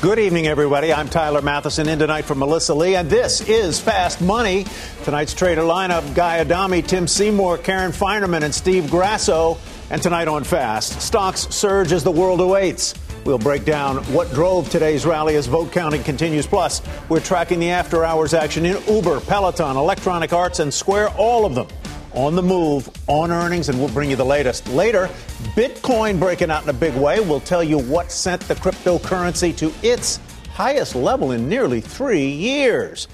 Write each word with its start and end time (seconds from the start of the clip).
Good 0.00 0.20
evening, 0.20 0.46
everybody. 0.46 0.92
I'm 0.92 1.08
Tyler 1.08 1.40
Mathisen, 1.40 1.88
in 1.88 1.98
tonight 1.98 2.22
for 2.22 2.36
Melissa 2.36 2.72
Lee, 2.72 2.94
and 2.94 3.10
this 3.10 3.40
is 3.48 3.80
Fast 3.80 4.20
Money. 4.20 4.64
Tonight's 5.02 5.34
trader 5.34 5.62
lineup 5.62 6.14
Guy 6.14 6.38
Adami, 6.38 6.82
Tim 6.82 7.08
Seymour, 7.08 7.58
Karen 7.58 7.90
Finerman, 7.90 8.42
and 8.42 8.54
Steve 8.54 8.88
Grasso. 8.92 9.58
And 9.90 10.00
tonight 10.00 10.28
on 10.28 10.44
Fast, 10.44 11.02
stocks 11.02 11.48
surge 11.52 11.90
as 11.90 12.04
the 12.04 12.12
world 12.12 12.40
awaits. 12.40 12.94
We'll 13.24 13.38
break 13.38 13.64
down 13.64 13.96
what 14.12 14.32
drove 14.32 14.70
today's 14.70 15.04
rally 15.04 15.34
as 15.34 15.48
vote 15.48 15.72
counting 15.72 16.04
continues. 16.04 16.46
Plus, 16.46 16.80
we're 17.08 17.18
tracking 17.18 17.58
the 17.58 17.70
after 17.70 18.04
hours 18.04 18.34
action 18.34 18.66
in 18.66 18.80
Uber, 18.86 19.18
Peloton, 19.22 19.76
Electronic 19.76 20.32
Arts, 20.32 20.60
and 20.60 20.72
Square, 20.72 21.08
all 21.18 21.44
of 21.44 21.56
them 21.56 21.66
on 22.12 22.34
the 22.34 22.42
move, 22.42 22.88
on 23.06 23.30
earnings, 23.30 23.68
and 23.68 23.78
we'll 23.78 23.88
bring 23.90 24.10
you 24.10 24.16
the 24.16 24.24
latest. 24.24 24.68
Later, 24.68 25.08
Bitcoin 25.54 26.18
breaking 26.18 26.50
out 26.50 26.62
in 26.62 26.68
a 26.68 26.74
big 26.74 26.94
way. 26.94 27.20
We'll 27.20 27.40
tell 27.40 27.62
you 27.62 27.78
what 27.78 28.10
sent 28.10 28.42
the 28.42 28.54
cryptocurrency 28.54 29.56
to 29.58 29.72
its 29.82 30.20
highest 30.52 30.94
level 30.94 31.32
in 31.32 31.48
nearly 31.48 31.80
three 31.80 32.28
years. 32.28 33.08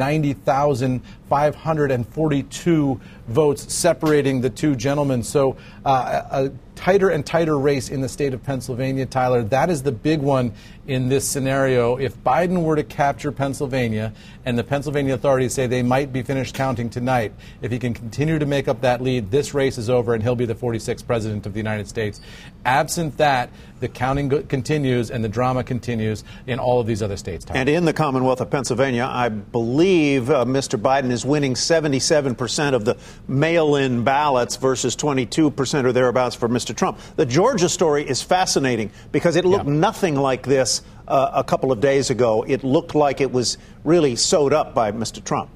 90,542 1.32 3.00
votes 3.28 3.74
separating 3.74 4.42
the 4.42 4.50
two 4.50 4.76
gentlemen. 4.76 5.24
So 5.24 5.56
uh, 5.86 6.24
a 6.30 6.52
tighter 6.76 7.10
and 7.10 7.24
tighter 7.26 7.58
race 7.60 7.90
in 7.90 8.02
the 8.02 8.10
state 8.10 8.34
of 8.34 8.44
Pennsylvania, 8.44 9.06
Tyler. 9.06 9.44
That 9.44 9.70
is 9.70 9.84
the 9.84 9.92
big 9.92 10.20
one 10.20 10.52
in 10.88 11.10
this 11.10 11.28
scenario. 11.28 11.98
If 11.98 12.18
Biden 12.24 12.64
were 12.64 12.76
to 12.76 12.84
capture 12.84 13.32
Pennsylvania, 13.32 14.14
and 14.46 14.58
the 14.58 14.64
Pennsylvania 14.64 15.14
authorities 15.14 15.54
say 15.54 15.68
they 15.68 15.84
might 15.84 16.12
be 16.12 16.24
finished 16.24 16.56
counting 16.56 16.90
tonight, 16.90 17.34
if 17.62 17.72
he 17.72 17.78
can 17.78 17.94
continue 17.94 18.40
to 18.40 18.46
make 18.48 18.68
up 18.68 18.82
that 18.82 19.00
lead, 19.00 19.30
this 19.30 19.54
race 19.54 19.78
is 19.78 19.92
over 19.92 20.16
and 20.16 20.24
he'll 20.24 20.36
be 20.36 20.48
the 20.48 20.56
46th 20.56 21.06
president 21.06 21.46
of 21.46 21.54
the 21.54 21.60
United 21.60 21.88
States. 21.88 22.20
Absent 22.66 23.16
that, 23.18 23.52
the 23.80 23.88
counting 23.88 24.30
continues 24.48 25.12
and 25.12 25.24
the 25.24 25.30
drama 25.30 25.64
continues 25.64 26.24
in 26.48 26.58
all 26.58 26.80
of 26.80 26.88
these 26.88 27.04
other 27.04 27.18
states. 27.18 27.46
Tyler. 27.46 27.60
And 27.60 27.70
in 27.70 27.86
the 27.86 27.94
Commonwealth 27.94 28.42
of 28.42 28.50
Pennsylvania, 28.50 29.08
I 29.10 29.30
believe 29.30 30.32
uh, 30.32 30.46
Mr. 30.46 30.82
Biden 30.82 31.12
is 31.12 31.21
winning 31.26 31.54
77% 31.54 32.74
of 32.74 32.86
the 32.86 32.98
mail 33.28 33.76
in 33.76 34.04
ballots 34.04 34.56
versus 34.56 34.96
22% 34.96 35.86
or 35.86 35.92
thereabouts 35.92 36.36
for 36.36 36.50
Mr. 36.50 36.76
Trump. 36.76 37.00
The 37.16 37.26
Georgia 37.26 37.70
story 37.70 38.08
is 38.08 38.22
fascinating 38.22 38.92
because 39.12 39.36
it 39.36 39.46
looked 39.46 39.66
yeah. 39.66 39.74
nothing 39.74 40.16
like 40.16 40.44
this 40.44 40.82
uh, 41.08 41.32
a 41.34 41.44
couple 41.44 41.72
of 41.72 41.80
days 41.80 42.10
ago. 42.10 42.44
It 42.48 42.64
looked 42.64 42.96
like 42.96 43.22
it 43.22 43.32
was 43.32 43.58
really 43.84 44.16
sewed 44.16 44.54
up 44.54 44.74
by 44.74 44.92
Mr. 44.92 45.24
Trump. 45.24 45.50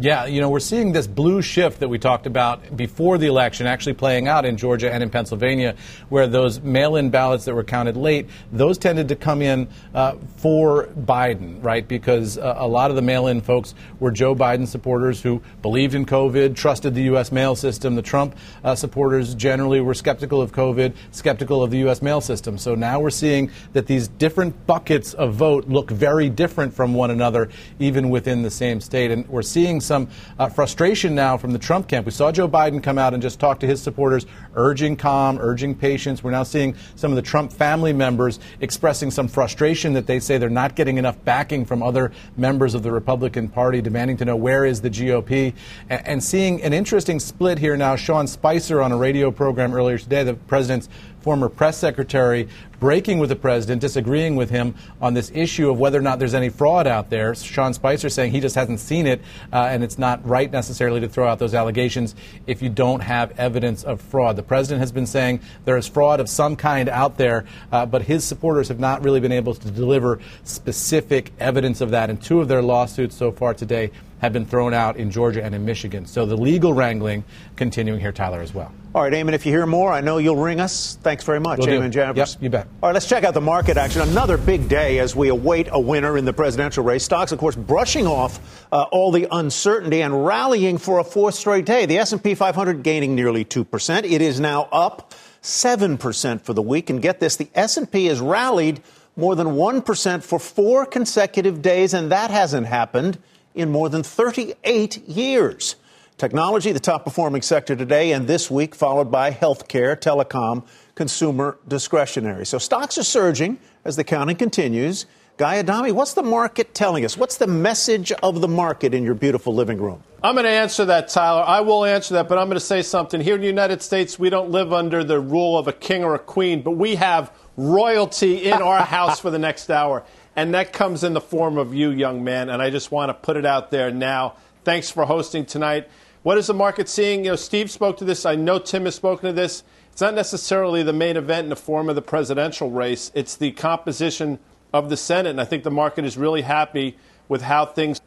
Yeah, 0.00 0.24
you 0.24 0.40
know, 0.40 0.48
we're 0.48 0.60
seeing 0.60 0.92
this 0.92 1.06
blue 1.06 1.42
shift 1.42 1.80
that 1.80 1.88
we 1.88 1.98
talked 1.98 2.26
about 2.26 2.76
before 2.76 3.18
the 3.18 3.26
election 3.26 3.66
actually 3.66 3.92
playing 3.92 4.26
out 4.26 4.46
in 4.46 4.56
Georgia 4.56 4.90
and 4.90 5.02
in 5.02 5.10
Pennsylvania, 5.10 5.76
where 6.08 6.26
those 6.26 6.62
mail 6.62 6.96
in 6.96 7.10
ballots 7.10 7.44
that 7.44 7.54
were 7.54 7.62
counted 7.62 7.98
late, 7.98 8.26
those 8.52 8.78
tended 8.78 9.08
to 9.08 9.16
come 9.16 9.42
in 9.42 9.68
uh, 9.94 10.14
for 10.38 10.86
Biden, 10.86 11.62
right? 11.62 11.86
Because 11.86 12.38
uh, 12.38 12.54
a 12.56 12.66
lot 12.66 12.88
of 12.88 12.96
the 12.96 13.02
mail 13.02 13.26
in 13.26 13.42
folks 13.42 13.74
were 14.00 14.10
Joe 14.10 14.34
Biden 14.34 14.66
supporters 14.66 15.20
who 15.20 15.42
believed 15.60 15.94
in 15.94 16.06
COVID, 16.06 16.56
trusted 16.56 16.94
the 16.94 17.02
U.S. 17.02 17.30
mail 17.30 17.54
system. 17.54 17.94
The 17.94 18.02
Trump 18.02 18.34
uh, 18.64 18.74
supporters 18.74 19.34
generally 19.34 19.82
were 19.82 19.94
skeptical 19.94 20.40
of 20.40 20.52
COVID, 20.52 20.94
skeptical 21.10 21.62
of 21.62 21.70
the 21.70 21.78
U.S. 21.78 22.00
mail 22.00 22.22
system. 22.22 22.56
So 22.56 22.74
now 22.74 22.98
we're 22.98 23.10
seeing 23.10 23.50
that 23.74 23.86
these 23.86 24.08
different 24.08 24.66
buckets 24.66 25.12
of 25.12 25.34
vote 25.34 25.68
look 25.68 25.90
very 25.90 26.30
different 26.30 26.72
from 26.72 26.94
one 26.94 27.10
another, 27.10 27.50
even 27.78 28.08
within 28.08 28.40
the 28.40 28.50
same 28.50 28.80
state. 28.80 29.10
And 29.10 29.28
we're 29.28 29.42
seeing 29.42 29.81
some 29.82 30.08
uh, 30.38 30.48
frustration 30.48 31.14
now 31.14 31.36
from 31.36 31.52
the 31.52 31.58
Trump 31.58 31.88
camp. 31.88 32.06
We 32.06 32.12
saw 32.12 32.32
Joe 32.32 32.48
Biden 32.48 32.82
come 32.82 32.98
out 32.98 33.14
and 33.14 33.22
just 33.22 33.40
talk 33.40 33.60
to 33.60 33.66
his 33.66 33.82
supporters, 33.82 34.26
urging 34.54 34.96
calm, 34.96 35.38
urging 35.38 35.74
patience. 35.74 36.22
We're 36.22 36.30
now 36.30 36.42
seeing 36.42 36.76
some 36.94 37.12
of 37.12 37.16
the 37.16 37.22
Trump 37.22 37.52
family 37.52 37.92
members 37.92 38.38
expressing 38.60 39.10
some 39.10 39.28
frustration 39.28 39.92
that 39.94 40.06
they 40.06 40.20
say 40.20 40.38
they're 40.38 40.48
not 40.48 40.76
getting 40.76 40.98
enough 40.98 41.22
backing 41.24 41.64
from 41.64 41.82
other 41.82 42.12
members 42.36 42.74
of 42.74 42.82
the 42.82 42.92
Republican 42.92 43.48
Party, 43.48 43.80
demanding 43.82 44.16
to 44.18 44.24
know 44.24 44.36
where 44.36 44.64
is 44.64 44.80
the 44.80 44.90
GOP, 44.90 45.54
and, 45.88 46.06
and 46.06 46.24
seeing 46.24 46.62
an 46.62 46.72
interesting 46.72 47.20
split 47.20 47.58
here 47.58 47.76
now. 47.76 47.96
Sean 47.96 48.26
Spicer 48.26 48.80
on 48.80 48.92
a 48.92 48.96
radio 48.96 49.30
program 49.30 49.74
earlier 49.74 49.98
today, 49.98 50.22
the 50.22 50.34
president's 50.34 50.88
former 51.22 51.48
press 51.48 51.78
secretary, 51.78 52.48
breaking 52.80 53.18
with 53.18 53.28
the 53.28 53.36
president, 53.36 53.80
disagreeing 53.80 54.34
with 54.34 54.50
him 54.50 54.74
on 55.00 55.14
this 55.14 55.30
issue 55.34 55.70
of 55.70 55.78
whether 55.78 55.98
or 55.98 56.02
not 56.02 56.18
there's 56.18 56.34
any 56.34 56.48
fraud 56.48 56.86
out 56.86 57.10
there. 57.10 57.34
Sean 57.34 57.72
Spicer 57.72 58.08
saying 58.08 58.32
he 58.32 58.40
just 58.40 58.56
hasn't 58.56 58.80
seen 58.80 59.06
it, 59.06 59.20
uh, 59.52 59.68
and 59.70 59.84
it's 59.84 59.98
not 59.98 60.26
right 60.26 60.50
necessarily 60.50 61.00
to 61.00 61.08
throw 61.08 61.28
out 61.28 61.38
those 61.38 61.54
allegations 61.54 62.14
if 62.46 62.60
you 62.60 62.68
don't 62.68 63.00
have 63.00 63.38
evidence 63.38 63.84
of 63.84 64.00
fraud. 64.00 64.36
The 64.36 64.42
president 64.42 64.80
has 64.80 64.90
been 64.90 65.06
saying 65.06 65.40
there 65.64 65.76
is 65.76 65.86
fraud 65.86 66.18
of 66.18 66.28
some 66.28 66.56
kind 66.56 66.88
out 66.88 67.18
there, 67.18 67.44
uh, 67.70 67.86
but 67.86 68.02
his 68.02 68.24
supporters 68.24 68.68
have 68.68 68.80
not 68.80 69.04
really 69.04 69.20
been 69.20 69.32
able 69.32 69.54
to 69.54 69.70
deliver 69.70 70.18
specific 70.44 71.32
evidence 71.38 71.80
of 71.80 71.90
that. 71.90 72.10
And 72.10 72.20
two 72.20 72.40
of 72.40 72.48
their 72.48 72.62
lawsuits 72.62 73.16
so 73.16 73.30
far 73.30 73.54
today 73.54 73.92
have 74.22 74.32
been 74.32 74.46
thrown 74.46 74.72
out 74.72 74.96
in 74.96 75.10
Georgia 75.10 75.42
and 75.42 75.52
in 75.52 75.64
Michigan. 75.64 76.06
So 76.06 76.24
the 76.24 76.36
legal 76.36 76.72
wrangling 76.72 77.24
continuing 77.56 78.00
here, 78.00 78.12
Tyler, 78.12 78.40
as 78.40 78.54
well. 78.54 78.72
All 78.94 79.02
right, 79.02 79.12
Eamon, 79.12 79.32
if 79.32 79.44
you 79.44 79.52
hear 79.52 79.66
more, 79.66 79.92
I 79.92 80.00
know 80.00 80.18
you'll 80.18 80.36
ring 80.36 80.60
us. 80.60 80.96
Thanks 81.02 81.24
very 81.24 81.40
much, 81.40 81.58
Eamon 81.58 81.90
do. 81.90 81.98
Javers. 81.98 82.16
Yep, 82.16 82.28
you 82.40 82.48
bet. 82.48 82.68
All 82.82 82.88
right, 82.88 82.94
let's 82.94 83.08
check 83.08 83.24
out 83.24 83.34
the 83.34 83.40
market 83.40 83.76
action. 83.76 84.00
Another 84.00 84.38
big 84.38 84.68
day 84.68 85.00
as 85.00 85.16
we 85.16 85.28
await 85.28 85.68
a 85.72 85.80
winner 85.80 86.16
in 86.16 86.24
the 86.24 86.32
presidential 86.32 86.84
race. 86.84 87.04
Stocks, 87.04 87.32
of 87.32 87.40
course, 87.40 87.56
brushing 87.56 88.06
off 88.06 88.66
uh, 88.70 88.82
all 88.92 89.10
the 89.10 89.26
uncertainty 89.32 90.02
and 90.02 90.24
rallying 90.24 90.78
for 90.78 91.00
a 91.00 91.04
fourth 91.04 91.34
straight 91.34 91.66
day. 91.66 91.86
The 91.86 91.98
S&P 91.98 92.36
500 92.36 92.84
gaining 92.84 93.16
nearly 93.16 93.44
2%. 93.44 94.04
It 94.04 94.22
is 94.22 94.38
now 94.38 94.68
up 94.70 95.14
7% 95.42 96.40
for 96.42 96.52
the 96.52 96.62
week. 96.62 96.90
And 96.90 97.02
get 97.02 97.18
this, 97.18 97.34
the 97.34 97.48
S&P 97.56 98.06
has 98.06 98.20
rallied 98.20 98.82
more 99.16 99.34
than 99.34 99.48
1% 99.48 100.22
for 100.22 100.38
four 100.38 100.86
consecutive 100.86 101.60
days, 101.60 101.92
and 101.92 102.12
that 102.12 102.30
hasn't 102.30 102.68
happened 102.68 103.18
in 103.54 103.70
more 103.70 103.88
than 103.88 104.02
38 104.02 105.08
years. 105.08 105.76
Technology, 106.18 106.70
the 106.72 106.80
top 106.80 107.04
performing 107.04 107.42
sector 107.42 107.74
today 107.74 108.12
and 108.12 108.28
this 108.28 108.50
week, 108.50 108.74
followed 108.74 109.10
by 109.10 109.30
healthcare, 109.30 109.96
telecom, 109.96 110.64
consumer 110.94 111.58
discretionary. 111.66 112.46
So 112.46 112.58
stocks 112.58 112.98
are 112.98 113.02
surging 113.02 113.58
as 113.84 113.96
the 113.96 114.04
counting 114.04 114.36
continues. 114.36 115.06
Guy 115.38 115.58
Adami, 115.58 115.90
what's 115.90 116.14
the 116.14 116.22
market 116.22 116.74
telling 116.74 117.04
us? 117.04 117.16
What's 117.16 117.38
the 117.38 117.46
message 117.46 118.12
of 118.22 118.40
the 118.40 118.48
market 118.48 118.92
in 118.94 119.02
your 119.02 119.14
beautiful 119.14 119.54
living 119.54 119.78
room? 119.78 120.02
I'm 120.22 120.34
going 120.34 120.44
to 120.44 120.50
answer 120.50 120.84
that, 120.84 121.08
Tyler. 121.08 121.42
I 121.42 121.60
will 121.60 121.84
answer 121.84 122.14
that, 122.14 122.28
but 122.28 122.38
I'm 122.38 122.46
going 122.46 122.54
to 122.54 122.60
say 122.60 122.82
something. 122.82 123.20
Here 123.20 123.34
in 123.34 123.40
the 123.40 123.46
United 123.46 123.82
States, 123.82 124.18
we 124.18 124.30
don't 124.30 124.50
live 124.50 124.72
under 124.72 125.02
the 125.02 125.18
rule 125.18 125.58
of 125.58 125.66
a 125.66 125.72
king 125.72 126.04
or 126.04 126.14
a 126.14 126.18
queen, 126.18 126.62
but 126.62 126.72
we 126.72 126.96
have 126.96 127.32
royalty 127.56 128.44
in 128.44 128.62
our 128.62 128.82
house 128.84 129.18
for 129.18 129.30
the 129.30 129.38
next 129.38 129.70
hour. 129.70 130.04
And 130.34 130.54
that 130.54 130.72
comes 130.72 131.04
in 131.04 131.12
the 131.12 131.20
form 131.20 131.58
of 131.58 131.74
you, 131.74 131.90
young 131.90 132.24
man. 132.24 132.48
And 132.48 132.62
I 132.62 132.70
just 132.70 132.90
want 132.90 133.10
to 133.10 133.14
put 133.14 133.36
it 133.36 133.44
out 133.44 133.70
there 133.70 133.90
now. 133.90 134.36
Thanks 134.64 134.90
for 134.90 135.04
hosting 135.04 135.44
tonight. 135.44 135.88
What 136.22 136.38
is 136.38 136.46
the 136.46 136.54
market 136.54 136.88
seeing? 136.88 137.24
You 137.24 137.32
know, 137.32 137.36
Steve 137.36 137.70
spoke 137.70 137.96
to 137.98 138.04
this. 138.04 138.24
I 138.24 138.36
know 138.36 138.58
Tim 138.58 138.84
has 138.84 138.94
spoken 138.94 139.26
to 139.26 139.32
this. 139.32 139.64
It's 139.90 140.00
not 140.00 140.14
necessarily 140.14 140.82
the 140.82 140.92
main 140.92 141.16
event 141.16 141.44
in 141.44 141.50
the 141.50 141.56
form 141.56 141.88
of 141.88 141.96
the 141.96 142.02
presidential 142.02 142.70
race. 142.70 143.10
It's 143.14 143.36
the 143.36 143.52
composition 143.52 144.38
of 144.72 144.88
the 144.88 144.96
Senate. 144.96 145.30
And 145.30 145.40
I 145.40 145.44
think 145.44 145.64
the 145.64 145.70
market 145.70 146.04
is 146.04 146.16
really 146.16 146.42
happy 146.42 146.96
with 147.28 147.42
how 147.42 147.66
things 147.66 148.00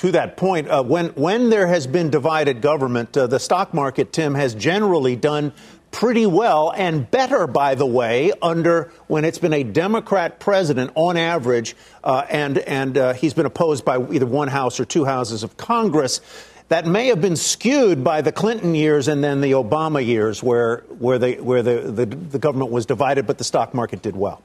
to 0.00 0.12
that 0.12 0.36
point, 0.38 0.66
uh, 0.68 0.82
when 0.82 1.08
when 1.08 1.50
there 1.50 1.66
has 1.66 1.86
been 1.86 2.08
divided 2.08 2.62
government, 2.62 3.14
uh, 3.16 3.26
the 3.26 3.38
stock 3.38 3.74
market, 3.74 4.14
Tim, 4.14 4.34
has 4.34 4.54
generally 4.54 5.14
done 5.14 5.52
pretty 5.90 6.26
well 6.26 6.72
and 6.74 7.10
better, 7.10 7.46
by 7.46 7.74
the 7.74 7.86
way, 7.86 8.32
under 8.40 8.92
when 9.06 9.24
it's 9.24 9.38
been 9.38 9.52
a 9.52 9.64
Democrat 9.64 10.38
president 10.40 10.92
on 10.94 11.16
average, 11.16 11.76
uh, 12.04 12.24
and 12.28 12.58
and 12.58 12.96
uh, 12.96 13.12
he's 13.12 13.34
been 13.34 13.46
opposed 13.46 13.84
by 13.84 14.00
either 14.10 14.26
one 14.26 14.48
house 14.48 14.80
or 14.80 14.84
two 14.84 15.04
houses 15.04 15.42
of 15.42 15.56
Congress. 15.56 16.20
That 16.68 16.86
may 16.86 17.08
have 17.08 17.20
been 17.20 17.34
skewed 17.34 18.04
by 18.04 18.22
the 18.22 18.30
Clinton 18.30 18.76
years 18.76 19.08
and 19.08 19.24
then 19.24 19.40
the 19.40 19.52
Obama 19.52 20.04
years, 20.04 20.42
where 20.42 20.78
where 20.98 21.18
the 21.18 21.34
where 21.40 21.62
the, 21.62 21.80
the, 21.80 22.06
the 22.06 22.38
government 22.38 22.70
was 22.70 22.86
divided, 22.86 23.26
but 23.26 23.38
the 23.38 23.44
stock 23.44 23.74
market 23.74 24.02
did 24.02 24.14
well. 24.14 24.40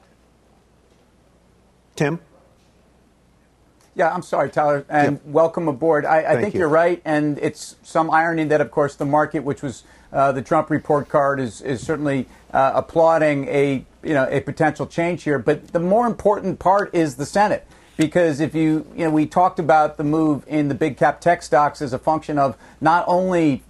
Tim. 1.94 2.18
Yeah, 3.94 4.12
I'm 4.12 4.22
sorry, 4.22 4.50
Tyler, 4.50 4.84
and 4.90 5.16
Yeah. 5.24 5.32
welcome 5.32 5.68
aboard. 5.68 6.04
I, 6.04 6.34
I 6.34 6.42
think 6.42 6.54
you. 6.54 6.64
are 6.64 6.68
right, 6.68 7.00
and 7.06 7.38
it's 7.38 7.76
some 7.82 8.10
irony 8.10 8.44
that, 8.44 8.60
of 8.60 8.70
course, 8.70 8.94
the 8.94 9.06
market, 9.06 9.42
which 9.42 9.62
was 9.62 9.84
uh, 10.12 10.32
the 10.32 10.42
Trump 10.42 10.70
report 10.70 11.08
card, 11.08 11.40
is 11.40 11.60
is 11.60 11.82
certainly 11.82 12.26
uh, 12.52 12.72
applauding 12.74 13.46
a 13.48 13.84
you 14.02 14.14
know 14.14 14.26
a 14.30 14.40
potential 14.40 14.86
change 14.86 15.22
here. 15.22 15.38
But 15.38 15.68
the 15.68 15.80
more 15.80 16.06
important 16.06 16.58
part 16.58 16.94
is 16.94 17.16
the 17.16 17.26
Senate. 17.26 17.66
Because 17.96 18.40
if 18.40 18.54
you, 18.54 18.86
you 18.94 19.06
know, 19.06 19.10
we 19.10 19.24
talked 19.24 19.58
about 19.58 19.96
the 19.96 20.04
move 20.04 20.44
in 20.46 20.68
the 20.68 20.74
big 20.74 20.98
cap 20.98 21.18
tech 21.18 21.42
stocks 21.42 21.80
as 21.80 21.94
a 21.94 21.98
function 21.98 22.38
of 22.38 22.54
not 22.78 23.04
only 23.08 23.62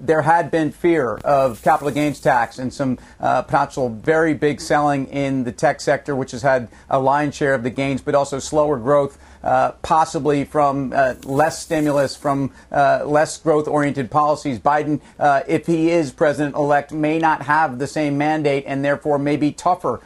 there 0.00 0.22
had 0.22 0.50
been 0.50 0.70
fear 0.70 1.16
of 1.24 1.62
capital 1.62 1.90
gains 1.90 2.20
tax 2.20 2.58
and 2.58 2.72
some 2.72 2.98
uh, 3.20 3.42
potential 3.42 3.88
very 3.88 4.34
big 4.34 4.60
selling 4.60 5.06
in 5.06 5.44
the 5.44 5.52
tech 5.52 5.80
sector, 5.80 6.14
which 6.14 6.32
has 6.32 6.42
had 6.42 6.68
a 6.90 6.98
lion's 6.98 7.34
share 7.34 7.54
of 7.54 7.62
the 7.62 7.70
gains, 7.70 8.02
but 8.02 8.14
also 8.14 8.38
slower 8.38 8.76
growth, 8.76 9.18
uh, 9.44 9.72
possibly 9.82 10.42
from 10.42 10.90
uh, 10.96 11.14
less 11.24 11.58
stimulus, 11.60 12.16
from 12.16 12.50
uh, 12.72 13.02
less 13.04 13.36
growth 13.36 13.68
oriented 13.68 14.10
policies. 14.10 14.58
Biden, 14.58 15.02
uh, 15.18 15.42
if 15.46 15.66
he 15.66 15.90
is 15.90 16.10
president 16.10 16.56
elect, 16.56 16.92
may 16.92 17.18
not 17.18 17.42
have 17.42 17.78
the 17.78 17.86
same 17.86 18.16
mandate 18.16 18.64
and 18.66 18.82
therefore 18.82 19.18
may 19.18 19.36
be 19.36 19.52
tougher 19.52 20.00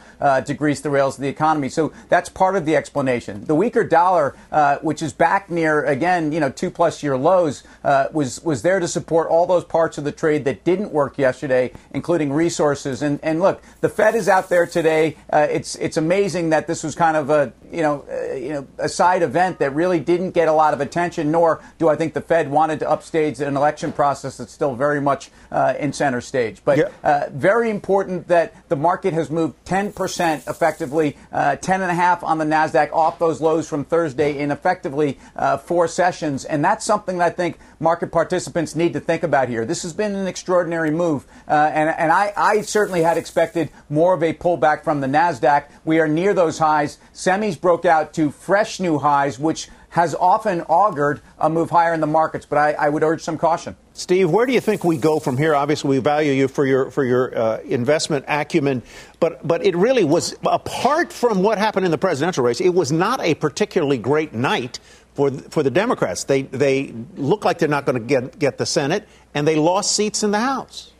to 0.45 0.53
grease 0.53 0.81
the 0.81 0.89
rails 0.89 1.17
of 1.17 1.21
the 1.21 1.29
economy. 1.29 1.69
So 1.69 1.93
that's 2.09 2.27
part 2.27 2.57
of 2.57 2.65
the 2.65 2.75
explanation. 2.75 3.45
The 3.45 3.55
weaker 3.55 3.85
dollar, 3.85 4.35
which 4.81 5.01
is 5.01 5.13
back 5.13 5.49
near, 5.49 5.85
again, 5.85 6.33
you 6.33 6.41
know, 6.41 6.49
two 6.49 6.69
plus 6.69 7.01
year 7.01 7.15
lows, 7.15 7.63
was, 8.11 8.43
was 8.43 8.61
there 8.61 8.81
to 8.81 8.87
support 8.87 9.29
all 9.29 9.45
those 9.45 9.63
parts 9.63 9.97
of 9.97 10.03
the 10.03 10.11
trade 10.11 10.43
that 10.43 10.65
didn't 10.65 10.91
work 10.91 11.17
yesterday, 11.17 11.71
including 11.93 12.33
resources. 12.33 13.01
And, 13.01 13.19
and 13.23 13.39
look, 13.39 13.61
the 13.79 13.87
Fed 13.87 14.15
is 14.15 14.27
out 14.27 14.49
there 14.49 14.67
today. 14.67 15.15
It's, 15.31 15.75
it's 15.75 15.95
amazing 15.95 16.49
that 16.49 16.67
this 16.67 16.83
was 16.83 16.95
kind 16.95 17.15
of 17.15 17.29
a, 17.29 17.53
you 17.71 17.81
know, 17.81 18.03
you 18.35 18.49
know, 18.49 18.67
a 18.77 18.89
side 18.89 19.23
event 19.29 19.59
that 19.59 19.71
really 19.75 19.99
didn't 19.99 20.31
get 20.31 20.47
a 20.47 20.53
lot 20.53 20.73
of 20.73 20.81
attention, 20.81 21.31
nor 21.31 21.61
do 21.77 21.87
I 21.87 21.95
think 21.95 22.13
the 22.13 22.21
Fed 22.21 22.49
wanted 22.49 22.79
to 22.79 22.89
upstage 22.89 23.39
an 23.39 23.55
election 23.55 23.91
process 23.91 24.37
that's 24.37 24.51
still 24.51 24.75
very 24.75 24.99
much 24.99 25.29
uh, 25.51 25.73
in 25.79 25.93
center 25.93 26.21
stage. 26.21 26.61
But 26.65 26.77
Yeah. 26.77 26.89
uh, 27.03 27.25
very 27.31 27.69
important 27.69 28.27
that 28.27 28.53
the 28.69 28.75
market 28.75 29.13
has 29.13 29.29
moved 29.29 29.53
10% 29.65 30.47
effectively, 30.47 31.15
uh, 31.31 31.55
10.5 31.61 32.23
on 32.23 32.37
the 32.39 32.45
NASDAQ 32.45 32.91
off 32.91 33.19
those 33.19 33.39
lows 33.41 33.67
from 33.67 33.83
Thursday 33.85 34.37
in 34.39 34.51
effectively 34.51 35.17
uh, 35.35 35.57
four 35.57 35.87
sessions. 35.87 36.45
And 36.45 36.65
that's 36.65 36.85
something 36.85 37.17
that 37.19 37.25
I 37.25 37.29
think 37.29 37.59
market 37.79 38.11
participants 38.11 38.75
need 38.75 38.93
to 38.93 38.99
think 38.99 39.23
about 39.23 39.49
here. 39.49 39.65
This 39.65 39.83
has 39.83 39.93
been 39.93 40.15
an 40.15 40.27
extraordinary 40.27 40.91
move. 40.91 41.25
Uh, 41.47 41.71
and 41.73 41.89
and 41.89 42.11
I, 42.11 42.33
I 42.35 42.61
certainly 42.61 43.01
had 43.01 43.17
expected 43.17 43.69
more 43.89 44.13
of 44.13 44.23
a 44.23 44.33
pullback 44.33 44.83
from 44.83 45.01
the 45.01 45.07
NASDAQ. 45.07 45.65
We 45.85 45.99
are 45.99 46.07
near 46.07 46.33
those 46.33 46.59
highs. 46.59 46.97
Semis 47.13 47.59
broke 47.59 47.85
out 47.85 48.13
to 48.13 48.31
fresh 48.31 48.79
new 48.79 48.99
highs, 48.99 49.39
which 49.39 49.69
has 49.89 50.13
often 50.15 50.61
augured 50.61 51.19
a 51.39 51.49
move 51.49 51.71
higher 51.71 51.93
in 51.93 52.01
the 52.01 52.07
markets. 52.07 52.45
But 52.45 52.57
I, 52.57 52.71
I 52.73 52.89
would 52.89 53.03
urge 53.03 53.21
some 53.21 53.37
caution. 53.37 53.75
Steve, 53.93 54.29
where 54.29 54.45
do 54.45 54.53
you 54.53 54.61
think 54.61 54.83
we 54.83 54.97
go 54.97 55.19
from 55.19 55.35
here? 55.35 55.53
Obviously, 55.55 55.89
we 55.89 55.99
value 55.99 56.31
you 56.31 56.47
for 56.47 56.65
your 56.65 56.89
for 56.91 57.03
your 57.03 57.37
uh, 57.37 57.59
investment 57.61 58.23
acumen, 58.27 58.81
but 59.19 59.45
but 59.45 59.65
it 59.65 59.75
really 59.75 60.03
was 60.03 60.37
apart 60.45 61.11
from 61.11 61.43
what 61.43 61.57
happened 61.57 61.85
in 61.85 61.91
the 61.91 61.97
presidential 61.97 62.43
race. 62.43 62.61
It 62.61 62.73
was 62.73 62.91
not 62.91 63.19
a 63.19 63.33
particularly 63.35 63.97
great 63.97 64.33
night 64.33 64.79
for 65.19 65.31
for 65.49 65.63
the 65.63 65.71
Democrats. 65.71 66.23
They 66.23 66.43
they 66.43 66.93
look 67.17 67.43
like 67.43 67.59
they're 67.59 67.67
not 67.67 67.85
going 67.85 67.99
to 67.99 68.07
get 68.07 68.39
get 68.39 68.57
the 68.57 68.65
Senate, 68.65 69.05
and 69.33 69.45
they 69.45 69.57
lost 69.57 69.93
seats 69.93 70.23
in 70.23 70.31
the 70.31 70.39
House. 70.39 70.93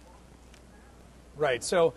Right. 1.38 1.64
So 1.64 1.94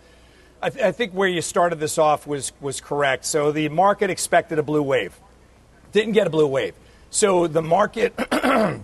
I, 0.61 0.69
th- 0.69 0.85
I 0.85 0.93
think 0.93 1.11
where 1.11 1.27
you 1.27 1.41
started 1.41 1.81
this 1.81 1.97
off 1.97 2.25
was, 2.25 2.53
was 2.61 2.79
correct. 2.79 3.25
So 3.25 3.51
the 3.51 3.67
market 3.67 4.09
expected 4.09 4.57
a 4.57 4.63
blue 4.63 4.81
wave, 4.81 5.19
didn't 5.91 6.13
get 6.13 6.25
a 6.25 6.29
blue 6.29 6.47
wave. 6.47 6.75
So 7.09 7.47
the 7.47 7.61
market 7.61 8.17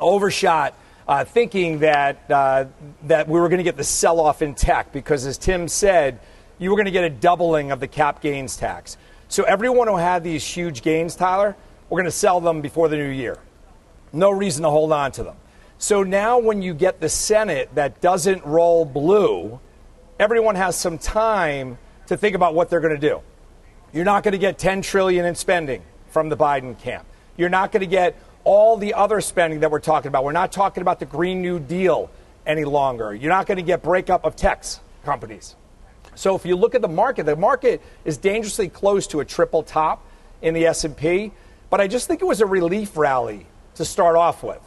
overshot, 0.00 0.74
uh, 1.08 1.24
thinking 1.24 1.78
that, 1.78 2.30
uh, 2.30 2.66
that 3.04 3.28
we 3.28 3.40
were 3.40 3.48
going 3.48 3.60
to 3.60 3.64
get 3.64 3.78
the 3.78 3.84
sell 3.84 4.20
off 4.20 4.42
in 4.42 4.54
tech 4.54 4.92
because, 4.92 5.24
as 5.24 5.38
Tim 5.38 5.68
said, 5.68 6.20
you 6.58 6.68
were 6.68 6.76
going 6.76 6.84
to 6.84 6.92
get 6.92 7.04
a 7.04 7.10
doubling 7.10 7.70
of 7.70 7.80
the 7.80 7.88
cap 7.88 8.20
gains 8.20 8.58
tax. 8.58 8.98
So 9.28 9.44
everyone 9.44 9.88
who 9.88 9.96
had 9.96 10.22
these 10.22 10.46
huge 10.46 10.82
gains, 10.82 11.16
Tyler, 11.16 11.56
we're 11.94 12.00
going 12.00 12.10
to 12.10 12.18
sell 12.18 12.40
them 12.40 12.60
before 12.60 12.88
the 12.88 12.96
new 12.96 13.08
year. 13.08 13.38
No 14.12 14.32
reason 14.32 14.64
to 14.64 14.68
hold 14.68 14.90
on 14.90 15.12
to 15.12 15.22
them. 15.22 15.36
So 15.78 16.02
now, 16.02 16.40
when 16.40 16.60
you 16.60 16.74
get 16.74 16.98
the 16.98 17.08
Senate 17.08 17.72
that 17.76 18.00
doesn't 18.00 18.44
roll 18.44 18.84
blue, 18.84 19.60
everyone 20.18 20.56
has 20.56 20.74
some 20.74 20.98
time 20.98 21.78
to 22.08 22.16
think 22.16 22.34
about 22.34 22.52
what 22.52 22.68
they're 22.68 22.80
going 22.80 22.98
to 23.00 23.08
do. 23.08 23.20
You're 23.92 24.04
not 24.04 24.24
going 24.24 24.32
to 24.32 24.38
get 24.38 24.58
10 24.58 24.82
trillion 24.82 25.24
in 25.24 25.36
spending 25.36 25.84
from 26.08 26.30
the 26.30 26.36
Biden 26.36 26.76
camp. 26.80 27.06
You're 27.36 27.48
not 27.48 27.70
going 27.70 27.82
to 27.82 27.86
get 27.86 28.20
all 28.42 28.76
the 28.76 28.94
other 28.94 29.20
spending 29.20 29.60
that 29.60 29.70
we're 29.70 29.78
talking 29.78 30.08
about. 30.08 30.24
We're 30.24 30.32
not 30.32 30.50
talking 30.50 30.80
about 30.80 30.98
the 30.98 31.06
Green 31.06 31.42
New 31.42 31.60
Deal 31.60 32.10
any 32.44 32.64
longer. 32.64 33.14
You're 33.14 33.30
not 33.30 33.46
going 33.46 33.58
to 33.58 33.62
get 33.62 33.84
breakup 33.84 34.24
of 34.24 34.34
techs 34.34 34.80
companies. 35.04 35.54
So 36.16 36.34
if 36.34 36.44
you 36.44 36.56
look 36.56 36.74
at 36.74 36.82
the 36.82 36.88
market, 36.88 37.24
the 37.24 37.36
market 37.36 37.80
is 38.04 38.16
dangerously 38.16 38.68
close 38.68 39.06
to 39.06 39.20
a 39.20 39.24
triple 39.24 39.62
top 39.62 40.04
in 40.42 40.54
the 40.54 40.66
S&P, 40.66 41.30
but 41.74 41.80
I 41.80 41.88
just 41.88 42.06
think 42.06 42.22
it 42.22 42.24
was 42.24 42.40
a 42.40 42.46
relief 42.46 42.96
rally 42.96 43.48
to 43.74 43.84
start 43.84 44.14
off 44.14 44.44
with. 44.44 44.60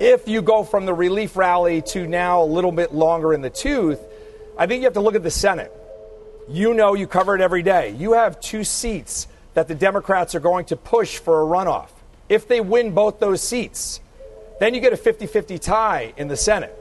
If 0.00 0.26
you 0.26 0.40
go 0.40 0.64
from 0.64 0.86
the 0.86 0.94
relief 0.94 1.36
rally 1.36 1.82
to 1.88 2.06
now 2.06 2.42
a 2.42 2.48
little 2.48 2.72
bit 2.72 2.94
longer 2.94 3.34
in 3.34 3.42
the 3.42 3.50
tooth, 3.50 4.00
I 4.56 4.66
think 4.66 4.80
you 4.80 4.86
have 4.86 4.94
to 4.94 5.02
look 5.02 5.14
at 5.14 5.22
the 5.22 5.30
Senate. 5.30 5.70
You 6.48 6.72
know 6.72 6.94
you 6.94 7.06
cover 7.06 7.34
it 7.34 7.42
every 7.42 7.62
day. 7.62 7.90
You 7.90 8.14
have 8.14 8.40
two 8.40 8.64
seats 8.64 9.28
that 9.52 9.68
the 9.68 9.74
Democrats 9.74 10.34
are 10.34 10.40
going 10.40 10.64
to 10.64 10.76
push 10.76 11.18
for 11.18 11.42
a 11.42 11.44
runoff. 11.44 11.90
If 12.30 12.48
they 12.48 12.62
win 12.62 12.92
both 12.92 13.20
those 13.20 13.42
seats, 13.42 14.00
then 14.60 14.72
you 14.72 14.80
get 14.80 14.94
a 14.94 14.96
50 14.96 15.26
50 15.26 15.58
tie 15.58 16.14
in 16.16 16.28
the 16.28 16.38
Senate. 16.38 16.74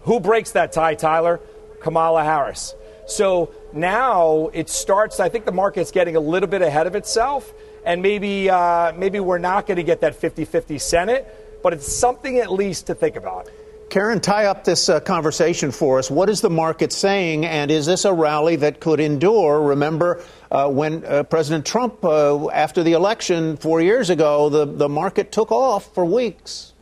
Who 0.00 0.18
breaks 0.18 0.50
that 0.50 0.72
tie, 0.72 0.96
Tyler? 0.96 1.38
Kamala 1.80 2.24
Harris. 2.24 2.74
So 3.06 3.54
now 3.72 4.50
it 4.52 4.68
starts, 4.68 5.20
I 5.20 5.28
think 5.28 5.44
the 5.44 5.52
market's 5.52 5.92
getting 5.92 6.16
a 6.16 6.20
little 6.20 6.48
bit 6.48 6.62
ahead 6.62 6.88
of 6.88 6.96
itself. 6.96 7.52
And 7.84 8.02
maybe 8.02 8.48
uh, 8.48 8.92
maybe 8.92 9.20
we're 9.20 9.38
not 9.38 9.66
going 9.66 9.76
to 9.76 9.82
get 9.82 10.00
that 10.00 10.20
50-50 10.20 10.80
Senate, 10.80 11.60
but 11.62 11.72
it's 11.72 11.90
something 11.90 12.38
at 12.38 12.52
least 12.52 12.86
to 12.88 12.94
think 12.94 13.16
about. 13.16 13.48
Karen, 13.92 14.20
tie 14.20 14.46
up 14.46 14.64
this 14.64 14.88
uh, 14.88 15.00
conversation 15.00 15.70
for 15.70 15.98
us. 15.98 16.10
What 16.10 16.30
is 16.30 16.40
the 16.40 16.48
market 16.48 16.94
saying, 16.94 17.44
and 17.44 17.70
is 17.70 17.84
this 17.84 18.06
a 18.06 18.12
rally 18.12 18.56
that 18.56 18.80
could 18.80 19.00
endure? 19.00 19.60
Remember 19.60 20.24
uh, 20.50 20.66
when 20.70 21.04
uh, 21.04 21.24
President 21.24 21.66
Trump, 21.66 22.02
uh, 22.02 22.48
after 22.48 22.82
the 22.82 22.94
election 22.94 23.58
four 23.58 23.82
years 23.82 24.08
ago, 24.08 24.48
the, 24.48 24.64
the 24.64 24.88
market 24.88 25.30
took 25.30 25.52
off 25.52 25.92
for 25.94 26.06
weeks. 26.06 26.72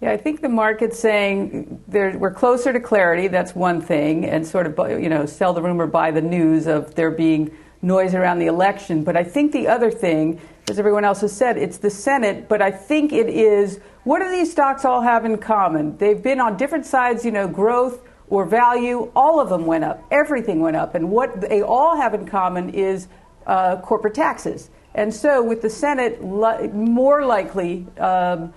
Yeah, 0.00 0.12
I 0.12 0.16
think 0.16 0.42
the 0.42 0.48
market's 0.48 1.00
saying 1.00 1.82
we're 1.88 2.34
closer 2.34 2.72
to 2.72 2.78
clarity. 2.78 3.26
That's 3.26 3.52
one 3.52 3.80
thing, 3.80 4.24
and 4.24 4.46
sort 4.46 4.66
of 4.68 5.00
you 5.00 5.08
know 5.08 5.26
sell 5.26 5.52
the 5.52 5.62
rumor, 5.62 5.88
buy 5.88 6.12
the 6.12 6.22
news 6.22 6.68
of 6.68 6.94
there 6.94 7.10
being 7.10 7.50
noise 7.82 8.14
around 8.14 8.38
the 8.38 8.46
election. 8.46 9.04
But 9.04 9.16
I 9.16 9.24
think 9.24 9.52
the 9.52 9.68
other 9.68 9.90
thing, 9.90 10.40
as 10.70 10.78
everyone 10.78 11.04
else 11.04 11.20
has 11.20 11.36
said, 11.36 11.58
it's 11.58 11.78
the 11.78 11.90
Senate. 11.90 12.48
But 12.48 12.62
I 12.62 12.70
think 12.70 13.12
it 13.12 13.28
is 13.28 13.80
what 14.04 14.20
do 14.20 14.30
these 14.30 14.50
stocks 14.50 14.84
all 14.84 15.02
have 15.02 15.24
in 15.24 15.38
common? 15.38 15.96
They've 15.98 16.20
been 16.20 16.40
on 16.40 16.56
different 16.56 16.86
sides, 16.86 17.24
you 17.24 17.30
know, 17.30 17.46
growth 17.46 18.02
or 18.32 18.46
value, 18.46 19.12
all 19.14 19.38
of 19.40 19.50
them 19.50 19.66
went 19.66 19.84
up. 19.84 20.02
Everything 20.10 20.60
went 20.60 20.74
up. 20.74 20.94
And 20.94 21.10
what 21.10 21.42
they 21.42 21.60
all 21.60 21.98
have 21.98 22.14
in 22.14 22.26
common 22.26 22.70
is 22.70 23.06
uh, 23.46 23.76
corporate 23.82 24.14
taxes. 24.14 24.70
And 24.94 25.12
so, 25.12 25.42
with 25.42 25.60
the 25.60 25.68
Senate 25.68 26.24
li- 26.24 26.68
more 26.68 27.26
likely 27.26 27.86
um, 27.98 28.54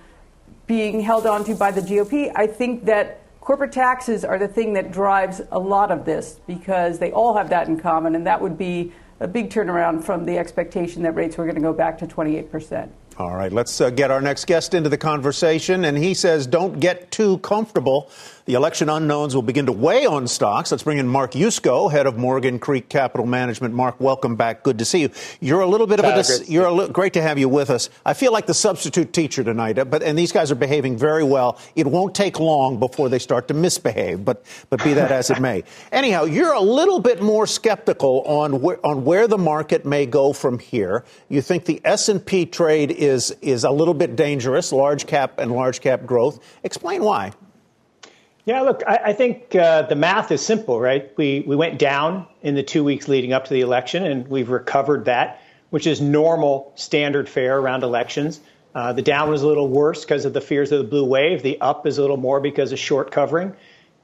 being 0.66 1.00
held 1.00 1.26
onto 1.26 1.54
by 1.54 1.72
the 1.72 1.82
GOP, 1.82 2.32
I 2.34 2.46
think 2.46 2.86
that 2.86 3.20
corporate 3.40 3.72
taxes 3.72 4.24
are 4.24 4.38
the 4.38 4.48
thing 4.48 4.72
that 4.72 4.92
drives 4.92 5.42
a 5.52 5.58
lot 5.58 5.90
of 5.90 6.06
this 6.06 6.40
because 6.46 6.98
they 6.98 7.12
all 7.12 7.36
have 7.36 7.50
that 7.50 7.68
in 7.68 7.78
common. 7.78 8.14
And 8.14 8.26
that 8.26 8.40
would 8.40 8.56
be 8.56 8.94
a 9.20 9.28
big 9.28 9.50
turnaround 9.50 10.04
from 10.04 10.24
the 10.24 10.38
expectation 10.38 11.02
that 11.02 11.14
rates 11.14 11.36
were 11.36 11.44
going 11.44 11.56
to 11.56 11.60
go 11.60 11.72
back 11.72 11.98
to 11.98 12.06
28 12.06 12.50
percent. 12.50 12.92
All 13.18 13.34
right, 13.34 13.50
let's 13.50 13.80
uh, 13.80 13.88
get 13.88 14.10
our 14.10 14.20
next 14.20 14.44
guest 14.44 14.74
into 14.74 14.90
the 14.90 14.98
conversation. 14.98 15.86
And 15.86 15.96
he 15.96 16.12
says, 16.12 16.46
don't 16.46 16.80
get 16.80 17.10
too 17.10 17.38
comfortable. 17.38 18.10
The 18.46 18.54
election 18.54 18.88
unknowns 18.88 19.34
will 19.34 19.42
begin 19.42 19.66
to 19.66 19.72
weigh 19.72 20.06
on 20.06 20.28
stocks. 20.28 20.70
Let's 20.70 20.84
bring 20.84 20.98
in 20.98 21.08
Mark 21.08 21.32
Yusko, 21.32 21.90
head 21.90 22.06
of 22.06 22.16
Morgan 22.16 22.60
Creek 22.60 22.88
Capital 22.88 23.26
Management. 23.26 23.74
Mark, 23.74 24.00
welcome 24.00 24.36
back. 24.36 24.62
Good 24.62 24.78
to 24.78 24.84
see 24.84 25.00
you. 25.00 25.10
You're 25.40 25.62
a 25.62 25.66
little 25.66 25.88
bit 25.88 25.98
of 25.98 26.04
a 26.04 26.14
dis- 26.14 26.48
you're 26.48 26.66
a 26.66 26.72
li- 26.72 26.88
great 26.88 27.14
to 27.14 27.22
have 27.22 27.40
you 27.40 27.48
with 27.48 27.70
us. 27.70 27.90
I 28.04 28.14
feel 28.14 28.30
like 28.32 28.46
the 28.46 28.54
substitute 28.54 29.12
teacher 29.12 29.42
tonight, 29.42 29.80
uh, 29.80 29.84
but 29.84 30.04
and 30.04 30.16
these 30.16 30.30
guys 30.30 30.52
are 30.52 30.54
behaving 30.54 30.96
very 30.96 31.24
well. 31.24 31.58
It 31.74 31.88
won't 31.88 32.14
take 32.14 32.38
long 32.38 32.78
before 32.78 33.08
they 33.08 33.18
start 33.18 33.48
to 33.48 33.54
misbehave, 33.54 34.24
but 34.24 34.44
but 34.70 34.84
be 34.84 34.92
that 34.92 35.10
as 35.10 35.28
it 35.28 35.40
may. 35.40 35.64
Anyhow, 35.90 36.22
you're 36.22 36.52
a 36.52 36.60
little 36.60 37.00
bit 37.00 37.20
more 37.20 37.48
skeptical 37.48 38.22
on 38.22 38.60
where 38.60 38.78
on 38.86 39.04
where 39.04 39.26
the 39.26 39.38
market 39.38 39.84
may 39.84 40.06
go 40.06 40.32
from 40.32 40.60
here. 40.60 41.04
You 41.28 41.42
think 41.42 41.64
the 41.64 41.80
S&P 41.84 42.46
trade 42.46 42.92
is 42.92 43.32
is 43.42 43.64
a 43.64 43.70
little 43.72 43.92
bit 43.92 44.14
dangerous, 44.14 44.70
large 44.70 45.08
cap 45.08 45.40
and 45.40 45.50
large 45.50 45.80
cap 45.80 46.06
growth. 46.06 46.38
Explain 46.62 47.02
why. 47.02 47.32
Yeah, 48.46 48.60
look, 48.60 48.82
I, 48.86 49.00
I 49.06 49.12
think 49.12 49.56
uh, 49.56 49.82
the 49.82 49.96
math 49.96 50.30
is 50.30 50.40
simple, 50.40 50.80
right? 50.80 51.12
We 51.16 51.42
we 51.46 51.56
went 51.56 51.80
down 51.80 52.28
in 52.42 52.54
the 52.54 52.62
two 52.62 52.84
weeks 52.84 53.08
leading 53.08 53.32
up 53.32 53.44
to 53.46 53.52
the 53.52 53.60
election, 53.60 54.04
and 54.04 54.28
we've 54.28 54.48
recovered 54.48 55.06
that, 55.06 55.42
which 55.70 55.84
is 55.86 56.00
normal 56.00 56.72
standard 56.76 57.28
fare 57.28 57.58
around 57.58 57.82
elections. 57.82 58.40
Uh, 58.72 58.92
the 58.92 59.02
down 59.02 59.28
was 59.30 59.42
a 59.42 59.48
little 59.48 59.68
worse 59.68 60.04
because 60.04 60.24
of 60.24 60.32
the 60.32 60.40
fears 60.40 60.70
of 60.70 60.78
the 60.78 60.84
blue 60.84 61.04
wave. 61.04 61.42
The 61.42 61.60
up 61.60 61.86
is 61.88 61.98
a 61.98 62.02
little 62.02 62.18
more 62.18 62.40
because 62.40 62.70
of 62.70 62.78
short 62.78 63.10
covering. 63.10 63.52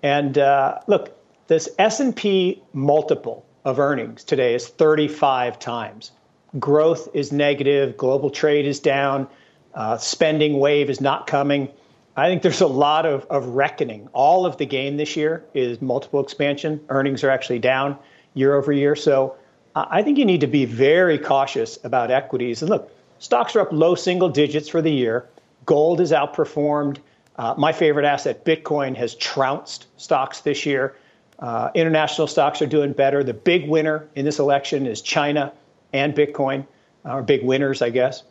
And 0.02 0.36
uh, 0.36 0.80
look, 0.88 1.16
this 1.46 1.68
S&P 1.78 2.62
multiple 2.72 3.46
of 3.64 3.78
earnings 3.78 4.24
today 4.24 4.54
is 4.54 4.66
35 4.66 5.58
times. 5.58 6.10
Growth 6.58 7.08
is 7.14 7.30
negative. 7.30 7.96
Global 7.96 8.30
trade 8.30 8.66
is 8.66 8.80
down. 8.80 9.28
Uh, 9.74 9.98
spending 9.98 10.58
wave 10.58 10.90
is 10.90 11.00
not 11.00 11.26
coming. 11.26 11.68
I 12.16 12.28
think 12.28 12.42
there's 12.42 12.60
a 12.60 12.66
lot 12.66 13.06
of, 13.06 13.24
of 13.30 13.46
reckoning. 13.46 14.08
All 14.12 14.44
of 14.44 14.58
the 14.58 14.66
gain 14.66 14.96
this 14.96 15.16
year 15.16 15.44
is 15.54 15.80
multiple 15.80 16.20
expansion. 16.20 16.80
Earnings 16.90 17.24
are 17.24 17.30
actually 17.30 17.58
down 17.58 17.96
year 18.34 18.54
over 18.54 18.72
year. 18.72 18.94
So 18.94 19.36
I 19.74 20.02
think 20.02 20.18
you 20.18 20.26
need 20.26 20.42
to 20.42 20.46
be 20.46 20.66
very 20.66 21.18
cautious 21.18 21.78
about 21.84 22.10
equities. 22.10 22.60
And 22.60 22.68
look, 22.68 22.90
stocks 23.18 23.56
are 23.56 23.60
up 23.60 23.72
low 23.72 23.94
single 23.94 24.28
digits 24.28 24.68
for 24.68 24.82
the 24.82 24.92
year. 24.92 25.26
Gold 25.64 26.00
has 26.00 26.12
outperformed. 26.12 26.98
Uh, 27.36 27.54
my 27.56 27.72
favorite 27.72 28.04
asset, 28.04 28.44
Bitcoin, 28.44 28.94
has 28.96 29.14
trounced 29.14 29.86
stocks 29.96 30.40
this 30.40 30.66
year. 30.66 30.96
Uh, 31.38 31.70
international 31.74 32.26
stocks 32.26 32.60
are 32.60 32.66
doing 32.66 32.92
better. 32.92 33.24
The 33.24 33.34
big 33.34 33.68
winner 33.68 34.06
in 34.14 34.26
this 34.26 34.38
election 34.38 34.86
is 34.86 35.00
China 35.00 35.52
and 35.94 36.14
Bitcoin, 36.14 36.66
or 37.04 37.22
big 37.22 37.42
winners, 37.42 37.80
I 37.80 37.88
guess. 37.88 38.22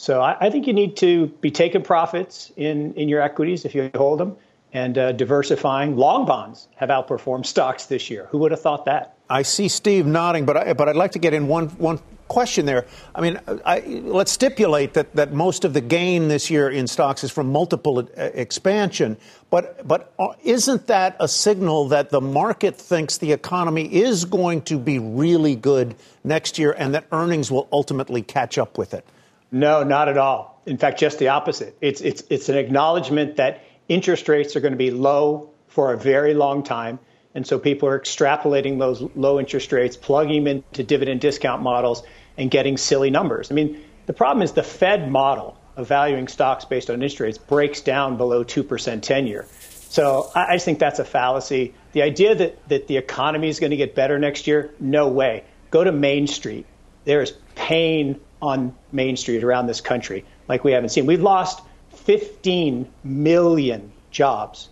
So 0.00 0.22
I, 0.22 0.46
I, 0.46 0.48
think 0.48 0.66
you 0.66 0.72
need 0.72 0.96
to 0.96 1.26
be 1.42 1.50
taking 1.50 1.82
profits 1.82 2.50
in, 2.56 2.94
in 2.94 3.10
your 3.10 3.20
equities 3.20 3.66
if 3.66 3.74
you 3.74 3.90
hold 3.94 4.18
them 4.18 4.34
and 4.72 4.96
uh, 4.96 5.12
diversifying. 5.12 5.98
Long 5.98 6.24
bonds 6.24 6.68
have 6.76 6.88
outperformed 6.88 7.44
stocks 7.44 7.84
this 7.84 8.08
year. 8.08 8.26
Who 8.30 8.38
would 8.38 8.50
have 8.50 8.62
thought 8.62 8.86
that? 8.86 9.18
I 9.28 9.42
see 9.42 9.68
Steve 9.68 10.06
nodding, 10.06 10.46
but 10.46 10.56
I, 10.56 10.72
but 10.72 10.88
I'd 10.88 10.96
like 10.96 11.12
to 11.12 11.18
get 11.18 11.34
in 11.34 11.48
one 11.48 11.68
one 11.76 12.00
question 12.28 12.64
there. 12.64 12.86
I 13.14 13.20
mean, 13.20 13.40
I, 13.66 13.80
let's 13.80 14.32
stipulate 14.32 14.94
that, 14.94 15.14
that 15.16 15.34
most 15.34 15.66
of 15.66 15.74
the 15.74 15.82
gain 15.82 16.28
this 16.28 16.48
year 16.48 16.70
in 16.70 16.86
stocks 16.86 17.22
is 17.22 17.30
from 17.30 17.52
multiple 17.52 17.98
uh, 17.98 18.22
expansion. 18.32 19.18
But 19.50 19.86
but 19.86 20.14
uh, 20.18 20.28
isn't 20.42 20.86
that 20.86 21.16
a 21.20 21.28
signal 21.28 21.88
that 21.88 22.08
the 22.08 22.22
market 22.22 22.74
thinks 22.74 23.18
the 23.18 23.32
economy 23.32 23.84
is 23.84 24.24
going 24.24 24.62
to 24.62 24.78
be 24.78 24.98
really 24.98 25.56
good 25.56 25.94
next 26.24 26.58
year, 26.58 26.72
and 26.72 26.94
that 26.94 27.04
earnings 27.12 27.50
will 27.50 27.68
ultimately 27.70 28.22
catch 28.22 28.56
up 28.56 28.78
with 28.78 28.94
it? 28.94 29.04
No, 29.52 29.82
not 29.82 30.08
at 30.08 30.18
all. 30.18 30.60
In 30.66 30.78
fact, 30.78 31.00
just 31.00 31.18
the 31.18 31.28
opposite. 31.28 31.76
It's, 31.80 32.00
it's, 32.00 32.22
it's 32.30 32.48
an 32.48 32.56
acknowledgement 32.56 33.36
that 33.36 33.64
interest 33.88 34.28
rates 34.28 34.54
are 34.56 34.60
going 34.60 34.72
to 34.72 34.78
be 34.78 34.90
low 34.90 35.50
for 35.68 35.92
a 35.92 35.98
very 35.98 36.34
long 36.34 36.62
time. 36.62 36.98
And 37.34 37.46
so 37.46 37.58
people 37.58 37.88
are 37.88 37.98
extrapolating 37.98 38.78
those 38.78 39.02
low 39.14 39.38
interest 39.38 39.72
rates, 39.72 39.96
plugging 39.96 40.44
them 40.44 40.62
into 40.68 40.82
dividend 40.82 41.20
discount 41.20 41.62
models, 41.62 42.02
and 42.36 42.50
getting 42.50 42.76
silly 42.76 43.10
numbers. 43.10 43.50
I 43.50 43.54
mean, 43.54 43.82
the 44.06 44.12
problem 44.12 44.42
is 44.42 44.52
the 44.52 44.62
Fed 44.62 45.10
model 45.10 45.56
of 45.76 45.86
valuing 45.86 46.28
stocks 46.28 46.64
based 46.64 46.90
on 46.90 46.96
interest 46.96 47.20
rates 47.20 47.38
breaks 47.38 47.80
down 47.80 48.16
below 48.16 48.44
2% 48.44 49.02
10 49.02 49.26
year. 49.26 49.46
So 49.88 50.30
I 50.34 50.54
just 50.54 50.64
think 50.64 50.78
that's 50.78 51.00
a 51.00 51.04
fallacy. 51.04 51.74
The 51.92 52.02
idea 52.02 52.34
that, 52.34 52.68
that 52.68 52.86
the 52.86 52.96
economy 52.96 53.48
is 53.48 53.58
going 53.58 53.70
to 53.70 53.76
get 53.76 53.94
better 53.94 54.18
next 54.18 54.46
year, 54.46 54.72
no 54.78 55.08
way. 55.08 55.44
Go 55.70 55.82
to 55.82 55.90
Main 55.90 56.26
Street. 56.26 56.66
There 57.04 57.22
is 57.22 57.32
pain 57.56 58.20
on 58.42 58.74
Main 58.92 59.16
Street 59.16 59.44
around 59.44 59.66
this 59.66 59.80
country 59.80 60.24
like 60.48 60.64
we 60.64 60.72
haven't 60.72 60.90
seen. 60.90 61.06
We've 61.06 61.22
lost 61.22 61.62
15 61.94 62.90
million 63.04 63.92
jobs. 64.10 64.68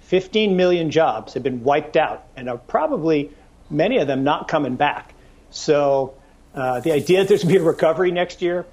15 0.00 0.56
million 0.56 0.90
jobs 0.90 1.34
have 1.34 1.42
been 1.42 1.62
wiped 1.62 1.96
out 1.96 2.24
and 2.36 2.48
are 2.48 2.56
probably 2.56 3.30
many 3.70 3.98
of 3.98 4.06
them 4.06 4.24
not 4.24 4.48
coming 4.48 4.76
back. 4.76 5.14
So 5.50 6.14
uh, 6.54 6.80
the 6.80 6.92
idea 6.92 7.18
that 7.18 7.28
there's 7.28 7.42
going 7.42 7.54
to 7.54 7.60
be 7.60 7.64
a 7.64 7.66
recovery 7.66 8.10
next 8.10 8.40
year, 8.40 8.64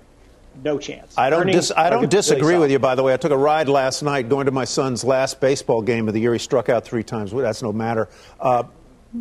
no 0.63 0.79
chance. 0.79 1.17
I 1.17 1.29
don't, 1.29 1.47
dis- 1.47 1.73
I 1.75 1.89
don't 1.89 2.09
disagree 2.09 2.49
really 2.49 2.59
with 2.59 2.71
you, 2.71 2.79
by 2.79 2.95
the 2.95 3.03
way. 3.03 3.13
I 3.13 3.17
took 3.17 3.31
a 3.31 3.37
ride 3.37 3.67
last 3.67 4.01
night 4.01 4.29
going 4.29 4.45
to 4.45 4.51
my 4.51 4.63
son's 4.63 5.03
last 5.03 5.41
baseball 5.41 5.81
game 5.81 6.07
of 6.07 6.13
the 6.13 6.21
year. 6.21 6.31
He 6.31 6.39
struck 6.39 6.69
out 6.69 6.85
three 6.85 7.03
times. 7.03 7.31
That's 7.31 7.61
no 7.61 7.73
matter. 7.73 8.07
Uh, 8.39 8.63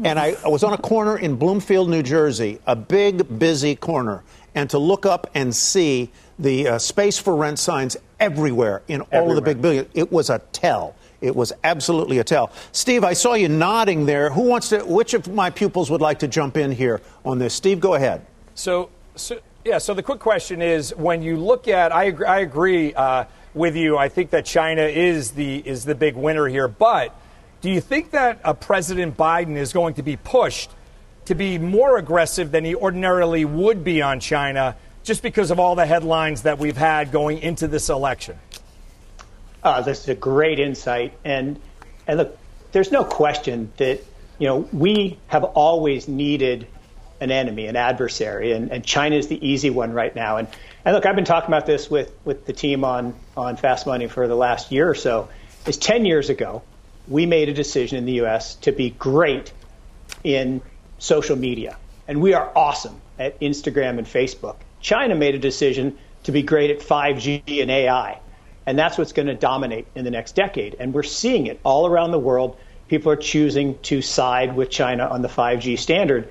and 0.04 0.18
I, 0.18 0.36
I 0.44 0.48
was 0.48 0.64
on 0.64 0.72
a 0.72 0.78
corner 0.78 1.18
in 1.18 1.36
Bloomfield, 1.36 1.88
New 1.88 2.02
Jersey, 2.02 2.60
a 2.66 2.74
big, 2.74 3.38
busy 3.38 3.76
corner 3.76 4.24
and 4.54 4.70
to 4.70 4.78
look 4.78 5.06
up 5.06 5.30
and 5.34 5.54
see 5.54 6.10
the 6.38 6.68
uh, 6.68 6.78
space 6.78 7.18
for 7.18 7.36
rent 7.36 7.58
signs 7.58 7.96
everywhere 8.20 8.82
in 8.88 9.00
all 9.00 9.08
everywhere. 9.12 9.30
of 9.30 9.36
the 9.36 9.42
big 9.42 9.62
buildings. 9.62 9.88
It 9.94 10.12
was 10.12 10.30
a 10.30 10.40
tell. 10.52 10.94
It 11.20 11.34
was 11.34 11.52
absolutely 11.62 12.18
a 12.18 12.24
tell. 12.24 12.52
Steve, 12.72 13.02
I 13.02 13.14
saw 13.14 13.34
you 13.34 13.48
nodding 13.48 14.04
there. 14.04 14.30
Who 14.30 14.42
wants 14.42 14.68
to? 14.70 14.84
Which 14.84 15.14
of 15.14 15.32
my 15.32 15.50
pupils 15.50 15.90
would 15.90 16.00
like 16.00 16.18
to 16.18 16.28
jump 16.28 16.56
in 16.56 16.70
here 16.70 17.00
on 17.24 17.38
this? 17.38 17.54
Steve, 17.54 17.80
go 17.80 17.94
ahead. 17.94 18.26
So, 18.54 18.90
so 19.16 19.40
yeah. 19.64 19.78
So 19.78 19.94
the 19.94 20.02
quick 20.02 20.20
question 20.20 20.60
is, 20.60 20.94
when 20.94 21.22
you 21.22 21.36
look 21.36 21.66
at, 21.66 21.92
I 21.92 22.04
agree, 22.04 22.26
I 22.26 22.40
agree 22.40 22.94
uh, 22.94 23.24
with 23.54 23.74
you. 23.74 23.96
I 23.96 24.08
think 24.08 24.30
that 24.30 24.44
China 24.44 24.82
is 24.82 25.30
the 25.30 25.66
is 25.66 25.84
the 25.84 25.94
big 25.94 26.14
winner 26.14 26.46
here. 26.46 26.68
But 26.68 27.18
do 27.62 27.70
you 27.70 27.80
think 27.80 28.10
that 28.10 28.40
uh, 28.44 28.52
President 28.52 29.16
Biden 29.16 29.56
is 29.56 29.72
going 29.72 29.94
to 29.94 30.02
be 30.02 30.16
pushed? 30.16 30.70
To 31.26 31.34
be 31.34 31.58
more 31.58 31.96
aggressive 31.98 32.50
than 32.50 32.64
he 32.64 32.74
ordinarily 32.74 33.44
would 33.44 33.84
be 33.84 34.02
on 34.02 34.20
China 34.20 34.76
just 35.02 35.22
because 35.22 35.50
of 35.50 35.60
all 35.60 35.74
the 35.74 35.86
headlines 35.86 36.42
that 36.42 36.58
we've 36.58 36.76
had 36.76 37.12
going 37.12 37.38
into 37.38 37.68
this 37.68 37.88
election? 37.88 38.38
Uh, 39.62 39.80
this 39.80 40.00
is 40.00 40.08
a 40.08 40.14
great 40.14 40.58
insight. 40.58 41.14
And, 41.24 41.60
and 42.06 42.18
look, 42.18 42.38
there's 42.72 42.92
no 42.92 43.04
question 43.04 43.72
that, 43.76 44.00
you 44.38 44.46
know, 44.46 44.68
we 44.72 45.18
have 45.28 45.44
always 45.44 46.08
needed 46.08 46.66
an 47.20 47.30
enemy, 47.30 47.66
an 47.66 47.76
adversary, 47.76 48.52
and, 48.52 48.70
and 48.70 48.84
China 48.84 49.16
is 49.16 49.28
the 49.28 49.46
easy 49.46 49.70
one 49.70 49.92
right 49.92 50.14
now. 50.14 50.36
And, 50.36 50.48
and 50.84 50.94
look, 50.94 51.06
I've 51.06 51.16
been 51.16 51.24
talking 51.24 51.48
about 51.48 51.64
this 51.64 51.90
with, 51.90 52.12
with 52.24 52.44
the 52.44 52.52
team 52.52 52.84
on, 52.84 53.14
on 53.36 53.56
Fast 53.56 53.86
Money 53.86 54.08
for 54.08 54.28
the 54.28 54.34
last 54.34 54.72
year 54.72 54.88
or 54.88 54.94
so. 54.94 55.28
Is 55.66 55.78
10 55.78 56.04
years 56.04 56.28
ago, 56.28 56.62
we 57.08 57.24
made 57.24 57.48
a 57.48 57.54
decision 57.54 57.96
in 57.98 58.04
the 58.04 58.14
U.S. 58.14 58.56
to 58.56 58.72
be 58.72 58.90
great 58.90 59.52
in 60.22 60.60
social 61.04 61.36
media. 61.36 61.76
And 62.08 62.20
we 62.20 62.32
are 62.32 62.50
awesome 62.56 63.00
at 63.18 63.38
Instagram 63.40 63.98
and 63.98 64.06
Facebook. 64.06 64.56
China 64.80 65.14
made 65.14 65.34
a 65.34 65.38
decision 65.38 65.96
to 66.24 66.32
be 66.32 66.42
great 66.42 66.70
at 66.70 66.80
5G 66.80 67.60
and 67.60 67.70
AI. 67.70 68.18
And 68.66 68.78
that's 68.78 68.96
what's 68.96 69.12
going 69.12 69.28
to 69.28 69.34
dominate 69.34 69.86
in 69.94 70.04
the 70.04 70.10
next 70.10 70.34
decade. 70.34 70.76
And 70.80 70.94
we're 70.94 71.02
seeing 71.02 71.46
it 71.46 71.60
all 71.62 71.86
around 71.86 72.12
the 72.12 72.18
world. 72.18 72.56
People 72.88 73.12
are 73.12 73.16
choosing 73.16 73.78
to 73.80 74.00
side 74.00 74.56
with 74.56 74.70
China 74.70 75.06
on 75.06 75.20
the 75.20 75.28
5G 75.28 75.78
standard. 75.78 76.30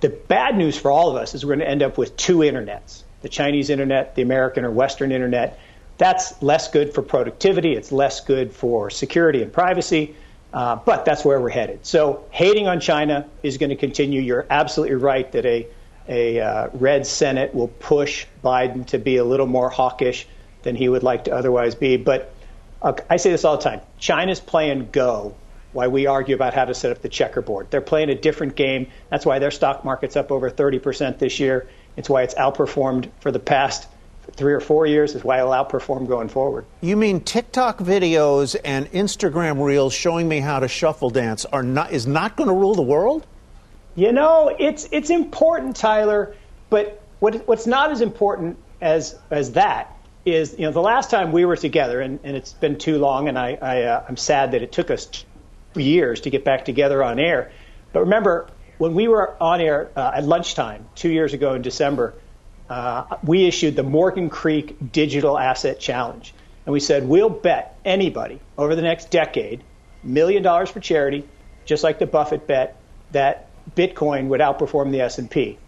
The 0.00 0.10
bad 0.10 0.56
news 0.56 0.78
for 0.78 0.90
all 0.90 1.10
of 1.10 1.16
us 1.16 1.34
is 1.34 1.44
we're 1.44 1.56
going 1.56 1.66
to 1.66 1.68
end 1.68 1.82
up 1.82 1.98
with 1.98 2.16
two 2.16 2.38
internets 2.38 3.02
the 3.22 3.28
Chinese 3.28 3.70
internet, 3.70 4.14
the 4.14 4.22
American 4.22 4.64
or 4.64 4.70
Western 4.70 5.10
internet. 5.10 5.58
That's 5.98 6.40
less 6.42 6.70
good 6.70 6.94
for 6.94 7.02
productivity, 7.02 7.72
it's 7.72 7.90
less 7.90 8.20
good 8.20 8.52
for 8.52 8.88
security 8.88 9.42
and 9.42 9.52
privacy. 9.52 10.14
Uh, 10.56 10.74
but 10.74 11.04
that's 11.04 11.22
where 11.22 11.38
we're 11.38 11.50
headed. 11.50 11.84
So 11.84 12.24
hating 12.30 12.66
on 12.66 12.80
China 12.80 13.28
is 13.42 13.58
going 13.58 13.68
to 13.68 13.76
continue. 13.76 14.22
You're 14.22 14.46
absolutely 14.48 14.96
right 14.96 15.30
that 15.32 15.44
a 15.44 15.66
a 16.08 16.40
uh, 16.40 16.68
red 16.72 17.06
Senate 17.06 17.54
will 17.54 17.68
push 17.68 18.24
Biden 18.42 18.86
to 18.86 18.98
be 18.98 19.18
a 19.18 19.24
little 19.24 19.46
more 19.46 19.68
hawkish 19.68 20.26
than 20.62 20.74
he 20.74 20.88
would 20.88 21.02
like 21.02 21.24
to 21.24 21.34
otherwise 21.34 21.74
be. 21.74 21.98
But 21.98 22.32
uh, 22.80 22.94
I 23.10 23.18
say 23.18 23.32
this 23.32 23.44
all 23.44 23.58
the 23.58 23.64
time: 23.64 23.82
China's 23.98 24.40
playing 24.40 24.88
Go. 24.92 25.34
Why 25.74 25.88
we 25.88 26.06
argue 26.06 26.34
about 26.34 26.54
how 26.54 26.64
to 26.64 26.72
set 26.72 26.90
up 26.90 27.02
the 27.02 27.10
checkerboard. 27.10 27.70
They're 27.70 27.82
playing 27.82 28.08
a 28.08 28.14
different 28.14 28.56
game. 28.56 28.86
That's 29.10 29.26
why 29.26 29.38
their 29.38 29.50
stock 29.50 29.84
market's 29.84 30.16
up 30.16 30.32
over 30.32 30.50
30% 30.50 31.18
this 31.18 31.38
year. 31.38 31.68
It's 31.98 32.08
why 32.08 32.22
it's 32.22 32.32
outperformed 32.32 33.10
for 33.20 33.30
the 33.30 33.40
past 33.40 33.88
three 34.32 34.52
or 34.52 34.60
four 34.60 34.86
years 34.86 35.14
is 35.14 35.24
why 35.24 35.38
it'll 35.38 35.52
outperform 35.52 36.06
going 36.08 36.28
forward. 36.28 36.64
You 36.80 36.96
mean 36.96 37.20
TikTok 37.20 37.78
videos 37.78 38.56
and 38.64 38.90
Instagram 38.92 39.62
reels 39.62 39.94
showing 39.94 40.28
me 40.28 40.40
how 40.40 40.60
to 40.60 40.68
shuffle 40.68 41.10
dance 41.10 41.44
are 41.46 41.62
not 41.62 41.92
is 41.92 42.06
not 42.06 42.36
going 42.36 42.48
to 42.48 42.54
rule 42.54 42.74
the 42.74 42.82
world? 42.82 43.26
You 43.94 44.12
know, 44.12 44.54
it's 44.58 44.88
it's 44.92 45.10
important, 45.10 45.76
Tyler, 45.76 46.34
but 46.70 47.00
what 47.20 47.46
what's 47.48 47.66
not 47.66 47.90
as 47.90 48.00
important 48.00 48.58
as 48.80 49.18
as 49.30 49.52
that 49.52 49.96
is, 50.24 50.56
you 50.58 50.66
know, 50.66 50.72
the 50.72 50.82
last 50.82 51.08
time 51.10 51.30
we 51.30 51.44
were 51.44 51.56
together, 51.56 52.00
and, 52.00 52.18
and 52.24 52.36
it's 52.36 52.52
been 52.52 52.76
too 52.76 52.98
long, 52.98 53.28
and 53.28 53.38
I, 53.38 53.56
I 53.62 53.82
uh, 53.82 54.04
I'm 54.08 54.16
sad 54.16 54.52
that 54.52 54.62
it 54.62 54.72
took 54.72 54.90
us 54.90 55.24
years 55.74 56.22
to 56.22 56.30
get 56.30 56.44
back 56.44 56.64
together 56.64 57.02
on 57.02 57.18
air. 57.18 57.52
But 57.92 58.00
remember, 58.00 58.48
when 58.78 58.94
we 58.94 59.08
were 59.08 59.40
on 59.40 59.60
air 59.60 59.90
uh, 59.96 60.12
at 60.14 60.24
lunchtime 60.24 60.86
two 60.94 61.10
years 61.10 61.32
ago 61.32 61.54
in 61.54 61.62
December 61.62 62.14
uh, 62.68 63.16
we 63.22 63.46
issued 63.46 63.76
the 63.76 63.82
Morgan 63.82 64.30
Creek 64.30 64.92
Digital 64.92 65.38
Asset 65.38 65.78
Challenge. 65.78 66.32
And 66.64 66.72
we 66.72 66.80
said, 66.80 67.06
we'll 67.06 67.30
bet 67.30 67.78
anybody 67.84 68.40
over 68.58 68.74
the 68.74 68.82
next 68.82 69.10
decade, 69.10 69.62
million 70.02 70.42
dollars 70.42 70.70
for 70.70 70.80
charity, 70.80 71.24
just 71.64 71.84
like 71.84 71.98
the 71.98 72.06
Buffett 72.06 72.46
bet, 72.46 72.76
that 73.12 73.48
Bitcoin 73.76 74.28
would 74.28 74.40
outperform 74.40 74.90
the 74.90 75.00
S&P. 75.02 75.58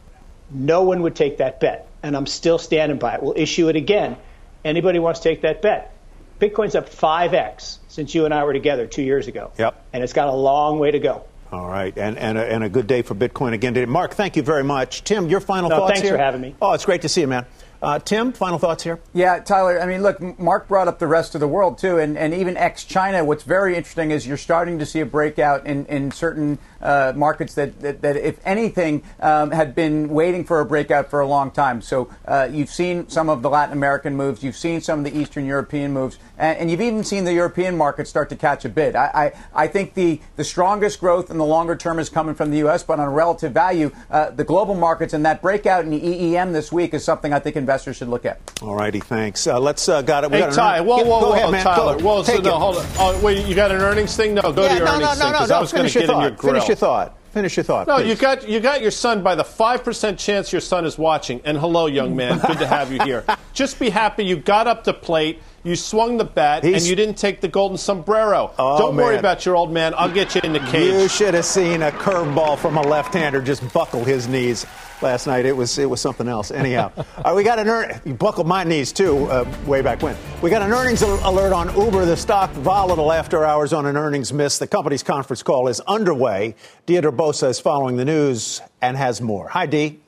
No 0.51 0.83
one 0.83 1.03
would 1.03 1.15
take 1.15 1.39
that 1.39 1.61
bet. 1.61 1.87
And 2.03 2.17
I'm 2.17 2.27
still 2.27 2.59
standing 2.59 2.99
by 2.99 3.15
it. 3.15 3.23
We'll 3.23 3.35
issue 3.37 3.69
it 3.69 3.77
again. 3.77 4.17
Anybody 4.65 4.99
wants 4.99 5.21
to 5.21 5.29
take 5.29 5.43
that 5.43 5.63
bet. 5.63 5.95
Bitcoin's 6.41 6.75
up 6.75 6.89
5x 6.89 7.79
since 7.89 8.15
you 8.15 8.25
and 8.25 8.33
I 8.33 8.45
were 8.45 8.53
together 8.53 8.87
two 8.87 9.03
years 9.03 9.27
ago. 9.27 9.51
Yep. 9.59 9.85
And 9.93 10.05
it's 10.05 10.13
got 10.13 10.29
a 10.29 10.33
long 10.33 10.79
way 10.79 10.93
to 10.93 10.99
go. 10.99 11.25
All 11.51 11.67
right, 11.67 11.97
and 11.97 12.19
and 12.19 12.37
a, 12.37 12.45
and 12.45 12.63
a 12.63 12.69
good 12.69 12.87
day 12.87 13.01
for 13.01 13.15
Bitcoin 13.15 13.55
again 13.55 13.73
today. 13.73 13.87
Mark, 13.87 14.13
thank 14.13 14.37
you 14.37 14.43
very 14.43 14.65
much. 14.65 15.03
Tim, 15.05 15.29
your 15.29 15.41
final 15.41 15.71
no, 15.71 15.77
thoughts 15.77 15.93
thanks 15.93 16.09
here? 16.09 16.17
for 16.17 16.23
having 16.23 16.43
me. 16.43 16.55
Oh, 16.61 16.73
it's 16.73 16.85
great 16.85 17.03
to 17.03 17.09
see 17.09 17.23
you, 17.23 17.27
man. 17.27 17.47
Uh, 17.81 17.99
Tim, 18.01 18.33
final 18.33 18.59
thoughts 18.59 18.83
here? 18.83 18.99
Yeah, 19.15 19.39
Tyler, 19.39 19.81
I 19.81 19.87
mean, 19.87 20.03
look, 20.03 20.21
Mark 20.39 20.67
brought 20.67 20.89
up 20.89 20.99
the 20.99 21.07
rest 21.07 21.35
of 21.37 21.41
the 21.41 21.47
world, 21.47 21.79
too, 21.79 21.99
and, 21.99 22.19
and 22.19 22.35
even 22.35 22.57
ex 22.57 22.85
China. 22.85 23.25
What's 23.25 23.45
very 23.45 23.77
interesting 23.77 24.11
is 24.11 24.27
you're 24.27 24.37
starting 24.37 24.81
to 24.81 24.87
see 24.87 25.01
a 25.01 25.07
breakout 25.07 25.65
in, 25.65 25.87
in 25.87 26.11
certain 26.11 26.59
uh, 26.81 27.13
markets 27.17 27.55
that, 27.55 27.81
that, 27.81 28.03
that, 28.03 28.17
if 28.17 28.39
anything, 28.47 29.03
um, 29.21 29.51
had 29.51 29.75
been 29.75 30.09
waiting 30.09 30.45
for 30.45 30.61
a 30.61 30.65
breakout 30.65 31.11
for 31.11 31.21
a 31.21 31.27
long 31.27 31.51
time. 31.51 31.81
So 31.83 32.11
uh, 32.27 32.49
you've 32.51 32.71
seen 32.71 33.09
some 33.09 33.29
of 33.29 33.43
the 33.43 33.51
Latin 33.51 33.73
American 33.73 34.17
moves, 34.17 34.43
you've 34.43 34.57
seen 34.57 34.81
some 34.81 35.01
of 35.01 35.05
the 35.05 35.19
Eastern 35.19 35.47
European 35.47 35.93
moves, 35.93 36.19
and, 36.37 36.59
and 36.59 36.71
you've 36.71 36.81
even 36.81 37.05
seen 37.05 37.25
the 37.25 37.33
European 37.33 37.77
markets 37.77 38.11
start 38.11 38.29
to 38.31 38.37
catch 38.37 38.65
a 38.65 38.69
bid. 38.69 38.97
I, 38.97 39.33
I, 39.55 39.65
I, 39.65 39.67
think 39.67 39.95
the, 39.95 40.21
the 40.37 40.45
strongest 40.45 41.01
growth 41.01 41.31
in 41.31 41.39
the 41.39 41.45
longer 41.45 41.77
term 41.77 41.99
is 41.99 42.09
coming 42.09 42.35
from 42.35 42.51
the 42.51 42.59
U.S., 42.59 42.83
but 42.83 42.99
on 42.99 43.07
a 43.07 43.11
relative 43.11 43.53
value, 43.53 43.91
uh, 44.11 44.31
the 44.31 44.45
global 44.45 44.75
markets 44.75 45.15
and 45.15 45.25
that 45.27 45.43
breakout 45.43 45.85
in 45.85 45.91
the 45.91 46.01
EEM 46.01 46.53
this 46.53 46.71
week 46.73 46.95
is 46.95 47.05
something 47.05 47.33
I 47.33 47.39
think 47.39 47.57
investors 47.57 47.97
should 47.97 48.09
look 48.09 48.25
at. 48.25 48.41
All 48.63 48.75
righty, 48.75 49.01
thanks. 49.01 49.47
Uh, 49.47 49.59
let's 49.59 49.89
uh, 49.89 50.03
got 50.03 50.25
it. 50.25 50.31
We 50.31 50.39
hey, 50.39 50.45
got 50.45 50.55
Ty, 50.55 50.81
whoa, 50.81 50.99
whoa, 50.99 51.21
go 51.21 51.29
whoa, 51.29 51.33
ahead, 51.33 51.51
man. 51.51 51.65
Tyler. 51.65 51.99
Go. 51.99 52.05
Whoa, 52.05 52.23
so 52.23 52.33
Take 52.33 52.45
no, 52.45 52.57
it. 52.57 52.59
hold 52.59 52.77
on. 52.77 52.87
Oh, 52.99 53.21
wait, 53.23 53.47
you 53.47 53.55
got 53.55 53.71
an 53.71 53.81
earnings 53.81 54.17
thing? 54.17 54.35
No, 54.35 54.53
go 54.53 54.63
yeah, 54.63 54.69
to 54.69 54.75
your 54.77 54.85
no, 54.85 54.95
earnings 54.95 55.09
no, 55.09 55.15
thing 55.15 55.19
no, 55.21 55.27
no, 55.27 55.33
because 55.33 55.49
no. 55.51 55.57
I 55.57 55.61
was 55.61 55.73
going 55.73 55.81
Finish 55.83 55.93
to 55.95 55.99
your 56.01 56.07
get 56.07 56.15
in 56.15 56.21
thought. 56.21 56.29
your 56.29 56.53
grill. 56.53 56.68
Finish 56.69 56.81
your 56.81 56.89
thought. 56.89 57.19
Finish 57.33 57.57
your 57.57 57.65
thought. 57.65 57.87
No, 57.87 57.97
please. 57.97 58.09
you 58.09 58.15
got 58.17 58.49
you 58.49 58.61
got 58.61 58.83
your 58.83 58.91
son 58.91 59.23
by 59.23 59.35
the 59.35 59.45
five 59.45 59.85
percent 59.85 60.19
chance 60.19 60.53
your 60.53 60.61
son 60.61 60.85
is 60.85 60.99
watching. 60.99 61.41
And 61.45 61.59
hello, 61.59 61.87
young 61.87 62.17
man, 62.17 62.39
good 62.39 62.59
to 62.59 62.67
have 62.67 62.93
you 62.93 63.01
here. 63.03 63.25
Just 63.53 63.79
be 63.79 63.91
happy 63.91 64.25
you 64.25 64.37
got 64.37 64.67
up 64.67 64.85
to 64.85 64.93
plate, 64.95 65.41
you 65.65 65.77
swung 65.77 66.17
the 66.17 66.25
bat, 66.25 66.65
He's- 66.65 66.81
and 66.83 66.89
you 66.89 66.97
didn't 66.97 67.17
take 67.17 67.41
the 67.41 67.49
golden 67.49 67.77
sombrero. 67.79 68.51
Oh, 68.59 68.79
Don't 68.79 68.97
worry 68.97 69.17
about 69.17 69.45
your 69.45 69.57
old 69.57 69.71
man. 69.73 69.93
I'll 69.97 70.09
get 70.13 70.35
you 70.35 70.41
in 70.43 70.53
the 70.53 70.61
cage. 70.61 70.93
You 70.93 71.09
should 71.09 71.35
have 71.35 71.45
seen 71.45 71.83
a 71.83 71.91
curveball 71.91 72.59
from 72.59 72.77
a 72.77 72.83
left-hander 72.83 73.41
just 73.43 73.73
buckle 73.73 74.05
his 74.05 74.29
knees 74.29 74.67
last 75.03 75.27
night. 75.27 75.47
It 75.47 75.57
was 75.57 75.79
it 75.79 75.89
was 75.89 76.01
something 76.01 76.29
else. 76.29 76.51
Anyhow, 76.51 76.91
right, 77.25 77.35
we 77.35 77.43
got 77.45 77.59
an 77.59 77.69
earn. 77.69 78.01
You 78.05 78.15
buckled 78.15 78.47
my 78.47 78.65
knees 78.65 78.93
too, 78.93 79.27
uh, 79.31 79.45
way 79.67 79.83
back 79.83 80.03
when. 80.03 80.17
We 80.43 80.51
got 80.51 80.63
an 80.63 80.73
earnings 80.73 81.03
alert 81.03 81.53
on 81.53 81.75
Uber. 81.77 82.05
The 82.05 82.17
stock 82.17 82.51
volatile 82.51 83.13
after 83.13 83.45
hours 83.45 83.73
on 83.73 83.87
an 83.87 83.97
earnings 83.97 84.33
miss. 84.33 84.59
The 84.59 84.67
company's 84.67 85.03
conference 85.03 85.43
call 85.43 85.69
is 85.69 85.81
underway. 85.81 86.55
Deirdre 86.87 87.13
Bosa 87.13 87.49
is 87.49 87.61
following 87.61 87.97
the 87.97 88.05
news 88.05 88.61
and 88.81 88.97
has 88.97 89.21
more. 89.21 89.49
Hi, 89.49 89.67
Dee. 89.67 90.01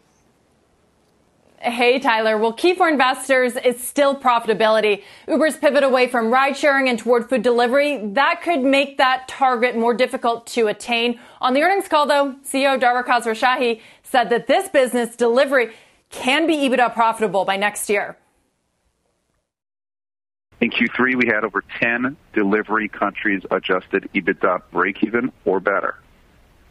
Hey, 1.63 1.99
Tyler. 1.99 2.39
Well, 2.39 2.55
key 2.55 2.75
for 2.75 2.89
investors 2.89 3.55
is 3.55 3.87
still 3.87 4.17
profitability. 4.19 5.03
Uber's 5.29 5.59
pivot 5.59 5.83
away 5.85 6.07
from 6.07 6.31
ride 6.31 6.57
sharing 6.57 6.89
and 6.89 6.99
toward 6.99 7.29
food 7.29 7.43
delivery, 7.43 7.99
that 8.15 8.41
could 8.43 8.63
make 8.63 8.97
that 8.97 9.29
target 9.29 9.77
more 9.77 9.93
difficult 9.93 10.47
to 10.49 10.69
attain. 10.69 11.21
On 11.43 11.53
the 11.53 11.61
earnings 11.61 11.87
call, 11.87 12.07
though, 12.07 12.35
CEO 12.51 12.81
Dara 12.81 13.05
Khosrowshahi 13.05 13.79
said 14.03 14.31
that 14.31 14.47
this 14.47 14.71
business 14.71 15.15
delivery 15.17 15.75
can 16.09 16.47
be 16.47 16.57
EBITDA 16.57 16.95
profitable 16.95 17.45
by 17.45 17.59
next 17.59 17.91
year. 17.91 18.17
In 20.63 20.71
Q3, 20.71 21.15
we 21.15 21.27
had 21.27 21.45
over 21.45 21.63
10 21.79 22.17
delivery 22.33 22.89
countries 22.89 23.43
adjusted 23.51 24.09
EBITDA 24.15 24.63
breakeven 24.73 25.31
or 25.45 25.61
better. 25.61 25.99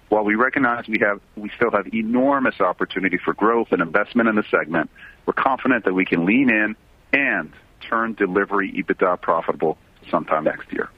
While 0.09 0.23
we 0.23 0.35
recognize 0.35 0.87
we 0.87 0.99
have, 0.99 1.21
we 1.35 1.49
still 1.55 1.71
have 1.71 1.93
enormous 1.93 2.59
opportunity 2.59 3.17
for 3.17 3.33
growth 3.33 3.71
and 3.71 3.81
investment 3.81 4.27
in 4.27 4.35
the 4.35 4.43
segment, 4.49 4.89
we're 5.25 5.33
confident 5.33 5.85
that 5.85 5.93
we 5.93 6.05
can 6.05 6.25
lean 6.25 6.49
in 6.49 6.75
and 7.13 7.53
turn 7.81 8.13
delivery 8.13 8.71
EBITDA 8.71 9.21
profitable 9.21 9.77
sometime 10.09 10.43
next 10.43 10.71
year. 10.73 10.89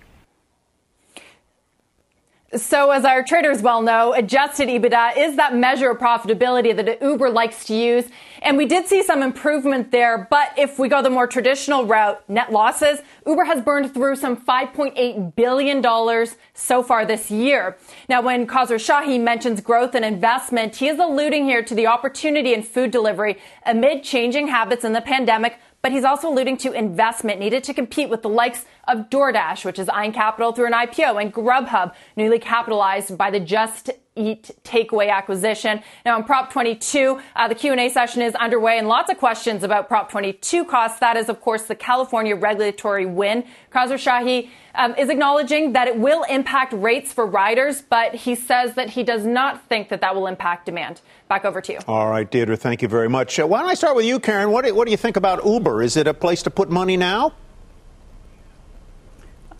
So, 2.53 2.91
as 2.91 3.05
our 3.05 3.23
traders 3.23 3.61
well 3.61 3.81
know, 3.81 4.13
adjusted 4.13 4.67
EBITDA 4.67 5.15
is 5.15 5.37
that 5.37 5.55
measure 5.55 5.91
of 5.91 5.99
profitability 5.99 6.75
that 6.75 7.01
Uber 7.01 7.29
likes 7.29 7.63
to 7.65 7.73
use. 7.73 8.09
And 8.41 8.57
we 8.57 8.65
did 8.65 8.87
see 8.87 9.03
some 9.03 9.23
improvement 9.23 9.91
there. 9.91 10.27
But 10.29 10.51
if 10.57 10.77
we 10.77 10.89
go 10.89 11.01
the 11.01 11.09
more 11.09 11.27
traditional 11.27 11.85
route, 11.85 12.21
net 12.29 12.51
losses, 12.51 12.99
Uber 13.25 13.45
has 13.45 13.61
burned 13.63 13.93
through 13.93 14.17
some 14.17 14.35
$5.8 14.35 15.33
billion 15.33 16.27
so 16.53 16.83
far 16.83 17.05
this 17.05 17.31
year. 17.31 17.77
Now, 18.09 18.21
when 18.21 18.45
Khosrowshahi 18.45 19.21
mentions 19.21 19.61
growth 19.61 19.95
and 19.95 20.03
investment, 20.03 20.75
he 20.75 20.89
is 20.89 20.99
alluding 20.99 21.45
here 21.45 21.63
to 21.63 21.73
the 21.73 21.87
opportunity 21.87 22.53
in 22.53 22.63
food 22.63 22.91
delivery 22.91 23.37
amid 23.65 24.03
changing 24.03 24.49
habits 24.49 24.83
in 24.83 24.91
the 24.91 25.01
pandemic 25.01 25.57
but 25.81 25.91
he's 25.91 26.03
also 26.03 26.29
alluding 26.29 26.57
to 26.57 26.71
investment 26.73 27.39
needed 27.39 27.63
to 27.63 27.73
compete 27.73 28.09
with 28.09 28.21
the 28.21 28.29
likes 28.29 28.65
of 28.91 29.09
DoorDash, 29.09 29.63
which 29.63 29.79
is 29.79 29.87
eyeing 29.89 30.11
capital 30.11 30.51
through 30.51 30.67
an 30.67 30.73
IPO, 30.73 31.21
and 31.21 31.33
Grubhub, 31.33 31.93
newly 32.17 32.39
capitalized 32.39 33.17
by 33.17 33.31
the 33.31 33.39
Just 33.39 33.89
Eat 34.17 34.51
takeaway 34.65 35.09
acquisition. 35.09 35.81
Now, 36.05 36.17
on 36.17 36.25
Prop 36.25 36.51
22, 36.51 37.21
uh, 37.33 37.47
the 37.47 37.55
Q&A 37.55 37.87
session 37.87 38.21
is 38.21 38.35
underway, 38.35 38.77
and 38.77 38.89
lots 38.89 39.09
of 39.09 39.17
questions 39.17 39.63
about 39.63 39.87
Prop 39.87 40.11
22 40.11 40.65
costs. 40.65 40.99
That 40.99 41.15
is, 41.15 41.29
of 41.29 41.39
course, 41.39 41.63
the 41.63 41.75
California 41.75 42.35
regulatory 42.35 43.05
win. 43.05 43.45
Khosrowshahi 43.73 44.49
um, 44.75 44.95
is 44.95 45.09
acknowledging 45.09 45.71
that 45.73 45.87
it 45.87 45.97
will 45.97 46.23
impact 46.23 46.73
rates 46.73 47.13
for 47.13 47.25
riders, 47.25 47.81
but 47.81 48.13
he 48.13 48.35
says 48.35 48.73
that 48.75 48.89
he 48.89 49.03
does 49.03 49.25
not 49.25 49.65
think 49.69 49.87
that 49.87 50.01
that 50.01 50.13
will 50.13 50.27
impact 50.27 50.65
demand. 50.65 50.99
Back 51.29 51.45
over 51.45 51.61
to 51.61 51.71
you. 51.71 51.79
All 51.87 52.09
right, 52.09 52.29
Deirdre, 52.29 52.57
thank 52.57 52.81
you 52.81 52.89
very 52.89 53.07
much. 53.07 53.39
Uh, 53.39 53.47
why 53.47 53.61
don't 53.61 53.69
I 53.69 53.75
start 53.75 53.95
with 53.95 54.05
you, 54.05 54.19
Karen? 54.19 54.51
What 54.51 54.65
do, 54.65 54.75
what 54.75 54.85
do 54.85 54.91
you 54.91 54.97
think 54.97 55.15
about 55.15 55.45
Uber? 55.45 55.81
Is 55.81 55.95
it 55.95 56.05
a 56.05 56.13
place 56.13 56.43
to 56.43 56.49
put 56.49 56.69
money 56.69 56.97
now? 56.97 57.33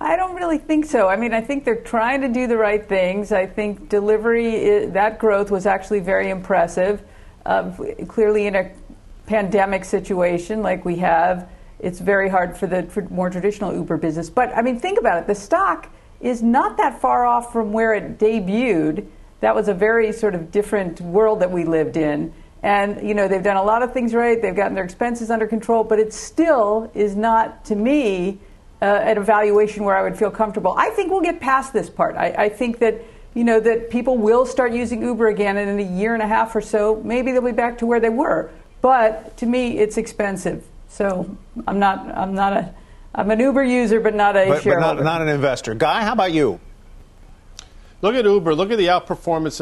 I 0.02 0.16
don't 0.16 0.36
really 0.36 0.58
think 0.58 0.86
so. 0.86 1.08
I 1.08 1.16
mean, 1.16 1.32
I 1.34 1.42
think 1.42 1.64
they're 1.64 1.84
trying 1.84 2.22
to 2.22 2.28
do 2.28 2.48
the 2.48 2.58
right 2.58 2.84
things. 2.84 3.32
I 3.32 3.46
think 3.46 3.88
delivery, 3.88 4.88
that 4.88 5.20
growth 5.20 5.52
was 5.52 5.68
actually 5.68 6.00
very 6.00 6.30
impressive. 6.30 7.04
Um, 7.46 7.76
clearly, 8.08 8.48
in 8.48 8.56
a 8.56 8.72
pandemic 9.28 9.86
situation 9.86 10.64
like 10.64 10.84
we 10.86 10.98
have, 10.98 11.50
it's 11.80 12.00
very 12.00 12.30
hard 12.30 12.58
for 12.58 12.68
the 12.68 12.84
for 12.84 13.04
more 13.10 13.30
traditional 13.30 13.74
Uber 13.74 13.98
business. 13.98 14.30
But 14.30 14.56
I 14.58 14.62
mean, 14.64 14.80
think 14.80 15.00
about 15.00 15.20
it. 15.20 15.28
The 15.28 15.36
stock 15.36 15.90
is 16.20 16.42
not 16.42 16.78
that 16.78 17.00
far 17.00 17.26
off 17.26 17.54
from 17.54 17.72
where 17.72 17.94
it 17.94 18.18
debuted. 18.18 19.06
That 19.42 19.56
was 19.56 19.68
a 19.68 19.74
very 19.74 20.12
sort 20.14 20.36
of 20.36 20.52
different 20.52 21.00
world 21.02 21.42
that 21.42 21.52
we 21.52 21.64
lived 21.64 21.98
in. 21.98 22.34
And, 22.64 23.08
you 23.08 23.16
know, 23.16 23.28
they've 23.28 23.42
done 23.42 23.58
a 23.58 23.64
lot 23.64 23.82
of 23.82 23.92
things 23.92 24.14
right. 24.14 24.40
They've 24.40 24.56
gotten 24.56 24.76
their 24.76 24.84
expenses 24.84 25.32
under 25.32 25.48
control, 25.48 25.84
but 25.84 26.00
it 26.00 26.14
still 26.14 26.92
is 26.94 27.16
not, 27.16 27.66
to 27.66 27.76
me, 27.76 28.40
uh, 28.82 28.86
at 28.86 29.18
a 29.18 29.22
valuation 29.22 29.84
where 29.84 29.96
I 29.96 30.02
would 30.02 30.18
feel 30.18 30.32
comfortable. 30.32 30.74
I 30.78 30.90
think 30.90 31.12
we'll 31.12 31.22
get 31.22 31.40
past 31.40 31.72
this 31.72 31.90
part. 31.90 32.16
I, 32.16 32.28
I 32.38 32.50
think 32.50 32.80
that, 32.80 33.02
you 33.34 33.44
know, 33.44 33.60
that 33.60 33.90
people 33.90 34.18
will 34.18 34.46
start 34.46 34.74
using 34.74 35.04
Uber 35.04 35.28
again, 35.28 35.58
and 35.58 35.70
in 35.70 35.80
a 35.80 35.98
year 36.00 36.14
and 36.14 36.24
a 36.24 36.28
half 36.28 36.56
or 36.56 36.62
so, 36.62 37.02
maybe 37.04 37.32
they'll 37.32 37.42
be 37.42 37.52
back 37.52 37.78
to 37.80 37.86
where 37.86 38.00
they 38.00 38.10
were. 38.10 38.50
But 38.82 39.38
to 39.38 39.46
me, 39.46 39.78
it's 39.78 39.98
expensive. 39.98 40.66
So 40.90 41.38
I'm 41.68 41.80
not, 41.80 42.00
I'm 42.18 42.34
not 42.34 42.54
a, 42.54 42.74
I'm 43.14 43.30
an 43.30 43.40
Uber 43.40 43.64
user, 43.64 44.00
but 44.00 44.16
not 44.16 44.36
a 44.36 44.48
but, 44.48 44.64
shareholder. 44.64 44.98
But 44.98 45.04
not, 45.04 45.20
not 45.20 45.22
an 45.22 45.28
investor. 45.28 45.76
Guy, 45.76 46.04
how 46.04 46.14
about 46.14 46.34
you? 46.34 46.60
Look 48.02 48.16
at 48.16 48.26
Uber. 48.26 48.56
Look 48.56 48.72
at 48.72 48.80
the 48.80 48.88
outperformance 48.88 49.60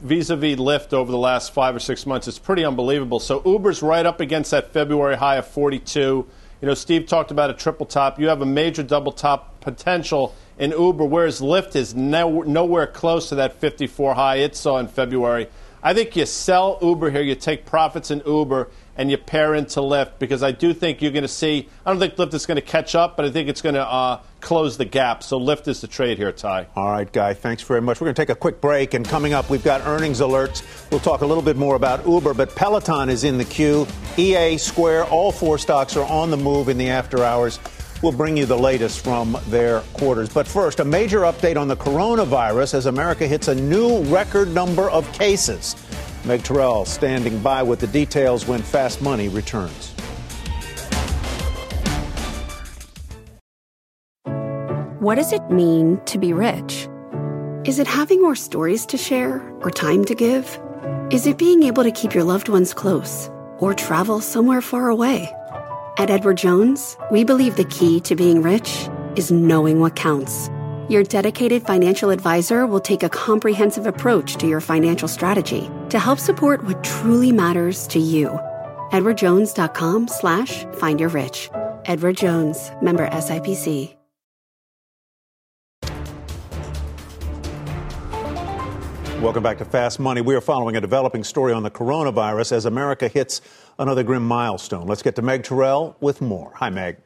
vis 0.00 0.30
a 0.30 0.36
vis 0.36 0.58
Lyft 0.58 0.92
over 0.92 1.12
the 1.12 1.18
last 1.18 1.54
five 1.54 1.76
or 1.76 1.78
six 1.78 2.04
months. 2.04 2.26
It's 2.26 2.38
pretty 2.38 2.64
unbelievable. 2.64 3.20
So 3.20 3.42
Uber's 3.46 3.80
right 3.80 4.04
up 4.04 4.18
against 4.18 4.50
that 4.50 4.72
February 4.72 5.16
high 5.16 5.36
of 5.36 5.46
42. 5.46 6.26
You 6.60 6.68
know, 6.68 6.74
Steve 6.74 7.06
talked 7.06 7.30
about 7.30 7.48
a 7.48 7.54
triple 7.54 7.86
top. 7.86 8.20
You 8.20 8.28
have 8.28 8.42
a 8.42 8.46
major 8.46 8.82
double 8.82 9.12
top 9.12 9.60
potential 9.60 10.34
in 10.58 10.72
Uber, 10.72 11.04
whereas 11.04 11.40
Lyft 11.40 11.74
is 11.74 11.94
no, 11.94 12.42
nowhere 12.42 12.86
close 12.86 13.30
to 13.30 13.36
that 13.36 13.54
54 13.54 14.14
high 14.14 14.36
it 14.36 14.54
saw 14.54 14.76
in 14.76 14.86
February. 14.86 15.48
I 15.82 15.94
think 15.94 16.14
you 16.14 16.26
sell 16.26 16.78
Uber 16.82 17.10
here, 17.10 17.22
you 17.22 17.34
take 17.34 17.64
profits 17.64 18.10
in 18.10 18.22
Uber, 18.26 18.68
and 18.96 19.10
you 19.10 19.16
pair 19.16 19.54
into 19.54 19.80
Lyft 19.80 20.18
because 20.18 20.42
I 20.42 20.52
do 20.52 20.74
think 20.74 21.00
you're 21.00 21.10
going 21.10 21.22
to 21.22 21.28
see. 21.28 21.68
I 21.86 21.90
don't 21.90 21.98
think 21.98 22.16
Lyft 22.16 22.34
is 22.34 22.44
going 22.44 22.56
to 22.56 22.62
catch 22.62 22.94
up, 22.94 23.16
but 23.16 23.24
I 23.24 23.30
think 23.30 23.48
it's 23.48 23.62
going 23.62 23.76
to 23.76 23.86
uh, 23.86 24.20
close 24.42 24.76
the 24.76 24.84
gap. 24.84 25.22
So 25.22 25.40
Lyft 25.40 25.68
is 25.68 25.80
the 25.80 25.86
trade 25.86 26.18
here, 26.18 26.32
Ty. 26.32 26.66
All 26.76 26.90
right, 26.90 27.10
Guy. 27.10 27.32
Thanks 27.32 27.62
very 27.62 27.80
much. 27.80 27.98
We're 27.98 28.06
going 28.06 28.14
to 28.14 28.20
take 28.20 28.28
a 28.28 28.34
quick 28.34 28.60
break, 28.60 28.92
and 28.92 29.08
coming 29.08 29.32
up, 29.32 29.48
we've 29.48 29.64
got 29.64 29.86
earnings 29.86 30.20
alerts. 30.20 30.90
We'll 30.90 31.00
talk 31.00 31.22
a 31.22 31.26
little 31.26 31.42
bit 31.42 31.56
more 31.56 31.76
about 31.76 32.06
Uber, 32.06 32.34
but 32.34 32.54
Peloton 32.54 33.08
is 33.08 33.24
in 33.24 33.38
the 33.38 33.44
queue. 33.46 33.86
EA, 34.18 34.58
Square, 34.58 35.04
all 35.04 35.32
four 35.32 35.56
stocks 35.56 35.96
are 35.96 36.06
on 36.06 36.30
the 36.30 36.36
move 36.36 36.68
in 36.68 36.76
the 36.76 36.90
after 36.90 37.24
hours. 37.24 37.58
We'll 38.02 38.12
bring 38.12 38.36
you 38.36 38.46
the 38.46 38.56
latest 38.58 39.04
from 39.04 39.36
their 39.48 39.80
quarters. 39.92 40.30
But 40.30 40.48
first, 40.48 40.80
a 40.80 40.84
major 40.84 41.20
update 41.20 41.58
on 41.58 41.68
the 41.68 41.76
coronavirus 41.76 42.74
as 42.74 42.86
America 42.86 43.26
hits 43.26 43.48
a 43.48 43.54
new 43.54 44.02
record 44.04 44.54
number 44.54 44.88
of 44.90 45.10
cases. 45.12 45.76
Meg 46.24 46.40
Tirrell 46.40 46.86
standing 46.86 47.38
by 47.40 47.62
with 47.62 47.80
the 47.80 47.86
details 47.86 48.46
when 48.46 48.62
Fast 48.62 49.02
Money 49.02 49.28
returns. 49.28 49.94
What 55.00 55.14
does 55.14 55.32
it 55.32 55.50
mean 55.50 56.00
to 56.04 56.18
be 56.18 56.32
rich? 56.32 56.88
Is 57.64 57.78
it 57.78 57.86
having 57.86 58.20
more 58.22 58.36
stories 58.36 58.86
to 58.86 58.96
share 58.96 59.40
or 59.60 59.70
time 59.70 60.04
to 60.06 60.14
give? 60.14 60.58
Is 61.10 61.26
it 61.26 61.36
being 61.36 61.62
able 61.64 61.82
to 61.82 61.90
keep 61.90 62.14
your 62.14 62.24
loved 62.24 62.48
ones 62.48 62.72
close 62.72 63.30
or 63.58 63.74
travel 63.74 64.20
somewhere 64.20 64.60
far 64.60 64.88
away? 64.88 65.30
At 66.00 66.08
Edward 66.08 66.38
Jones, 66.38 66.96
we 67.10 67.24
believe 67.24 67.56
the 67.56 67.64
key 67.66 68.00
to 68.08 68.16
being 68.16 68.40
rich 68.40 68.88
is 69.16 69.30
knowing 69.30 69.80
what 69.80 69.96
counts. 69.96 70.48
Your 70.88 71.02
dedicated 71.02 71.62
financial 71.62 72.08
advisor 72.08 72.66
will 72.66 72.80
take 72.80 73.02
a 73.02 73.10
comprehensive 73.10 73.86
approach 73.86 74.36
to 74.36 74.46
your 74.46 74.62
financial 74.62 75.08
strategy 75.08 75.70
to 75.90 75.98
help 75.98 76.18
support 76.18 76.64
what 76.64 76.82
truly 76.82 77.32
matters 77.32 77.86
to 77.88 77.98
you. 77.98 78.30
EdwardJones.com 78.92 80.08
slash 80.08 80.64
find 80.76 81.00
your 81.00 81.10
rich. 81.10 81.50
Edward 81.84 82.16
Jones, 82.16 82.70
member 82.80 83.06
SIPC. 83.10 83.94
Welcome 89.20 89.42
back 89.42 89.58
to 89.58 89.66
Fast 89.66 90.00
Money. 90.00 90.22
We 90.22 90.34
are 90.34 90.40
following 90.40 90.78
a 90.78 90.80
developing 90.80 91.24
story 91.24 91.52
on 91.52 91.62
the 91.62 91.70
coronavirus 91.70 92.52
as 92.52 92.64
America 92.64 93.06
hits 93.06 93.42
another 93.80 94.02
grim 94.02 94.26
milestone. 94.26 94.86
Let's 94.86 95.02
get 95.02 95.16
to 95.16 95.22
Meg 95.22 95.42
Tirrell 95.42 95.94
with 96.00 96.20
more. 96.20 96.52
Hi, 96.56 96.70
Meg. 96.70 96.98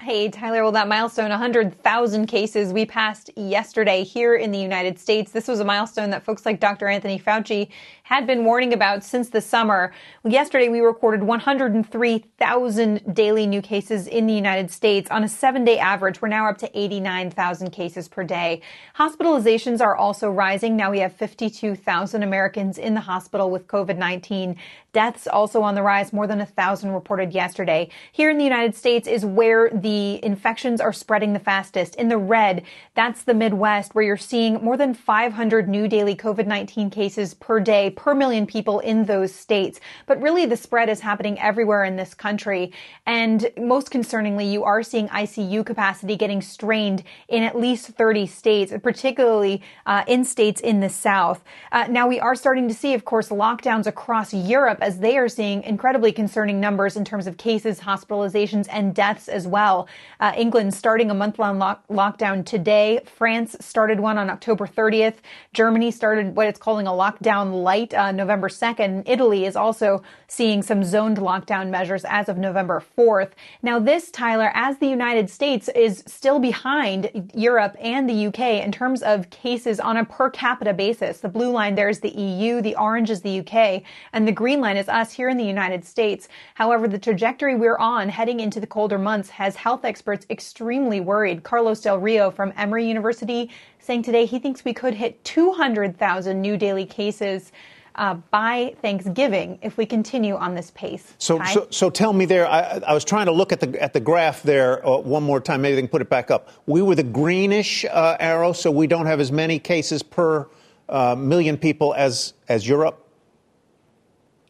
Hey, 0.00 0.28
Tyler. 0.28 0.62
Well, 0.62 0.72
that 0.72 0.86
milestone, 0.86 1.30
100,000 1.30 2.26
cases 2.26 2.72
we 2.72 2.86
passed 2.86 3.30
yesterday 3.34 4.04
here 4.04 4.36
in 4.36 4.52
the 4.52 4.58
United 4.58 4.98
States. 4.98 5.32
This 5.32 5.48
was 5.48 5.58
a 5.58 5.64
milestone 5.64 6.10
that 6.10 6.24
folks 6.24 6.46
like 6.46 6.60
Dr. 6.60 6.86
Anthony 6.86 7.18
Fauci 7.18 7.68
had 8.08 8.26
been 8.26 8.42
warning 8.42 8.72
about 8.72 9.04
since 9.04 9.28
the 9.28 9.40
summer. 9.42 9.92
Yesterday, 10.24 10.70
we 10.70 10.80
recorded 10.80 11.22
103,000 11.22 13.14
daily 13.14 13.46
new 13.46 13.60
cases 13.60 14.06
in 14.06 14.26
the 14.26 14.32
United 14.32 14.70
States. 14.70 15.10
On 15.10 15.24
a 15.24 15.28
seven 15.28 15.62
day 15.62 15.78
average, 15.78 16.22
we're 16.22 16.28
now 16.28 16.48
up 16.48 16.56
to 16.56 16.70
89,000 16.78 17.68
cases 17.70 18.08
per 18.08 18.24
day. 18.24 18.62
Hospitalizations 18.96 19.82
are 19.82 19.94
also 19.94 20.30
rising. 20.30 20.74
Now 20.74 20.90
we 20.90 21.00
have 21.00 21.12
52,000 21.12 22.22
Americans 22.22 22.78
in 22.78 22.94
the 22.94 23.00
hospital 23.00 23.50
with 23.50 23.66
COVID-19. 23.66 24.56
Deaths 24.94 25.26
also 25.26 25.60
on 25.60 25.74
the 25.74 25.82
rise, 25.82 26.14
more 26.14 26.26
than 26.26 26.40
a 26.40 26.46
thousand 26.46 26.92
reported 26.92 27.34
yesterday. 27.34 27.90
Here 28.10 28.30
in 28.30 28.38
the 28.38 28.44
United 28.44 28.74
States 28.74 29.06
is 29.06 29.22
where 29.22 29.68
the 29.68 30.24
infections 30.24 30.80
are 30.80 30.94
spreading 30.94 31.34
the 31.34 31.38
fastest. 31.38 31.94
In 31.96 32.08
the 32.08 32.16
red, 32.16 32.62
that's 32.94 33.22
the 33.22 33.34
Midwest, 33.34 33.94
where 33.94 34.02
you're 34.02 34.16
seeing 34.16 34.54
more 34.54 34.78
than 34.78 34.94
500 34.94 35.68
new 35.68 35.88
daily 35.88 36.16
COVID-19 36.16 36.90
cases 36.90 37.34
per 37.34 37.60
day 37.60 37.90
per 37.98 38.14
million 38.14 38.46
people 38.46 38.78
in 38.78 39.04
those 39.06 39.34
states. 39.34 39.80
But 40.06 40.22
really, 40.22 40.46
the 40.46 40.56
spread 40.56 40.88
is 40.88 41.00
happening 41.00 41.38
everywhere 41.40 41.82
in 41.82 41.96
this 41.96 42.14
country. 42.14 42.72
And 43.04 43.50
most 43.58 43.90
concerningly, 43.90 44.50
you 44.50 44.62
are 44.62 44.84
seeing 44.84 45.08
ICU 45.08 45.66
capacity 45.66 46.16
getting 46.16 46.40
strained 46.40 47.02
in 47.28 47.42
at 47.42 47.58
least 47.58 47.88
30 47.88 48.26
states, 48.26 48.72
particularly 48.82 49.62
uh, 49.84 50.04
in 50.06 50.24
states 50.24 50.60
in 50.60 50.78
the 50.78 50.88
South. 50.88 51.42
Uh, 51.72 51.88
now, 51.90 52.06
we 52.06 52.20
are 52.20 52.36
starting 52.36 52.68
to 52.68 52.74
see, 52.74 52.94
of 52.94 53.04
course, 53.04 53.30
lockdowns 53.30 53.86
across 53.86 54.32
Europe 54.32 54.78
as 54.80 55.00
they 55.00 55.18
are 55.18 55.28
seeing 55.28 55.64
incredibly 55.64 56.12
concerning 56.12 56.60
numbers 56.60 56.96
in 56.96 57.04
terms 57.04 57.26
of 57.26 57.36
cases, 57.36 57.80
hospitalizations, 57.80 58.68
and 58.70 58.94
deaths 58.94 59.26
as 59.26 59.48
well. 59.48 59.88
Uh, 60.20 60.32
England 60.36 60.72
starting 60.72 61.10
a 61.10 61.14
month 61.14 61.38
long 61.40 61.58
lock- 61.58 61.86
lockdown 61.88 62.46
today. 62.46 63.00
France 63.04 63.56
started 63.58 63.98
one 63.98 64.18
on 64.18 64.30
October 64.30 64.68
30th. 64.68 65.16
Germany 65.52 65.90
started 65.90 66.36
what 66.36 66.46
it's 66.46 66.60
calling 66.60 66.86
a 66.86 66.92
lockdown 66.92 67.64
light 67.64 67.87
uh, 67.94 68.12
November 68.12 68.48
2nd. 68.48 69.02
Italy 69.06 69.44
is 69.44 69.56
also 69.56 70.02
seeing 70.26 70.62
some 70.62 70.84
zoned 70.84 71.18
lockdown 71.18 71.70
measures 71.70 72.04
as 72.06 72.28
of 72.28 72.38
November 72.38 72.82
4th. 72.96 73.32
Now, 73.62 73.78
this, 73.78 74.10
Tyler, 74.10 74.50
as 74.54 74.78
the 74.78 74.88
United 74.88 75.30
States 75.30 75.68
is 75.70 76.02
still 76.06 76.38
behind 76.38 77.30
Europe 77.34 77.76
and 77.80 78.08
the 78.08 78.26
UK 78.26 78.64
in 78.64 78.72
terms 78.72 79.02
of 79.02 79.30
cases 79.30 79.80
on 79.80 79.96
a 79.96 80.04
per 80.04 80.30
capita 80.30 80.72
basis. 80.72 81.20
The 81.20 81.28
blue 81.28 81.50
line 81.50 81.74
there 81.74 81.88
is 81.88 82.00
the 82.00 82.10
EU, 82.10 82.60
the 82.60 82.76
orange 82.76 83.10
is 83.10 83.22
the 83.22 83.40
UK, 83.40 83.82
and 84.12 84.26
the 84.26 84.32
green 84.32 84.60
line 84.60 84.76
is 84.76 84.88
us 84.88 85.12
here 85.12 85.28
in 85.28 85.36
the 85.36 85.44
United 85.44 85.84
States. 85.84 86.28
However, 86.54 86.88
the 86.88 86.98
trajectory 86.98 87.54
we're 87.54 87.78
on 87.78 88.08
heading 88.08 88.40
into 88.40 88.60
the 88.60 88.66
colder 88.66 88.98
months 88.98 89.30
has 89.30 89.56
health 89.56 89.84
experts 89.84 90.26
extremely 90.30 91.00
worried. 91.00 91.42
Carlos 91.42 91.80
Del 91.80 91.98
Rio 91.98 92.30
from 92.30 92.52
Emory 92.56 92.86
University 92.86 93.50
saying 93.88 94.02
today 94.02 94.26
he 94.26 94.38
thinks 94.38 94.64
we 94.64 94.74
could 94.74 94.94
hit 94.94 95.22
200,000 95.24 96.40
new 96.40 96.56
daily 96.56 96.84
cases. 96.84 97.52
Uh, 97.94 98.14
by 98.30 98.74
Thanksgiving, 98.80 99.58
if 99.60 99.76
we 99.76 99.84
continue 99.84 100.36
on 100.36 100.54
this 100.54 100.70
pace. 100.70 101.14
So, 101.18 101.42
so, 101.52 101.66
so, 101.70 101.90
tell 101.90 102.12
me 102.12 102.26
there. 102.26 102.46
I, 102.46 102.80
I, 102.86 102.94
was 102.94 103.04
trying 103.04 103.26
to 103.26 103.32
look 103.32 103.50
at 103.50 103.58
the 103.58 103.82
at 103.82 103.92
the 103.92 103.98
graph 103.98 104.42
there 104.42 104.86
uh, 104.86 104.98
one 104.98 105.24
more 105.24 105.40
time. 105.40 105.62
Maybe 105.62 105.74
they 105.74 105.82
can 105.82 105.88
put 105.88 106.02
it 106.02 106.08
back 106.08 106.30
up. 106.30 106.48
We 106.66 106.80
were 106.80 106.94
the 106.94 107.02
greenish 107.02 107.84
uh, 107.84 108.16
arrow, 108.20 108.52
so 108.52 108.70
we 108.70 108.86
don't 108.86 109.06
have 109.06 109.18
as 109.18 109.32
many 109.32 109.58
cases 109.58 110.04
per 110.04 110.46
uh, 110.88 111.16
million 111.16 111.56
people 111.56 111.92
as 111.94 112.34
as 112.48 112.68
Europe. 112.68 113.04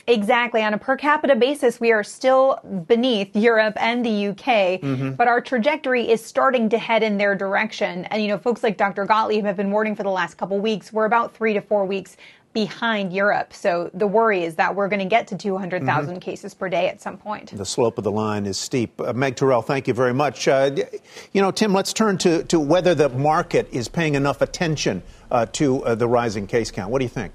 Exactly. 0.09 0.63
On 0.63 0.73
a 0.73 0.79
per 0.79 0.97
capita 0.97 1.37
basis, 1.37 1.79
we 1.79 1.93
are 1.93 2.03
still 2.03 2.59
beneath 2.89 3.37
Europe 3.37 3.75
and 3.79 4.05
the 4.05 4.29
UK, 4.29 4.81
mm-hmm. 4.81 5.11
but 5.13 5.29
our 5.29 5.43
trajectory 5.43 6.09
is 6.09 6.25
starting 6.25 6.71
to 6.71 6.79
head 6.79 7.03
in 7.03 7.19
their 7.19 7.35
direction. 7.35 8.07
And, 8.07 8.23
you 8.23 8.29
know, 8.29 8.39
folks 8.39 8.63
like 8.63 8.79
Dr. 8.79 9.05
Gottlieb 9.05 9.45
have 9.45 9.59
been 9.59 9.71
warning 9.71 9.95
for 9.95 10.05
the 10.05 10.11
last 10.11 10.39
couple 10.39 10.59
weeks. 10.61 10.95
We're 10.95 11.05
about 11.05 11.35
three 11.35 11.53
to 11.53 11.61
four 11.61 11.85
weeks 11.85 12.17
behind 12.53 13.13
Europe. 13.13 13.53
So 13.53 13.91
the 13.95 14.07
worry 14.07 14.43
is 14.43 14.57
that 14.57 14.75
we're 14.75 14.89
going 14.89 15.01
to 15.01 15.05
get 15.05 15.29
to 15.29 15.37
200,000 15.37 16.11
mm-hmm. 16.11 16.19
cases 16.19 16.55
per 16.55 16.69
day 16.69 16.89
at 16.89 17.01
some 17.01 17.17
point. 17.17 17.57
The 17.57 17.65
slope 17.65 17.99
of 17.99 18.05
the 18.05 18.11
line 18.11 18.47
is 18.47 18.57
steep. 18.57 19.01
Uh, 19.01 19.13
Meg 19.13 19.37
Tirrell, 19.37 19.65
thank 19.65 19.87
you 19.87 19.95
very 19.95 20.15
much. 20.15 20.49
Uh, 20.49 20.71
you 21.33 21.43
know, 21.43 21.51
Tim, 21.51 21.73
let's 21.73 21.93
turn 21.93 22.19
to, 22.19 22.45
to 22.45 22.59
whether 22.59 22.95
the 22.95 23.09
market 23.11 23.69
is 23.71 23.89
paying 23.89 24.15
enough 24.15 24.41
attention 24.41 25.03
uh, 25.31 25.47
to 25.53 25.85
uh, 25.85 25.95
the 25.95 26.09
rising 26.09 26.47
case 26.47 26.71
count. 26.71 26.91
What 26.91 26.99
do 26.99 27.05
you 27.05 27.11
think? 27.11 27.33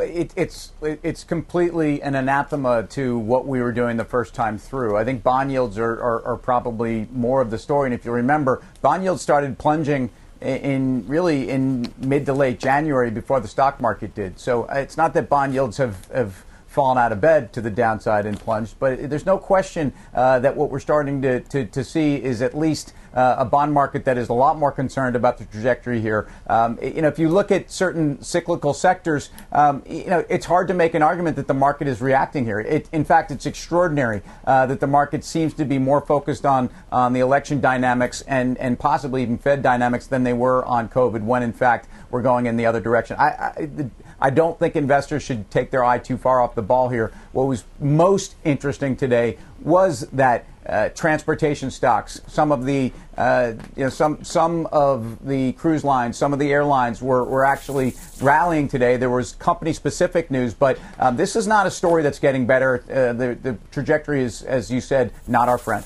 it, 0.00 0.32
it's 0.36 0.72
it's 0.82 1.24
completely 1.24 2.02
an 2.02 2.14
anathema 2.14 2.84
to 2.84 3.18
what 3.18 3.46
we 3.46 3.60
were 3.60 3.72
doing 3.72 3.96
the 3.96 4.04
first 4.04 4.34
time 4.34 4.58
through. 4.58 4.96
I 4.96 5.04
think 5.04 5.22
bond 5.22 5.50
yields 5.50 5.78
are, 5.78 5.92
are, 5.92 6.24
are 6.24 6.36
probably 6.36 7.08
more 7.12 7.40
of 7.40 7.50
the 7.50 7.58
story. 7.58 7.88
And 7.88 7.94
if 7.94 8.04
you 8.04 8.12
remember, 8.12 8.62
bond 8.82 9.02
yields 9.02 9.22
started 9.22 9.58
plunging 9.58 10.10
in, 10.40 11.06
really 11.06 11.50
in 11.50 11.92
mid 11.98 12.26
to 12.26 12.32
late 12.32 12.58
January 12.58 13.10
before 13.10 13.40
the 13.40 13.48
stock 13.48 13.80
market 13.80 14.14
did. 14.14 14.38
So 14.38 14.64
uh, 14.64 14.74
it's 14.74 14.96
not 14.96 15.14
that 15.14 15.28
bond 15.28 15.54
yields 15.54 15.76
have, 15.76 16.06
have 16.08 16.44
fallen 16.66 16.96
out 16.98 17.10
of 17.10 17.20
bed 17.20 17.52
to 17.52 17.60
the 17.60 17.70
downside 17.70 18.26
and 18.26 18.38
plunged. 18.38 18.76
But 18.78 19.10
there's 19.10 19.26
no 19.26 19.38
question 19.38 19.92
uh, 20.14 20.38
that 20.38 20.56
what 20.56 20.70
we're 20.70 20.80
starting 20.80 21.20
to, 21.22 21.40
to, 21.40 21.66
to, 21.66 21.84
see 21.84 22.14
is 22.14 22.42
at 22.42 22.56
least 22.56 22.94
uh, 23.14 23.36
a 23.38 23.44
bond 23.44 23.72
market 23.72 24.04
that 24.04 24.16
is 24.16 24.28
a 24.28 24.32
lot 24.32 24.58
more 24.58 24.72
concerned 24.72 25.16
about 25.16 25.38
the 25.38 25.44
trajectory 25.46 26.00
here. 26.00 26.28
Um, 26.46 26.78
you 26.82 27.02
know, 27.02 27.08
if 27.08 27.18
you 27.18 27.28
look 27.28 27.50
at 27.50 27.70
certain 27.70 28.22
cyclical 28.22 28.74
sectors, 28.74 29.30
um, 29.52 29.82
you 29.88 30.06
know, 30.06 30.24
it's 30.28 30.46
hard 30.46 30.68
to 30.68 30.74
make 30.74 30.94
an 30.94 31.02
argument 31.02 31.36
that 31.36 31.48
the 31.48 31.54
market 31.54 31.88
is 31.88 32.00
reacting 32.00 32.44
here. 32.44 32.60
It, 32.60 32.88
in 32.92 33.04
fact, 33.04 33.30
it's 33.30 33.46
extraordinary 33.46 34.22
uh, 34.44 34.66
that 34.66 34.80
the 34.80 34.86
market 34.86 35.24
seems 35.24 35.54
to 35.54 35.64
be 35.64 35.78
more 35.78 36.00
focused 36.00 36.46
on 36.46 36.70
on 36.92 37.12
the 37.12 37.20
election 37.20 37.60
dynamics 37.60 38.22
and 38.26 38.58
and 38.58 38.78
possibly 38.78 39.22
even 39.22 39.38
Fed 39.38 39.62
dynamics 39.62 40.06
than 40.06 40.24
they 40.24 40.32
were 40.32 40.64
on 40.64 40.88
COVID. 40.88 41.22
When 41.22 41.42
in 41.42 41.52
fact 41.52 41.88
we're 42.10 42.22
going 42.22 42.46
in 42.46 42.56
the 42.56 42.66
other 42.66 42.80
direction. 42.80 43.16
I, 43.18 43.28
I 43.28 43.90
I 44.20 44.30
don't 44.30 44.58
think 44.58 44.76
investors 44.76 45.22
should 45.22 45.50
take 45.50 45.70
their 45.70 45.84
eye 45.84 45.98
too 45.98 46.18
far 46.18 46.42
off 46.42 46.54
the 46.54 46.62
ball 46.62 46.88
here. 46.90 47.12
What 47.32 47.44
was 47.44 47.64
most 47.78 48.34
interesting 48.44 48.96
today 48.96 49.38
was 49.62 50.08
that 50.10 50.44
uh, 50.66 50.88
transportation 50.90 51.70
stocks, 51.70 52.20
some 52.26 52.52
of 52.52 52.64
the 52.64 52.92
uh, 53.16 53.52
you 53.76 53.84
know 53.84 53.90
some 53.90 54.22
some 54.24 54.66
of 54.66 55.26
the 55.26 55.52
cruise 55.52 55.84
lines, 55.84 56.16
some 56.16 56.32
of 56.32 56.38
the 56.38 56.52
airlines 56.52 57.02
were, 57.02 57.24
were 57.24 57.44
actually 57.44 57.94
rallying 58.20 58.68
today. 58.68 58.96
There 58.96 59.10
was 59.10 59.32
company 59.32 59.72
specific 59.72 60.30
news, 60.30 60.54
but 60.54 60.78
um, 60.98 61.16
this 61.16 61.36
is 61.36 61.46
not 61.46 61.66
a 61.66 61.70
story 61.70 62.02
that's 62.02 62.18
getting 62.18 62.46
better. 62.46 62.84
Uh, 62.90 63.12
the 63.12 63.38
the 63.42 63.58
trajectory 63.70 64.22
is, 64.22 64.42
as 64.42 64.70
you 64.70 64.80
said, 64.80 65.12
not 65.26 65.48
our 65.48 65.58
friend. 65.58 65.84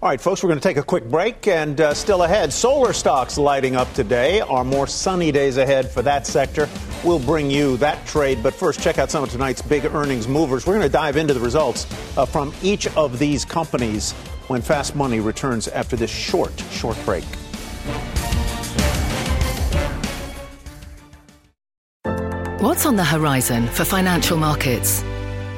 All 0.00 0.08
right, 0.08 0.20
folks, 0.20 0.44
we're 0.44 0.48
going 0.48 0.60
to 0.60 0.68
take 0.68 0.76
a 0.76 0.82
quick 0.84 1.08
break 1.08 1.48
and 1.48 1.80
uh, 1.80 1.92
still 1.92 2.22
ahead. 2.22 2.52
Solar 2.52 2.92
stocks 2.92 3.36
lighting 3.36 3.74
up 3.74 3.92
today. 3.94 4.40
Are 4.40 4.62
more 4.62 4.86
sunny 4.86 5.32
days 5.32 5.56
ahead 5.56 5.90
for 5.90 6.02
that 6.02 6.24
sector. 6.24 6.68
We'll 7.02 7.18
bring 7.18 7.50
you 7.50 7.76
that 7.78 8.06
trade. 8.06 8.40
But 8.40 8.54
first, 8.54 8.80
check 8.80 8.98
out 8.98 9.10
some 9.10 9.24
of 9.24 9.30
tonight's 9.30 9.60
big 9.60 9.84
earnings 9.86 10.28
movers. 10.28 10.68
We're 10.68 10.74
going 10.74 10.86
to 10.86 10.92
dive 10.92 11.16
into 11.16 11.34
the 11.34 11.40
results 11.40 11.84
uh, 12.16 12.24
from 12.26 12.54
each 12.62 12.86
of 12.96 13.18
these 13.18 13.44
companies 13.44 14.12
when 14.46 14.62
Fast 14.62 14.94
Money 14.94 15.18
returns 15.18 15.66
after 15.66 15.96
this 15.96 16.12
short, 16.12 16.56
short 16.70 16.96
break. 17.04 17.24
What's 22.60 22.86
on 22.86 22.94
the 22.94 23.04
horizon 23.04 23.66
for 23.66 23.84
financial 23.84 24.36
markets? 24.36 25.02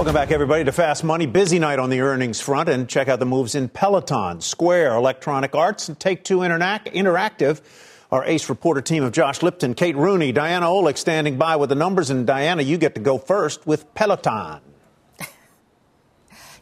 Welcome 0.00 0.14
back, 0.14 0.30
everybody, 0.30 0.64
to 0.64 0.72
Fast 0.72 1.04
Money. 1.04 1.26
Busy 1.26 1.58
night 1.58 1.78
on 1.78 1.90
the 1.90 2.00
earnings 2.00 2.40
front, 2.40 2.70
and 2.70 2.88
check 2.88 3.08
out 3.08 3.18
the 3.18 3.26
moves 3.26 3.54
in 3.54 3.68
Peloton, 3.68 4.40
Square, 4.40 4.94
Electronic 4.94 5.54
Arts, 5.54 5.88
and 5.88 6.00
Take 6.00 6.24
Two 6.24 6.38
Interactive. 6.38 7.60
Our 8.10 8.24
ace 8.24 8.48
reporter 8.48 8.80
team 8.80 9.04
of 9.04 9.12
Josh 9.12 9.42
Lipton, 9.42 9.74
Kate 9.74 9.94
Rooney, 9.94 10.32
Diana 10.32 10.64
Olick 10.64 10.96
standing 10.96 11.36
by 11.36 11.56
with 11.56 11.68
the 11.68 11.74
numbers. 11.74 12.08
And 12.08 12.26
Diana, 12.26 12.62
you 12.62 12.78
get 12.78 12.94
to 12.94 13.00
go 13.02 13.18
first 13.18 13.66
with 13.66 13.92
Peloton. 13.92 14.62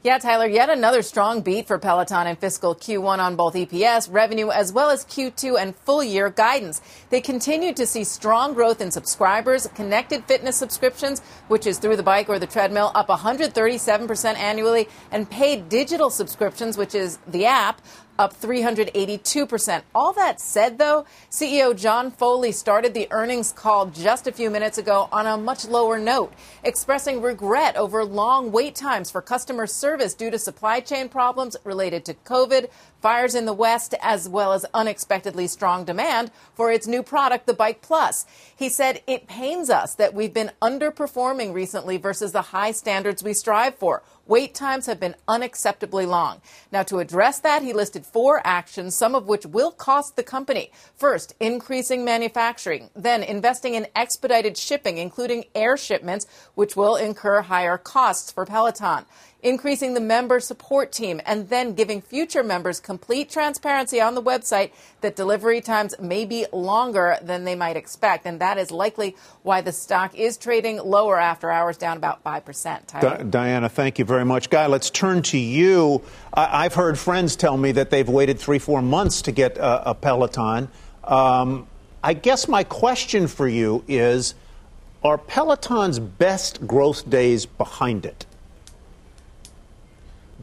Yeah, 0.04 0.18
Tyler, 0.18 0.46
yet 0.46 0.70
another 0.70 1.02
strong 1.02 1.40
beat 1.40 1.66
for 1.66 1.76
Peloton 1.76 2.28
in 2.28 2.37
fiscal 2.37 2.72
Q1 2.72 3.18
on 3.18 3.34
both 3.34 3.54
EPS, 3.54 4.08
revenue, 4.12 4.48
as 4.48 4.72
well 4.72 4.90
as 4.90 5.04
Q2 5.04 5.61
and 5.61 5.74
full 5.74 6.04
year 6.04 6.30
guidance. 6.30 6.80
They 7.11 7.20
continued 7.20 7.74
to 7.78 7.87
see 7.87 8.04
strong 8.04 8.54
growth 8.54 8.80
in 8.80 8.92
subscribers, 8.92 9.66
connected 9.74 10.24
fitness 10.26 10.56
subscriptions, 10.56 11.20
which 11.48 11.66
is 11.66 11.80
through 11.80 11.96
the 11.96 12.04
bike 12.04 12.28
or 12.28 12.38
the 12.38 12.46
treadmill, 12.46 12.92
up 12.94 13.08
137% 13.08 14.37
annually, 14.37 14.88
and 15.11 15.28
paid 15.28 15.68
digital 15.68 16.11
subscriptions, 16.11 16.78
which 16.78 16.94
is 16.94 17.18
the 17.26 17.46
app, 17.46 17.82
up 18.18 18.38
382%. 18.40 19.83
All 19.94 20.12
that 20.12 20.40
said, 20.40 20.78
though, 20.78 21.07
CEO 21.31 21.76
John 21.76 22.11
Foley 22.11 22.52
started 22.52 22.94
the 22.94 23.07
earnings 23.11 23.52
call 23.52 23.87
just 23.87 24.26
a 24.26 24.33
few 24.33 24.50
minutes 24.50 24.78
ago 24.78 25.09
on 25.12 25.26
a 25.26 25.37
much 25.37 25.66
lower 25.66 25.98
note, 25.98 26.33
expressing 26.64 27.22
regret 27.22 27.76
over 27.76 28.04
long 28.04 28.50
wait 28.50 28.74
times 28.74 29.11
for 29.11 29.22
customer 29.22 29.66
service 29.66 30.14
due 30.14 30.31
to 30.31 30.38
supply 30.38 30.81
chain 30.81 31.09
problems 31.09 31.57
related 31.64 32.04
to 32.07 32.14
COVID, 32.14 32.68
fires 33.00 33.34
in 33.34 33.44
the 33.44 33.52
West, 33.52 33.94
as 34.00 34.28
well 34.28 34.52
as 34.52 34.64
unexpectedly 34.74 35.46
strong 35.46 35.84
demand 35.84 36.30
for 36.54 36.70
its 36.70 36.87
new 36.87 37.02
product, 37.02 37.46
the 37.46 37.54
Bike 37.54 37.82
Plus. 37.82 38.26
He 38.56 38.68
said, 38.68 39.02
It 39.06 39.26
pains 39.26 39.70
us 39.70 39.94
that 39.96 40.14
we've 40.14 40.34
been 40.34 40.52
underperforming 40.61 41.52
recently 41.52 41.96
versus 41.96 42.32
the 42.32 42.42
high 42.42 42.72
standards 42.72 43.22
we 43.22 43.34
strive 43.34 43.76
for. 43.76 44.02
Wait 44.26 44.54
times 44.54 44.84
have 44.84 45.00
been 45.00 45.16
unacceptably 45.26 46.06
long. 46.06 46.42
Now, 46.70 46.82
to 46.82 46.98
address 46.98 47.40
that, 47.40 47.62
he 47.62 47.72
listed 47.72 48.04
four 48.04 48.42
actions, 48.44 48.94
some 48.94 49.14
of 49.14 49.26
which 49.26 49.46
will 49.46 49.70
cost 49.70 50.16
the 50.16 50.22
company. 50.22 50.70
First, 50.94 51.34
increasing 51.40 52.04
manufacturing, 52.04 52.90
then 52.94 53.22
investing 53.22 53.74
in 53.74 53.87
expedited 53.96 54.58
shipping, 54.58 54.98
including 54.98 55.46
air 55.54 55.78
shipments, 55.78 56.26
which 56.54 56.76
will 56.76 56.96
incur 56.96 57.40
higher 57.40 57.78
costs 57.78 58.30
for 58.30 58.44
Peloton 58.44 59.06
increasing 59.42 59.94
the 59.94 60.01
member 60.01 60.40
support 60.40 60.90
team, 60.90 61.20
and 61.24 61.48
then 61.48 61.74
giving 61.74 62.01
future 62.01 62.42
members 62.42 62.81
complete 62.81 63.31
transparency 63.31 64.01
on 64.01 64.14
the 64.14 64.22
website 64.22 64.72
that 65.01 65.14
delivery 65.14 65.61
times 65.61 65.94
may 66.01 66.24
be 66.24 66.44
longer 66.53 67.16
than 67.22 67.44
they 67.44 67.55
might 67.55 67.77
expect. 67.77 68.27
And 68.27 68.40
that 68.40 68.59
is 68.59 68.70
likely 68.70 69.14
why 69.42 69.61
the 69.61 69.72
stock 69.72 70.14
is 70.16 70.37
trading 70.37 70.79
lower 70.79 71.18
after 71.18 71.51
hours, 71.51 71.77
down 71.77 71.96
about 71.96 72.24
5%. 72.24 73.01
Di- 73.01 73.22
Diana, 73.24 73.68
thank 73.68 73.98
you 73.98 74.05
very 74.05 74.24
much. 74.24 74.51
Guy, 74.51 74.66
let's 74.66 74.90
turn 74.90 75.22
to 75.22 75.38
you. 75.38 76.03
I- 76.35 76.64
have 76.64 76.74
heard 76.74 76.98
friends 76.98 77.37
tell 77.37 77.57
me 77.57 77.72
that 77.72 77.90
they've 77.90 78.09
waited 78.09 78.38
three, 78.38 78.59
four 78.59 78.83
months 78.83 79.22
to 79.22 79.33
get 79.33 79.57
a, 79.57 79.90
a 79.90 79.94
Peloton. 79.94 80.68
Um, 81.05 81.66
I 82.03 82.14
guess 82.14 82.48
my 82.48 82.64
question 82.64 83.29
for 83.29 83.46
you 83.46 83.85
is 83.88 84.35
Are 85.05 85.16
Peloton's 85.16 85.98
best 85.98 86.66
growth 86.66 87.09
days 87.09 87.46
behind 87.46 88.05
it? 88.05 88.27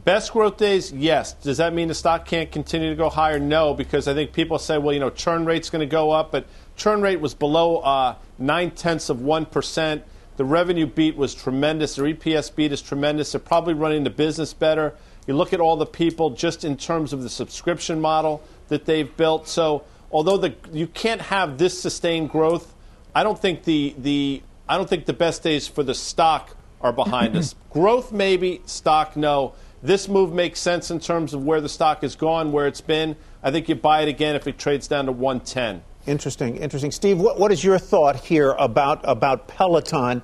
Best 0.06 0.32
growth 0.32 0.56
days, 0.56 0.92
yes. 0.92 1.32
Does 1.32 1.56
that 1.56 1.74
mean 1.74 1.88
the 1.88 1.94
stock 1.94 2.26
can't 2.26 2.52
continue 2.52 2.90
to 2.90 2.94
go 2.94 3.10
higher? 3.10 3.40
No, 3.40 3.74
because 3.74 4.06
I 4.06 4.14
think 4.14 4.32
people 4.32 4.56
say, 4.56 4.78
well, 4.78 4.94
you 4.94 5.00
know, 5.00 5.10
churn 5.10 5.44
rate's 5.44 5.68
going 5.68 5.80
to 5.80 5.90
go 5.90 6.12
up, 6.12 6.30
but 6.30 6.46
churn 6.76 7.02
rate 7.02 7.20
was 7.20 7.34
below 7.34 7.78
uh, 7.78 8.14
nine 8.38 8.70
tenths 8.70 9.08
of 9.08 9.20
one 9.20 9.46
percent. 9.46 10.04
The 10.36 10.44
revenue 10.44 10.86
beat 10.86 11.16
was 11.16 11.34
tremendous. 11.34 11.96
Their 11.96 12.04
EPS 12.04 12.54
beat 12.54 12.70
is 12.70 12.80
tremendous. 12.80 13.32
They're 13.32 13.40
probably 13.40 13.74
running 13.74 14.04
the 14.04 14.10
business 14.10 14.54
better. 14.54 14.94
You 15.26 15.34
look 15.34 15.52
at 15.52 15.58
all 15.58 15.74
the 15.74 15.86
people 15.86 16.30
just 16.30 16.64
in 16.64 16.76
terms 16.76 17.12
of 17.12 17.24
the 17.24 17.28
subscription 17.28 18.00
model 18.00 18.44
that 18.68 18.84
they've 18.84 19.16
built. 19.16 19.48
So, 19.48 19.82
although 20.12 20.36
the, 20.36 20.54
you 20.72 20.86
can't 20.86 21.20
have 21.20 21.58
this 21.58 21.82
sustained 21.82 22.30
growth, 22.30 22.76
I 23.12 23.24
don't 23.24 23.40
think 23.40 23.64
the, 23.64 23.92
the 23.98 24.44
I 24.68 24.76
don't 24.76 24.88
think 24.88 25.06
the 25.06 25.12
best 25.12 25.42
days 25.42 25.66
for 25.66 25.82
the 25.82 25.94
stock 25.96 26.56
are 26.80 26.92
behind 26.92 27.34
us. 27.36 27.56
Growth 27.70 28.12
maybe, 28.12 28.62
stock 28.66 29.16
no. 29.16 29.54
This 29.82 30.08
move 30.08 30.32
makes 30.32 30.60
sense 30.60 30.90
in 30.90 31.00
terms 31.00 31.34
of 31.34 31.44
where 31.44 31.60
the 31.60 31.68
stock 31.68 32.02
has 32.02 32.16
gone, 32.16 32.52
where 32.52 32.66
it's 32.66 32.80
been. 32.80 33.16
I 33.42 33.50
think 33.50 33.68
you 33.68 33.74
buy 33.74 34.02
it 34.02 34.08
again 34.08 34.34
if 34.34 34.46
it 34.46 34.58
trades 34.58 34.88
down 34.88 35.06
to 35.06 35.12
110. 35.12 35.82
Interesting, 36.06 36.56
interesting. 36.56 36.92
Steve, 36.92 37.18
what, 37.18 37.38
what 37.38 37.50
is 37.50 37.64
your 37.64 37.78
thought 37.78 38.16
here 38.16 38.52
about, 38.58 39.00
about 39.02 39.48
Peloton? 39.48 40.22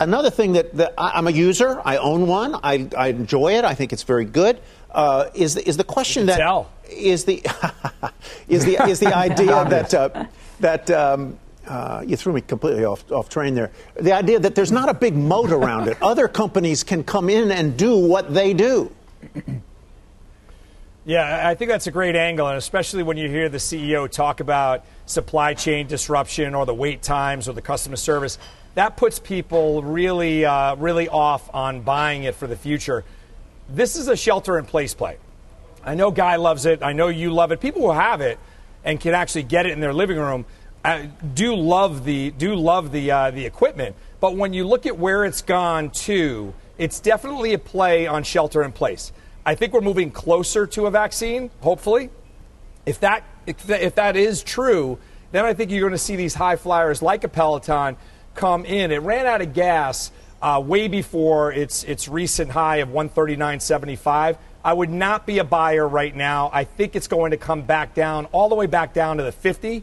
Another 0.00 0.30
thing 0.30 0.52
that, 0.54 0.74
that 0.74 0.94
I, 0.98 1.16
am 1.16 1.28
a 1.28 1.30
user, 1.30 1.80
I 1.84 1.98
own 1.98 2.26
one, 2.26 2.56
I, 2.62 2.88
I 2.96 3.08
enjoy 3.08 3.54
it, 3.54 3.64
I 3.64 3.74
think 3.74 3.92
it's 3.92 4.02
very 4.02 4.24
good. 4.24 4.60
Uh, 4.90 5.30
is, 5.34 5.54
the, 5.54 5.66
is 5.66 5.76
the 5.76 5.84
question 5.84 6.26
that 6.26 6.38
tell. 6.38 6.70
is 6.90 7.24
the 7.24 7.40
is 8.48 8.64
the 8.64 8.76
is 8.88 9.00
the 9.00 9.16
idea 9.16 9.64
that 9.70 9.94
uh, 9.94 10.26
that 10.60 10.90
um, 10.90 11.38
uh, 11.72 12.02
you 12.06 12.16
threw 12.18 12.34
me 12.34 12.42
completely 12.42 12.84
off, 12.84 13.10
off 13.10 13.30
train 13.30 13.54
there. 13.54 13.70
The 13.94 14.12
idea 14.12 14.38
that 14.38 14.54
there's 14.54 14.70
not 14.70 14.90
a 14.90 14.94
big 14.94 15.16
moat 15.16 15.50
around 15.50 15.88
it. 15.88 15.96
Other 16.02 16.28
companies 16.28 16.84
can 16.84 17.02
come 17.02 17.30
in 17.30 17.50
and 17.50 17.78
do 17.78 17.96
what 17.96 18.34
they 18.34 18.52
do. 18.52 18.92
Yeah, 21.06 21.48
I 21.48 21.54
think 21.54 21.70
that's 21.70 21.86
a 21.86 21.90
great 21.90 22.14
angle, 22.14 22.46
and 22.46 22.58
especially 22.58 23.02
when 23.02 23.16
you 23.16 23.28
hear 23.28 23.48
the 23.48 23.58
CEO 23.58 24.08
talk 24.08 24.40
about 24.40 24.84
supply 25.06 25.54
chain 25.54 25.86
disruption 25.86 26.54
or 26.54 26.66
the 26.66 26.74
wait 26.74 27.02
times 27.02 27.48
or 27.48 27.54
the 27.54 27.62
customer 27.62 27.96
service, 27.96 28.38
that 28.74 28.98
puts 28.98 29.18
people 29.18 29.82
really, 29.82 30.44
uh, 30.44 30.76
really 30.76 31.08
off 31.08 31.52
on 31.54 31.80
buying 31.80 32.24
it 32.24 32.34
for 32.34 32.46
the 32.46 32.54
future. 32.54 33.02
This 33.70 33.96
is 33.96 34.08
a 34.08 34.16
shelter-in-place 34.16 34.92
play. 34.94 35.16
I 35.82 35.94
know 35.94 36.10
Guy 36.10 36.36
loves 36.36 36.66
it. 36.66 36.82
I 36.82 36.92
know 36.92 37.08
you 37.08 37.32
love 37.32 37.50
it. 37.50 37.60
People 37.60 37.82
who 37.82 37.92
have 37.92 38.20
it 38.20 38.38
and 38.84 39.00
can 39.00 39.14
actually 39.14 39.44
get 39.44 39.64
it 39.64 39.72
in 39.72 39.80
their 39.80 39.94
living 39.94 40.18
room 40.18 40.44
uh, 40.84 41.06
do 41.34 41.54
love 41.54 42.04
the 42.04 42.30
do 42.32 42.54
love 42.54 42.92
the 42.92 43.10
uh, 43.10 43.30
the 43.30 43.46
equipment. 43.46 43.94
But 44.20 44.36
when 44.36 44.52
you 44.52 44.64
look 44.64 44.86
at 44.86 44.98
where 44.98 45.24
it's 45.24 45.42
gone 45.42 45.90
to, 45.90 46.54
it's 46.78 47.00
definitely 47.00 47.54
a 47.54 47.58
play 47.58 48.06
on 48.06 48.22
shelter 48.22 48.62
in 48.62 48.72
place. 48.72 49.12
I 49.44 49.56
think 49.56 49.72
we're 49.72 49.80
moving 49.80 50.10
closer 50.10 50.66
to 50.68 50.86
a 50.86 50.90
vaccine, 50.90 51.50
hopefully. 51.60 52.10
If 52.86 53.00
that, 53.00 53.24
if 53.46 53.64
that, 53.66 53.82
if 53.82 53.96
that 53.96 54.16
is 54.16 54.42
true, 54.42 54.98
then 55.32 55.44
I 55.44 55.54
think 55.54 55.70
you're 55.70 55.80
going 55.80 55.92
to 55.92 55.98
see 55.98 56.16
these 56.16 56.34
high 56.34 56.56
flyers 56.56 57.02
like 57.02 57.24
a 57.24 57.28
Peloton 57.28 57.96
come 58.34 58.64
in. 58.64 58.92
It 58.92 59.02
ran 59.02 59.26
out 59.26 59.42
of 59.42 59.52
gas 59.52 60.12
uh, 60.40 60.62
way 60.64 60.88
before 60.88 61.52
its, 61.52 61.84
its 61.84 62.08
recent 62.08 62.52
high 62.52 62.76
of 62.76 62.90
139.75. 62.90 64.36
I 64.64 64.72
would 64.72 64.90
not 64.90 65.26
be 65.26 65.38
a 65.38 65.44
buyer 65.44 65.86
right 65.86 66.14
now. 66.14 66.50
I 66.52 66.64
think 66.64 66.94
it's 66.94 67.08
going 67.08 67.32
to 67.32 67.36
come 67.36 67.62
back 67.62 67.94
down, 67.94 68.26
all 68.26 68.48
the 68.48 68.54
way 68.54 68.66
back 68.66 68.94
down 68.94 69.16
to 69.16 69.24
the 69.24 69.32
50, 69.32 69.82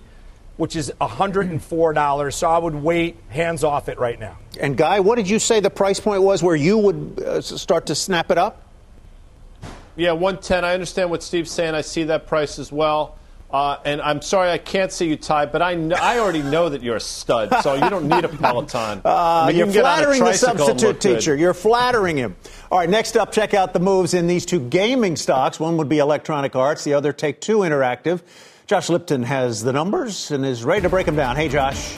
which 0.59 0.75
is 0.75 0.91
$104. 0.99 2.33
So 2.33 2.49
I 2.49 2.57
would 2.57 2.75
wait, 2.75 3.15
hands 3.29 3.63
off 3.63 3.87
it 3.87 3.97
right 3.97 4.19
now. 4.19 4.37
And 4.59 4.75
Guy, 4.75 4.99
what 4.99 5.15
did 5.15 5.29
you 5.29 5.39
say 5.39 5.61
the 5.61 5.69
price 5.69 6.01
point 6.01 6.21
was 6.21 6.43
where 6.43 6.55
you 6.55 6.77
would 6.77 7.23
uh, 7.25 7.39
start 7.39 7.85
to 7.85 7.95
snap 7.95 8.29
it 8.29 8.37
up? 8.37 8.61
Yeah, 9.95 10.11
110. 10.11 10.65
I 10.65 10.73
understand 10.73 11.11
what 11.11 11.23
Steve's 11.23 11.49
saying. 11.49 11.75
I 11.75 11.81
see 11.81 12.03
that 12.03 12.27
price 12.27 12.59
as 12.59 12.73
well. 12.73 13.17
Uh, 13.49 13.77
and 13.85 14.01
I'm 14.01 14.21
sorry 14.21 14.51
I 14.51 14.57
can't 14.57 14.91
see 14.91 15.07
you, 15.07 15.15
Ty, 15.15 15.45
but 15.45 15.61
I, 15.61 15.75
kn- 15.75 15.93
I 15.93 16.19
already 16.19 16.43
know 16.43 16.67
that 16.67 16.83
you're 16.83 16.97
a 16.97 16.99
stud, 17.01 17.63
so 17.63 17.75
you 17.75 17.89
don't 17.89 18.09
need 18.09 18.25
a 18.25 18.29
Peloton. 18.29 19.01
Uh, 19.05 19.43
I 19.45 19.47
mean, 19.47 19.55
you 19.55 19.59
you're 19.59 19.67
can 19.67 19.73
get 19.73 19.85
on 19.85 19.91
a 19.91 19.95
flattering 20.03 20.23
the 20.25 20.33
substitute 20.33 20.81
look 20.87 20.99
good. 20.99 21.15
teacher. 21.19 21.35
You're 21.37 21.53
flattering 21.53 22.17
him. 22.17 22.35
All 22.69 22.77
right, 22.77 22.89
next 22.89 23.15
up, 23.15 23.31
check 23.31 23.53
out 23.53 23.73
the 23.73 23.79
moves 23.79 24.13
in 24.13 24.27
these 24.27 24.45
two 24.45 24.59
gaming 24.59 25.15
stocks. 25.15 25.57
One 25.57 25.77
would 25.77 25.89
be 25.89 25.99
Electronic 25.99 26.55
Arts, 26.55 26.83
the 26.83 26.93
other 26.95 27.13
Take 27.13 27.39
Two 27.39 27.59
Interactive. 27.59 28.21
Josh 28.69 28.87
Lipton 28.87 29.23
has 29.23 29.63
the 29.63 29.73
numbers 29.73 30.29
and 30.29 30.45
is 30.45 30.63
ready 30.63 30.83
to 30.83 30.89
break 30.89 31.07
them 31.07 31.15
down. 31.15 31.35
Hey, 31.35 31.49
Josh. 31.49 31.97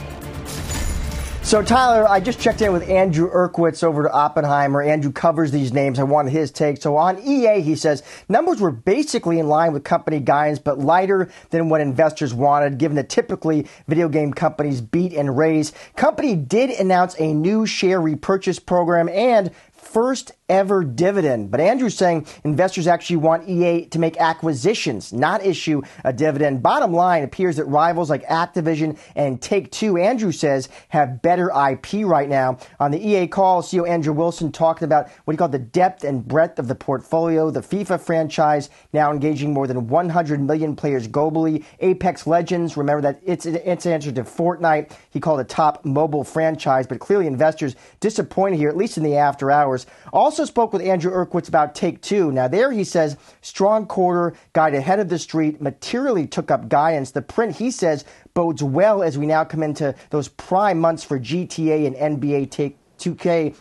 So, 1.43 1.61
Tyler, 1.61 2.07
I 2.07 2.21
just 2.21 2.39
checked 2.39 2.61
in 2.61 2.71
with 2.71 2.87
Andrew 2.87 3.29
Uerkwitz 3.29 3.83
over 3.83 4.03
to 4.03 4.09
Oppenheimer. 4.09 4.81
Andrew 4.81 5.11
covers 5.11 5.51
these 5.51 5.73
names. 5.73 5.99
I 5.99 6.03
wanted 6.03 6.31
his 6.31 6.49
take. 6.49 6.81
So, 6.81 6.95
on 6.95 7.19
EA, 7.23 7.59
he 7.59 7.75
says 7.75 8.03
numbers 8.29 8.61
were 8.61 8.71
basically 8.71 9.37
in 9.37 9.49
line 9.49 9.73
with 9.73 9.83
company 9.83 10.21
guidance, 10.21 10.59
but 10.59 10.79
lighter 10.79 11.29
than 11.49 11.67
what 11.67 11.81
investors 11.81 12.33
wanted, 12.33 12.77
given 12.77 12.95
that 12.95 13.09
typically 13.09 13.67
video 13.89 14.07
game 14.07 14.33
companies 14.33 14.79
beat 14.79 15.11
and 15.11 15.37
raise. 15.37 15.73
Company 15.97 16.37
did 16.37 16.69
announce 16.69 17.19
a 17.19 17.33
new 17.33 17.65
share 17.65 17.99
repurchase 17.99 18.59
program 18.59 19.09
and 19.09 19.51
first 19.81 20.33
ever 20.47 20.83
dividend. 20.83 21.49
But 21.49 21.61
Andrew's 21.61 21.97
saying 21.97 22.27
investors 22.43 22.85
actually 22.85 23.15
want 23.17 23.47
EA 23.47 23.85
to 23.87 23.99
make 23.99 24.17
acquisitions, 24.17 25.13
not 25.13 25.45
issue 25.45 25.81
a 26.03 26.11
dividend. 26.13 26.61
Bottom 26.61 26.93
line 26.93 27.23
appears 27.23 27.55
that 27.55 27.65
rivals 27.65 28.09
like 28.09 28.25
Activision 28.25 28.97
and 29.15 29.41
Take 29.41 29.71
Two, 29.71 29.97
Andrew 29.97 30.31
says, 30.31 30.69
have 30.89 31.21
better 31.21 31.49
IP 31.49 32.05
right 32.05 32.29
now. 32.29 32.57
On 32.79 32.91
the 32.91 33.05
EA 33.05 33.27
call, 33.27 33.61
CEO 33.61 33.87
Andrew 33.87 34.13
Wilson 34.13 34.51
talked 34.51 34.83
about 34.83 35.09
what 35.23 35.33
he 35.33 35.37
called 35.37 35.53
the 35.53 35.59
depth 35.59 36.03
and 36.03 36.27
breadth 36.27 36.59
of 36.59 36.67
the 36.67 36.75
portfolio, 36.75 37.49
the 37.49 37.61
FIFA 37.61 37.99
franchise 37.99 38.69
now 38.93 39.11
engaging 39.11 39.53
more 39.53 39.67
than 39.67 39.87
100 39.87 40.41
million 40.41 40.75
players 40.75 41.07
globally. 41.07 41.63
Apex 41.79 42.27
Legends, 42.27 42.75
remember 42.75 43.01
that 43.01 43.21
it's 43.23 43.45
its 43.45 43.85
answer 43.85 44.11
to 44.11 44.23
Fortnite. 44.23 44.91
He 45.09 45.19
called 45.19 45.39
a 45.39 45.45
top 45.45 45.85
mobile 45.85 46.23
franchise, 46.23 46.87
but 46.87 46.99
clearly 46.99 47.27
investors 47.27 47.75
disappointed 47.99 48.57
here, 48.57 48.69
at 48.69 48.77
least 48.77 48.97
in 48.97 49.03
the 49.03 49.15
after 49.15 49.49
hours. 49.49 49.70
Also 50.13 50.45
spoke 50.45 50.73
with 50.73 50.81
Andrew 50.81 51.11
Uerkwitz 51.11 51.47
about 51.47 51.75
Take 51.75 52.01
Two. 52.01 52.31
Now, 52.31 52.47
there 52.47 52.71
he 52.71 52.83
says, 52.83 53.17
strong 53.41 53.85
quarter, 53.85 54.33
guide 54.53 54.73
ahead 54.73 54.99
of 54.99 55.09
the 55.09 55.19
street, 55.19 55.61
materially 55.61 56.27
took 56.27 56.51
up 56.51 56.69
guidance. 56.69 57.11
The 57.11 57.21
print, 57.21 57.55
he 57.55 57.71
says, 57.71 58.05
bodes 58.33 58.63
well 58.63 59.03
as 59.03 59.17
we 59.17 59.25
now 59.25 59.43
come 59.43 59.63
into 59.63 59.95
those 60.09 60.27
prime 60.27 60.79
months 60.79 61.03
for 61.03 61.19
GTA 61.19 61.87
and 61.87 62.19
NBA 62.19 62.51
Take 62.51 62.77
2K. 62.97 63.55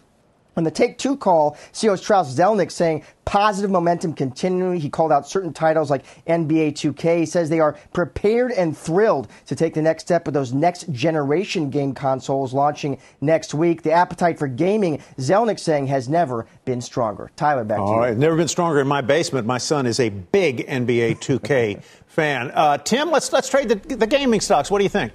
On 0.60 0.64
the 0.64 0.70
Take 0.70 0.98
Two 0.98 1.16
call, 1.16 1.56
CEO 1.72 1.96
Strauss 1.96 2.34
Zelnick 2.34 2.70
saying 2.70 3.02
positive 3.24 3.70
momentum 3.70 4.12
continuing. 4.12 4.78
He 4.78 4.90
called 4.90 5.10
out 5.10 5.26
certain 5.26 5.54
titles 5.54 5.88
like 5.88 6.04
NBA 6.26 6.72
2K. 6.72 7.20
He 7.20 7.24
says 7.24 7.48
they 7.48 7.60
are 7.60 7.78
prepared 7.94 8.52
and 8.52 8.76
thrilled 8.76 9.28
to 9.46 9.56
take 9.56 9.72
the 9.72 9.80
next 9.80 10.02
step 10.02 10.26
with 10.26 10.34
those 10.34 10.52
next 10.52 10.92
generation 10.92 11.70
game 11.70 11.94
consoles 11.94 12.52
launching 12.52 12.98
next 13.22 13.54
week. 13.54 13.84
The 13.84 13.92
appetite 13.92 14.38
for 14.38 14.48
gaming, 14.48 14.98
Zelnick 15.16 15.58
saying, 15.58 15.86
has 15.86 16.10
never 16.10 16.44
been 16.66 16.82
stronger. 16.82 17.30
Tyler, 17.36 17.64
back 17.64 17.78
to 17.78 17.82
All 17.82 17.94
you. 17.94 18.00
right, 18.00 18.16
never 18.18 18.36
been 18.36 18.46
stronger 18.46 18.80
in 18.80 18.86
my 18.86 19.00
basement. 19.00 19.46
My 19.46 19.56
son 19.56 19.86
is 19.86 19.98
a 19.98 20.10
big 20.10 20.66
NBA 20.66 21.20
2K 21.20 21.82
fan. 22.06 22.50
Uh, 22.50 22.76
Tim, 22.76 23.10
let's 23.10 23.32
let's 23.32 23.48
trade 23.48 23.70
the, 23.70 23.96
the 23.96 24.06
gaming 24.06 24.42
stocks. 24.42 24.70
What 24.70 24.76
do 24.76 24.84
you 24.84 24.90
think? 24.90 25.12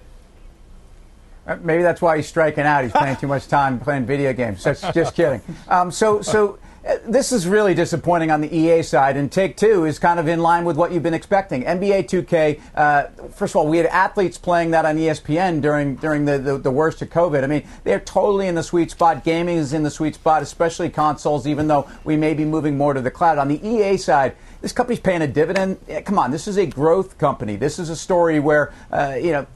Uh, 1.48 1.58
Maybe 1.62 1.84
that's 1.84 2.02
why 2.02 2.18
he's 2.18 2.28
striking 2.28 2.64
out. 2.64 2.84
He's 2.84 2.92
playing 2.96 3.18
too 3.18 3.28
much 3.28 3.48
time 3.48 3.80
playing 3.80 4.06
video 4.06 4.34
games. 4.34 4.64
Just, 4.64 4.94
just 4.94 5.16
kidding. 5.16 5.42
Um, 5.68 5.92
so, 5.92 6.22
so 6.22 6.60
uh, 6.88 6.98
this 7.08 7.32
is 7.32 7.48
really 7.48 7.74
disappointing 7.74 8.30
on 8.30 8.42
the 8.42 8.56
EA 8.56 8.84
side, 8.84 9.18
and 9.18 9.32
Take 9.32 9.58
Two 9.58 9.86
is 9.86 9.98
kind 9.98 10.20
of 10.20 10.28
in 10.28 10.40
line 10.40 10.66
with 10.66 10.78
what 10.78 10.92
you've 10.92 11.02
been 11.02 11.16
expecting. 11.16 11.64
NBA 11.64 12.04
2K. 12.04 12.62
Uh, 12.76 13.08
first 13.30 13.54
of 13.54 13.58
all, 13.58 13.68
we 13.68 13.78
had 13.78 13.88
athletes 13.88 14.38
playing 14.38 14.72
that 14.72 14.86
on 14.86 14.96
ESPN 14.98 15.62
during 15.62 15.96
during 15.96 16.26
the, 16.26 16.38
the, 16.38 16.58
the 16.60 16.70
worst 16.70 17.02
of 17.02 17.10
COVID. 17.10 17.44
I 17.44 17.48
mean, 17.48 17.68
they're 17.84 18.00
totally 18.00 18.48
in 18.48 18.54
the 18.54 18.62
sweet 18.62 18.92
spot. 18.92 19.24
Gaming 19.24 19.58
is 19.58 19.74
in 19.74 19.82
the 19.82 19.90
sweet 19.90 20.14
spot, 20.14 20.44
especially 20.44 20.90
consoles. 20.90 21.48
Even 21.48 21.68
though 21.68 21.90
we 22.04 22.18
may 22.18 22.36
be 22.36 22.46
moving 22.46 22.78
more 22.78 22.94
to 22.94 23.02
the 23.02 23.12
cloud. 23.12 23.40
On 23.40 23.48
the 23.48 23.68
EA 23.68 23.98
side, 23.98 24.36
this 24.62 24.72
company's 24.72 25.00
paying 25.00 25.24
a 25.24 25.28
dividend. 25.28 25.80
Yeah, 25.88 26.02
come 26.02 26.20
on, 26.20 26.30
this 26.30 26.48
is 26.48 26.58
a 26.58 26.68
growth 26.68 27.18
company. 27.18 27.56
This 27.56 27.80
is 27.80 27.90
a 27.90 27.96
story 27.96 28.40
where 28.40 28.74
uh, 28.92 29.16
you 29.20 29.32
know. 29.32 29.48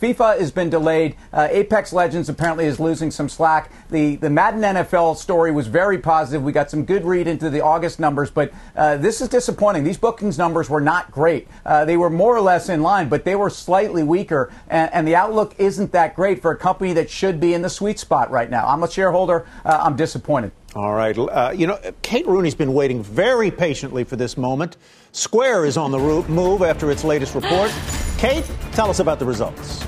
FIFA 0.00 0.38
has 0.38 0.50
been 0.50 0.70
delayed. 0.70 1.16
Uh, 1.32 1.48
Apex 1.50 1.92
Legends 1.92 2.28
apparently 2.28 2.66
is 2.66 2.80
losing 2.80 3.10
some 3.10 3.28
slack. 3.28 3.70
The 3.90 4.16
the 4.16 4.30
Madden 4.30 4.60
NFL 4.60 5.16
story 5.16 5.52
was 5.52 5.66
very 5.66 5.98
positive. 5.98 6.42
We 6.42 6.52
got 6.52 6.70
some 6.70 6.84
good 6.84 7.04
read 7.04 7.26
into 7.26 7.50
the 7.50 7.60
August 7.60 8.00
numbers, 8.00 8.30
but 8.30 8.52
uh, 8.76 8.96
this 8.96 9.20
is 9.20 9.28
disappointing. 9.28 9.84
These 9.84 9.98
bookings 9.98 10.38
numbers 10.38 10.68
were 10.68 10.80
not 10.80 11.10
great. 11.10 11.48
Uh, 11.64 11.84
they 11.84 11.96
were 11.96 12.10
more 12.10 12.36
or 12.36 12.40
less 12.40 12.68
in 12.68 12.82
line, 12.82 13.08
but 13.08 13.24
they 13.24 13.34
were 13.34 13.50
slightly 13.50 14.02
weaker, 14.02 14.52
and, 14.68 14.92
and 14.92 15.08
the 15.08 15.14
outlook 15.14 15.54
isn't 15.58 15.92
that 15.92 16.14
great 16.14 16.42
for 16.42 16.50
a 16.50 16.56
company 16.56 16.92
that 16.94 17.10
should 17.10 17.40
be 17.40 17.54
in 17.54 17.62
the 17.62 17.70
sweet 17.70 17.98
spot 17.98 18.30
right 18.30 18.50
now. 18.50 18.66
I'm 18.66 18.82
a 18.82 18.90
shareholder. 18.90 19.46
Uh, 19.64 19.80
I'm 19.82 19.96
disappointed. 19.96 20.52
All 20.74 20.94
right. 20.94 21.16
Uh, 21.18 21.52
you 21.54 21.66
know, 21.66 21.78
Kate 22.00 22.26
Rooney's 22.26 22.54
been 22.54 22.72
waiting 22.72 23.02
very 23.02 23.50
patiently 23.50 24.04
for 24.04 24.16
this 24.16 24.38
moment. 24.38 24.78
Square 25.12 25.66
is 25.66 25.76
on 25.76 25.90
the 25.90 25.98
move 25.98 26.62
after 26.62 26.90
its 26.90 27.04
latest 27.04 27.34
report. 27.34 27.70
Kate, 28.22 28.48
tell 28.70 28.88
us 28.88 29.00
about 29.00 29.18
the 29.18 29.24
results. 29.24 29.84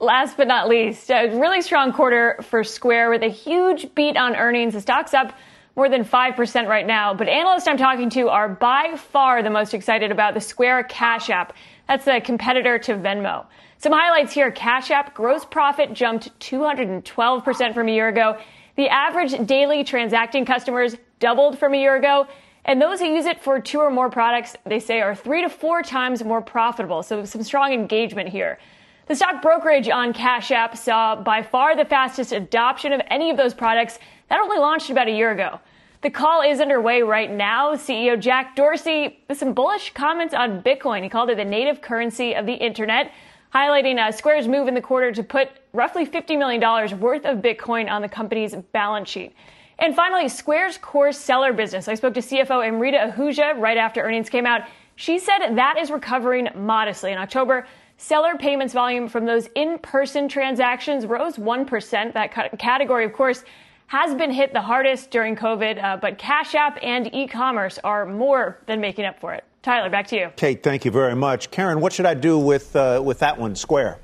Last 0.00 0.36
but 0.36 0.46
not 0.46 0.68
least, 0.68 1.10
a 1.10 1.34
really 1.34 1.62
strong 1.62 1.94
quarter 1.94 2.38
for 2.42 2.62
Square 2.62 3.08
with 3.08 3.22
a 3.22 3.30
huge 3.30 3.94
beat 3.94 4.18
on 4.18 4.36
earnings. 4.36 4.74
The 4.74 4.82
stock's 4.82 5.14
up 5.14 5.32
more 5.76 5.88
than 5.88 6.04
5% 6.04 6.68
right 6.68 6.86
now, 6.86 7.14
but 7.14 7.26
analysts 7.26 7.66
I'm 7.66 7.78
talking 7.78 8.10
to 8.10 8.28
are 8.28 8.50
by 8.50 8.96
far 8.98 9.42
the 9.42 9.48
most 9.48 9.72
excited 9.72 10.12
about 10.12 10.34
the 10.34 10.42
Square 10.42 10.82
Cash 10.90 11.30
App. 11.30 11.54
That's 11.88 12.04
the 12.04 12.20
competitor 12.22 12.78
to 12.80 12.96
Venmo. 12.96 13.46
Some 13.78 13.92
highlights 13.92 14.34
here. 14.34 14.50
Cash 14.50 14.90
App 14.90 15.14
gross 15.14 15.46
profit 15.46 15.94
jumped 15.94 16.38
212% 16.40 17.72
from 17.72 17.88
a 17.88 17.92
year 17.92 18.08
ago. 18.08 18.38
The 18.76 18.90
average 18.90 19.46
daily 19.46 19.84
transacting 19.84 20.44
customers 20.44 20.96
doubled 21.18 21.58
from 21.58 21.72
a 21.72 21.78
year 21.78 21.96
ago. 21.96 22.26
And 22.66 22.82
those 22.82 22.98
who 22.98 23.06
use 23.06 23.26
it 23.26 23.40
for 23.40 23.60
two 23.60 23.78
or 23.78 23.90
more 23.90 24.10
products, 24.10 24.56
they 24.66 24.80
say, 24.80 25.00
are 25.00 25.14
three 25.14 25.40
to 25.40 25.48
four 25.48 25.82
times 25.82 26.22
more 26.24 26.42
profitable. 26.42 27.04
So 27.04 27.24
some 27.24 27.44
strong 27.44 27.72
engagement 27.72 28.28
here. 28.28 28.58
The 29.06 29.14
stock 29.14 29.40
brokerage 29.40 29.88
on 29.88 30.12
Cash 30.12 30.50
App 30.50 30.76
saw 30.76 31.14
by 31.14 31.40
far 31.44 31.76
the 31.76 31.84
fastest 31.84 32.32
adoption 32.32 32.92
of 32.92 33.00
any 33.06 33.30
of 33.30 33.36
those 33.36 33.54
products 33.54 34.00
that 34.28 34.40
only 34.40 34.58
launched 34.58 34.90
about 34.90 35.06
a 35.06 35.12
year 35.12 35.30
ago. 35.30 35.60
The 36.02 36.10
call 36.10 36.42
is 36.42 36.60
underway 36.60 37.02
right 37.02 37.30
now. 37.30 37.74
CEO 37.76 38.18
Jack 38.18 38.56
Dorsey 38.56 39.20
with 39.28 39.38
some 39.38 39.52
bullish 39.52 39.94
comments 39.94 40.34
on 40.34 40.60
Bitcoin. 40.60 41.04
He 41.04 41.08
called 41.08 41.30
it 41.30 41.36
the 41.36 41.44
native 41.44 41.80
currency 41.80 42.34
of 42.34 42.46
the 42.46 42.54
internet, 42.54 43.12
highlighting 43.54 44.04
uh, 44.04 44.10
Square's 44.10 44.48
move 44.48 44.66
in 44.66 44.74
the 44.74 44.80
quarter 44.80 45.12
to 45.12 45.22
put 45.22 45.50
roughly 45.72 46.04
$50 46.04 46.36
million 46.36 46.60
worth 46.98 47.24
of 47.24 47.38
Bitcoin 47.38 47.88
on 47.88 48.02
the 48.02 48.08
company's 48.08 48.56
balance 48.72 49.08
sheet. 49.08 49.34
And 49.78 49.94
finally, 49.94 50.28
Square's 50.28 50.78
core 50.78 51.12
seller 51.12 51.52
business. 51.52 51.88
I 51.88 51.94
spoke 51.94 52.14
to 52.14 52.20
CFO 52.20 52.66
Amrita 52.66 53.12
Ahuja 53.14 53.58
right 53.58 53.76
after 53.76 54.00
earnings 54.00 54.30
came 54.30 54.46
out. 54.46 54.62
She 54.96 55.18
said 55.18 55.54
that 55.56 55.76
is 55.78 55.90
recovering 55.90 56.48
modestly. 56.54 57.12
In 57.12 57.18
October, 57.18 57.66
seller 57.98 58.36
payments 58.38 58.72
volume 58.72 59.08
from 59.08 59.26
those 59.26 59.48
in 59.54 59.78
person 59.78 60.28
transactions 60.28 61.04
rose 61.04 61.36
1%. 61.36 62.14
That 62.14 62.58
category, 62.58 63.04
of 63.04 63.12
course, 63.12 63.44
has 63.88 64.14
been 64.14 64.30
hit 64.30 64.52
the 64.52 64.60
hardest 64.60 65.10
during 65.10 65.36
COVID, 65.36 65.82
uh, 65.82 65.96
but 65.98 66.18
Cash 66.18 66.54
App 66.54 66.78
and 66.82 67.14
e 67.14 67.26
commerce 67.26 67.78
are 67.84 68.06
more 68.06 68.58
than 68.66 68.80
making 68.80 69.04
up 69.04 69.20
for 69.20 69.34
it. 69.34 69.44
Tyler, 69.62 69.90
back 69.90 70.06
to 70.08 70.16
you. 70.16 70.30
Kate, 70.36 70.62
thank 70.62 70.84
you 70.84 70.90
very 70.90 71.14
much. 71.14 71.50
Karen, 71.50 71.80
what 71.80 71.92
should 71.92 72.06
I 72.06 72.14
do 72.14 72.38
with, 72.38 72.74
uh, 72.74 73.00
with 73.04 73.18
that 73.18 73.38
one, 73.38 73.54
Square? 73.54 73.98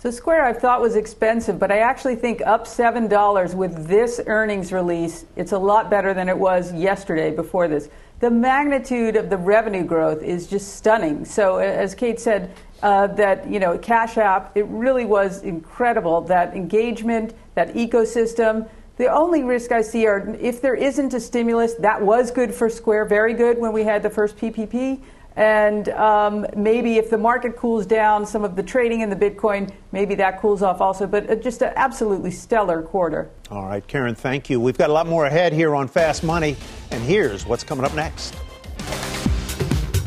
So 0.00 0.12
Square 0.12 0.44
I 0.44 0.52
thought 0.52 0.80
was 0.80 0.94
expensive, 0.94 1.58
but 1.58 1.72
I 1.72 1.78
actually 1.78 2.14
think 2.14 2.40
up 2.46 2.66
$7 2.68 3.54
with 3.54 3.88
this 3.88 4.20
earnings 4.28 4.72
release, 4.72 5.24
it's 5.34 5.50
a 5.50 5.58
lot 5.58 5.90
better 5.90 6.14
than 6.14 6.28
it 6.28 6.38
was 6.38 6.72
yesterday 6.72 7.34
before 7.34 7.66
this. 7.66 7.88
The 8.20 8.30
magnitude 8.30 9.16
of 9.16 9.28
the 9.28 9.36
revenue 9.36 9.82
growth 9.82 10.22
is 10.22 10.46
just 10.46 10.76
stunning. 10.76 11.24
So 11.24 11.56
as 11.56 11.96
Kate 11.96 12.20
said, 12.20 12.54
uh, 12.80 13.08
that 13.08 13.50
you 13.50 13.58
know 13.58 13.76
Cash 13.76 14.18
App, 14.18 14.56
it 14.56 14.66
really 14.66 15.04
was 15.04 15.42
incredible 15.42 16.20
that 16.22 16.54
engagement, 16.54 17.34
that 17.56 17.74
ecosystem. 17.74 18.68
The 18.98 19.08
only 19.08 19.42
risk 19.42 19.72
I 19.72 19.82
see 19.82 20.06
are 20.06 20.36
if 20.40 20.62
there 20.62 20.76
isn't 20.76 21.12
a 21.12 21.18
stimulus, 21.18 21.74
that 21.74 22.00
was 22.00 22.30
good 22.30 22.54
for 22.54 22.70
Square, 22.70 23.06
very 23.06 23.34
good 23.34 23.58
when 23.58 23.72
we 23.72 23.82
had 23.82 24.04
the 24.04 24.10
first 24.10 24.36
PPP. 24.36 25.00
And 25.38 25.88
um, 25.90 26.44
maybe 26.56 26.96
if 26.96 27.10
the 27.10 27.16
market 27.16 27.54
cools 27.54 27.86
down, 27.86 28.26
some 28.26 28.44
of 28.44 28.56
the 28.56 28.62
trading 28.64 29.02
in 29.02 29.08
the 29.08 29.14
Bitcoin, 29.14 29.72
maybe 29.92 30.16
that 30.16 30.40
cools 30.40 30.62
off 30.62 30.80
also. 30.80 31.06
But 31.06 31.30
uh, 31.30 31.36
just 31.36 31.62
an 31.62 31.72
absolutely 31.76 32.32
stellar 32.32 32.82
quarter. 32.82 33.30
All 33.48 33.64
right, 33.64 33.86
Karen, 33.86 34.16
thank 34.16 34.50
you. 34.50 34.58
We've 34.58 34.76
got 34.76 34.90
a 34.90 34.92
lot 34.92 35.06
more 35.06 35.26
ahead 35.26 35.52
here 35.52 35.76
on 35.76 35.86
Fast 35.86 36.24
Money. 36.24 36.56
And 36.90 37.00
here's 37.04 37.46
what's 37.46 37.62
coming 37.62 37.84
up 37.84 37.94
next. 37.94 38.34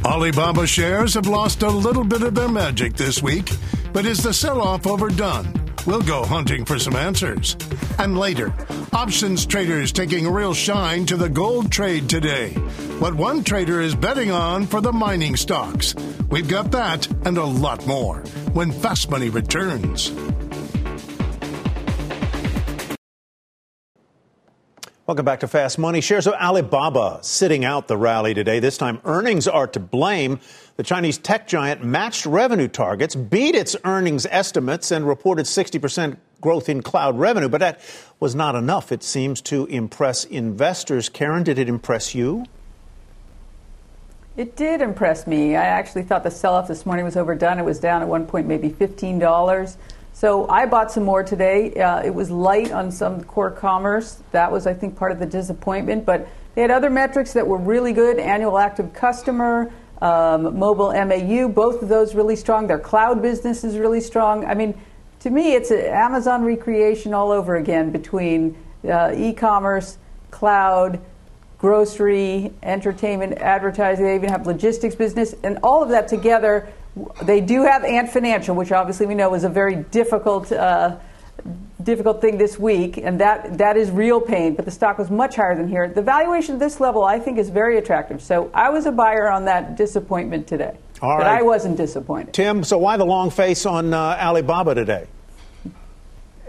Alibaba 0.04 0.68
shares 0.68 1.14
have 1.14 1.28
lost 1.28 1.64
a 1.64 1.70
little 1.70 2.04
bit 2.04 2.24
of 2.24 2.36
their 2.36 2.50
magic 2.50 2.96
this 2.96 3.24
week, 3.24 3.52
but 3.94 4.06
is 4.06 4.22
the 4.22 4.34
sell 4.34 4.60
off 4.60 4.86
overdone? 4.86 5.71
We'll 5.88 6.02
go 6.02 6.24
hunting 6.24 6.64
for 6.64 6.78
some 6.78 6.96
answers. 6.96 7.58
And 7.98 8.18
later, 8.18 8.54
options 8.94 9.46
traders 9.48 9.92
taking 9.92 10.28
a 10.28 10.32
real 10.32 10.54
shine 10.54 11.08
to 11.08 11.18
the 11.18 11.30
gold 11.30 11.72
trade 11.72 12.08
today. 12.08 12.52
What 13.00 13.16
one 13.16 13.44
trader 13.44 13.82
is 13.82 13.96
betting 13.96 14.30
on 14.30 14.68
for 14.68 14.80
the 14.80 14.94
mining 14.94 15.36
stocks. 15.36 15.96
We've 16.30 16.48
got 16.48 16.72
that 16.72 17.08
and 17.26 17.38
a 17.38 17.44
lot 17.44 17.88
more 17.88 18.20
when 18.54 18.72
Fast 18.72 19.10
Money 19.10 19.30
returns. 19.30 20.12
Welcome 25.08 25.26
back 25.26 25.42
to 25.42 25.48
Fast 25.48 25.78
Money. 25.78 26.00
Shares 26.00 26.26
of 26.26 26.36
Alibaba 26.36 27.20
sitting 27.22 27.66
out 27.66 27.90
the 27.90 27.98
rally 27.98 28.34
today. 28.34 28.60
This 28.60 28.78
time, 28.78 29.02
earnings 29.04 29.46
are 29.46 29.68
to 29.68 29.80
blame. 29.80 30.40
The 30.78 30.84
Chinese 30.84 31.18
tech 31.18 31.48
giant 31.48 31.84
matched 31.84 32.26
revenue 32.26 32.68
targets, 32.68 33.16
beat 33.16 33.56
its 33.56 33.76
earnings 33.84 34.26
estimates, 34.30 34.92
and 34.92 35.08
reported 35.08 35.46
60% 35.46 36.18
growth 36.40 36.70
in 36.70 36.82
cloud 36.82 37.20
revenue. 37.20 37.50
But 37.50 37.60
that 37.60 37.82
was 38.20 38.36
not 38.36 38.56
enough, 38.56 38.92
it 38.92 39.04
seems, 39.04 39.42
to 39.44 39.66
impress 39.68 40.26
investors. 40.26 41.10
Karen, 41.10 41.44
did 41.44 41.60
it 41.60 41.70
impress 41.70 42.16
you? 42.16 42.46
It 44.38 44.56
did 44.56 44.82
impress 44.82 45.28
me. 45.28 45.56
I 45.56 45.66
actually 45.66 46.04
thought 46.04 46.24
the 46.24 46.32
sell 46.32 46.56
off 46.56 46.68
this 46.68 46.86
morning 46.86 47.04
was 47.04 47.18
overdone. 47.18 47.60
It 47.60 47.66
was 47.66 47.80
down 47.80 48.02
at 48.02 48.08
one 48.08 48.26
point, 48.26 48.48
maybe 48.48 48.70
$15. 48.70 49.76
So 50.14 50.48
I 50.48 50.66
bought 50.66 50.92
some 50.92 51.04
more 51.04 51.24
today. 51.24 51.74
Uh, 51.74 52.02
it 52.02 52.14
was 52.14 52.32
light 52.32 52.72
on 52.72 52.92
some 52.92 53.24
core 53.26 53.52
commerce. 53.52 54.24
That 54.32 54.52
was, 54.52 54.68
I 54.68 54.74
think, 54.74 54.96
part 54.96 55.12
of 55.12 55.20
the 55.20 55.26
disappointment. 55.26 56.06
But 56.06 56.28
they 56.56 56.62
had 56.62 56.72
other 56.72 56.90
metrics 56.90 57.34
that 57.34 57.46
were 57.46 57.58
really 57.58 57.94
good 57.94 58.20
annual 58.20 58.58
active 58.58 58.94
customer, 58.94 59.72
um, 60.02 60.58
mobile 60.58 60.92
MAU, 60.92 61.48
both 61.48 61.82
of 61.82 61.90
those 61.90 62.16
really 62.16 62.36
strong. 62.36 62.68
Their 62.68 62.80
cloud 62.80 63.22
business 63.22 63.64
is 63.64 63.78
really 63.78 64.02
strong. 64.02 64.46
I 64.46 64.56
mean, 64.56 64.80
to 65.20 65.30
me, 65.30 65.54
it's 65.54 65.72
Amazon 65.72 66.44
recreation 66.44 67.14
all 67.14 67.32
over 67.32 67.56
again 67.56 67.92
between 67.92 68.58
uh, 68.84 69.14
e 69.16 69.34
commerce, 69.34 69.98
cloud, 70.32 71.00
grocery, 71.60 72.52
entertainment, 72.64 73.38
advertising. 73.38 74.06
They 74.06 74.16
even 74.16 74.30
have 74.30 74.48
logistics 74.48 74.96
business. 74.96 75.36
And 75.44 75.60
all 75.62 75.84
of 75.84 75.90
that 75.90 76.08
together 76.08 76.68
they 77.24 77.40
do 77.40 77.64
have 77.64 77.84
Ant 77.84 78.10
Financial, 78.10 78.56
which 78.56 78.72
obviously 78.72 79.06
we 79.06 79.16
know 79.16 79.34
is 79.34 79.44
a 79.44 79.50
very 79.50 79.76
difficult. 79.76 80.52
Uh, 80.52 80.98
difficult 81.84 82.22
thing 82.22 82.38
this 82.38 82.58
week, 82.60 82.98
and 82.98 83.20
that, 83.20 83.58
that 83.58 83.78
is 83.78 83.92
real 83.92 84.22
pain, 84.22 84.56
but 84.56 84.66
the 84.66 84.72
stock 84.72 84.98
was 84.98 85.10
much 85.10 85.36
higher 85.36 85.56
than 85.56 85.68
here. 85.68 85.88
The 85.88 86.02
valuation 86.02 86.56
at 86.56 86.60
this 86.60 86.80
level, 86.80 87.04
I 87.04 87.20
think, 87.20 87.38
is 87.38 87.50
very 87.50 87.78
attractive. 87.78 88.22
So 88.22 88.50
I 88.54 88.70
was 88.70 88.86
a 88.86 88.92
buyer 88.92 89.30
on 89.30 89.46
that 89.46 89.76
disappointment 89.76 90.48
today. 90.48 90.78
All 91.02 91.18
but 91.18 91.26
right. 91.26 91.40
I 91.40 91.42
wasn't 91.42 91.78
disappointed. 91.78 92.34
Tim, 92.34 92.64
so 92.64 92.78
why 92.78 92.98
the 92.98 93.06
long 93.06 93.32
face 93.32 93.66
on 93.66 93.94
uh, 93.94 94.18
Alibaba 94.20 94.76
today? 94.76 95.08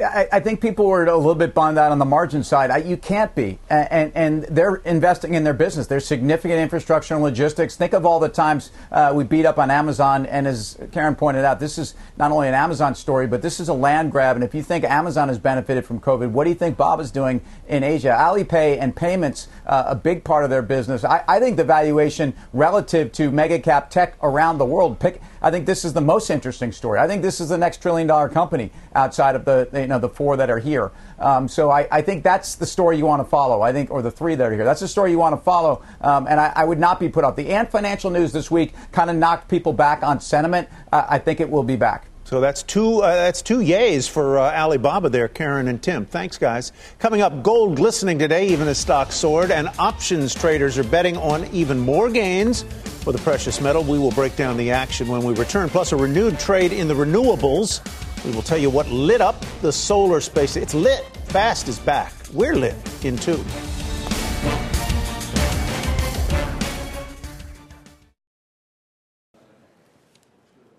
I, 0.00 0.28
I, 0.32 0.40
think 0.40 0.60
people 0.60 0.86
were 0.86 1.04
a 1.04 1.16
little 1.16 1.34
bit 1.34 1.54
bummed 1.54 1.78
out 1.78 1.92
on 1.92 1.98
the 1.98 2.04
margin 2.04 2.42
side. 2.42 2.70
I, 2.70 2.78
you 2.78 2.96
can't 2.96 3.34
be, 3.34 3.58
and, 3.68 4.12
and 4.14 4.42
they're 4.44 4.76
investing 4.76 5.34
in 5.34 5.44
their 5.44 5.54
business. 5.54 5.86
There's 5.86 6.06
significant 6.06 6.60
infrastructure 6.60 7.14
and 7.14 7.22
logistics. 7.22 7.76
Think 7.76 7.92
of 7.92 8.06
all 8.06 8.18
the 8.18 8.28
times 8.28 8.70
uh, 8.90 9.12
we 9.14 9.24
beat 9.24 9.44
up 9.44 9.58
on 9.58 9.70
Amazon, 9.70 10.26
and 10.26 10.46
as 10.46 10.78
Karen 10.92 11.14
pointed 11.14 11.44
out, 11.44 11.60
this 11.60 11.78
is 11.78 11.94
not 12.16 12.32
only 12.32 12.48
an 12.48 12.54
Amazon 12.54 12.94
story, 12.94 13.26
but 13.26 13.42
this 13.42 13.60
is 13.60 13.68
a 13.68 13.74
land 13.74 14.12
grab. 14.12 14.36
And 14.36 14.44
if 14.44 14.54
you 14.54 14.62
think 14.62 14.84
Amazon 14.84 15.28
has 15.28 15.38
benefited 15.38 15.84
from 15.84 16.00
COVID, 16.00 16.30
what 16.30 16.44
do 16.44 16.50
you 16.50 16.56
think 16.56 16.76
Bob 16.76 17.00
is 17.00 17.10
doing 17.10 17.42
in 17.68 17.82
Asia? 17.84 18.16
Alipay 18.18 18.78
and 18.80 18.96
payments, 18.96 19.48
uh, 19.66 19.84
a 19.86 19.94
big 19.94 20.24
part 20.24 20.44
of 20.44 20.50
their 20.50 20.62
business. 20.62 21.04
I, 21.04 21.22
I 21.28 21.38
think 21.38 21.56
the 21.56 21.64
valuation 21.64 22.34
relative 22.52 23.12
to 23.12 23.30
mega 23.30 23.58
cap 23.58 23.90
tech 23.90 24.16
around 24.22 24.58
the 24.58 24.64
world, 24.64 24.98
pick 24.98 25.20
I 25.42 25.50
think 25.50 25.66
this 25.66 25.84
is 25.84 25.92
the 25.92 26.00
most 26.00 26.30
interesting 26.30 26.70
story. 26.70 27.00
I 27.00 27.08
think 27.08 27.20
this 27.20 27.40
is 27.40 27.48
the 27.48 27.58
next 27.58 27.82
trillion 27.82 28.06
dollar 28.06 28.28
company 28.28 28.70
outside 28.94 29.34
of 29.34 29.44
the 29.44 29.68
you 29.74 29.88
know 29.88 29.98
the 29.98 30.08
four 30.08 30.36
that 30.36 30.48
are 30.48 30.60
here. 30.60 30.92
Um, 31.18 31.48
so 31.48 31.70
I, 31.70 31.88
I, 31.90 32.02
think 32.02 32.22
that's 32.22 32.54
the 32.54 32.66
story 32.66 32.96
you 32.96 33.06
want 33.06 33.20
to 33.20 33.28
follow. 33.28 33.60
I 33.60 33.72
think, 33.72 33.90
or 33.90 34.02
the 34.02 34.10
three 34.10 34.34
that 34.36 34.44
are 34.44 34.54
here. 34.54 34.64
That's 34.64 34.80
the 34.80 34.88
story 34.88 35.10
you 35.10 35.18
want 35.18 35.36
to 35.36 35.42
follow. 35.42 35.82
Um, 36.00 36.26
and 36.28 36.40
I, 36.40 36.52
I, 36.54 36.64
would 36.64 36.78
not 36.78 37.00
be 37.00 37.08
put 37.08 37.24
off. 37.24 37.36
The 37.36 37.50
Ant 37.50 37.70
Financial 37.70 38.10
news 38.10 38.32
this 38.32 38.50
week 38.50 38.74
kind 38.92 39.10
of 39.10 39.16
knocked 39.16 39.48
people 39.48 39.72
back 39.72 40.02
on 40.02 40.20
sentiment. 40.20 40.68
Uh, 40.92 41.06
I 41.08 41.18
think 41.18 41.40
it 41.40 41.50
will 41.50 41.64
be 41.64 41.76
back. 41.76 42.06
So 42.24 42.40
that's 42.40 42.62
two. 42.62 43.00
Uh, 43.02 43.14
that's 43.14 43.42
two 43.42 43.58
yays 43.58 44.08
for 44.08 44.38
uh, 44.38 44.52
Alibaba 44.52 45.10
there, 45.10 45.28
Karen 45.28 45.68
and 45.68 45.82
Tim. 45.82 46.06
Thanks, 46.06 46.38
guys. 46.38 46.72
Coming 46.98 47.20
up, 47.20 47.42
gold 47.42 47.76
glistening 47.76 48.18
today, 48.18 48.48
even 48.48 48.68
as 48.68 48.78
stock 48.78 49.12
soared, 49.12 49.50
and 49.50 49.68
options 49.78 50.34
traders 50.34 50.78
are 50.78 50.84
betting 50.84 51.16
on 51.16 51.44
even 51.52 51.78
more 51.78 52.10
gains 52.10 52.62
for 52.62 53.12
the 53.12 53.18
precious 53.18 53.60
metal. 53.60 53.82
We 53.82 53.98
will 53.98 54.12
break 54.12 54.36
down 54.36 54.56
the 54.56 54.70
action 54.70 55.08
when 55.08 55.22
we 55.22 55.34
return. 55.34 55.68
Plus, 55.68 55.92
a 55.92 55.96
renewed 55.96 56.38
trade 56.38 56.72
in 56.72 56.88
the 56.88 56.94
renewables. 56.94 57.80
We 58.24 58.30
will 58.30 58.42
tell 58.42 58.58
you 58.58 58.70
what 58.70 58.88
lit 58.88 59.20
up 59.20 59.44
the 59.60 59.72
solar 59.72 60.20
space. 60.20 60.56
It's 60.56 60.74
lit. 60.74 61.04
Fast 61.26 61.68
is 61.68 61.78
back. 61.80 62.12
We're 62.32 62.54
lit 62.54 62.76
in 63.04 63.16
two. 63.16 63.42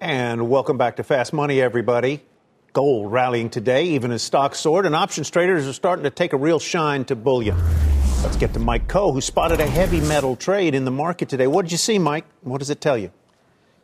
And 0.04 0.50
welcome 0.50 0.78
back 0.78 0.98
to 0.98 1.04
Fast 1.06 1.32
Money, 1.32 1.62
everybody. 1.62 2.22
Gold 2.74 3.10
rallying 3.10 3.50
today, 3.50 3.86
even 3.86 4.12
as 4.12 4.22
stocks 4.22 4.60
soared, 4.60 4.86
and 4.86 4.94
options 4.94 5.30
traders 5.30 5.66
are 5.66 5.72
starting 5.72 6.04
to 6.04 6.10
take 6.10 6.34
a 6.34 6.38
real 6.38 6.60
shine 6.60 7.06
to 7.06 7.16
bullion. 7.16 7.58
Let's 8.22 8.36
get 8.36 8.52
to 8.56 8.60
Mike 8.60 8.90
Khouw, 8.90 9.14
who 9.14 9.22
spotted 9.22 9.62
a 9.62 9.66
heavy 9.66 10.02
metal 10.02 10.36
trade 10.36 10.76
in 10.76 10.84
the 10.84 10.92
market 10.92 11.30
today. 11.30 11.48
What 11.48 11.62
did 11.62 11.72
you 11.72 11.78
see, 11.78 12.00
Mike? 12.00 12.26
What 12.42 12.58
does 12.58 12.70
it 12.70 12.82
tell 12.82 12.98
you? 12.98 13.14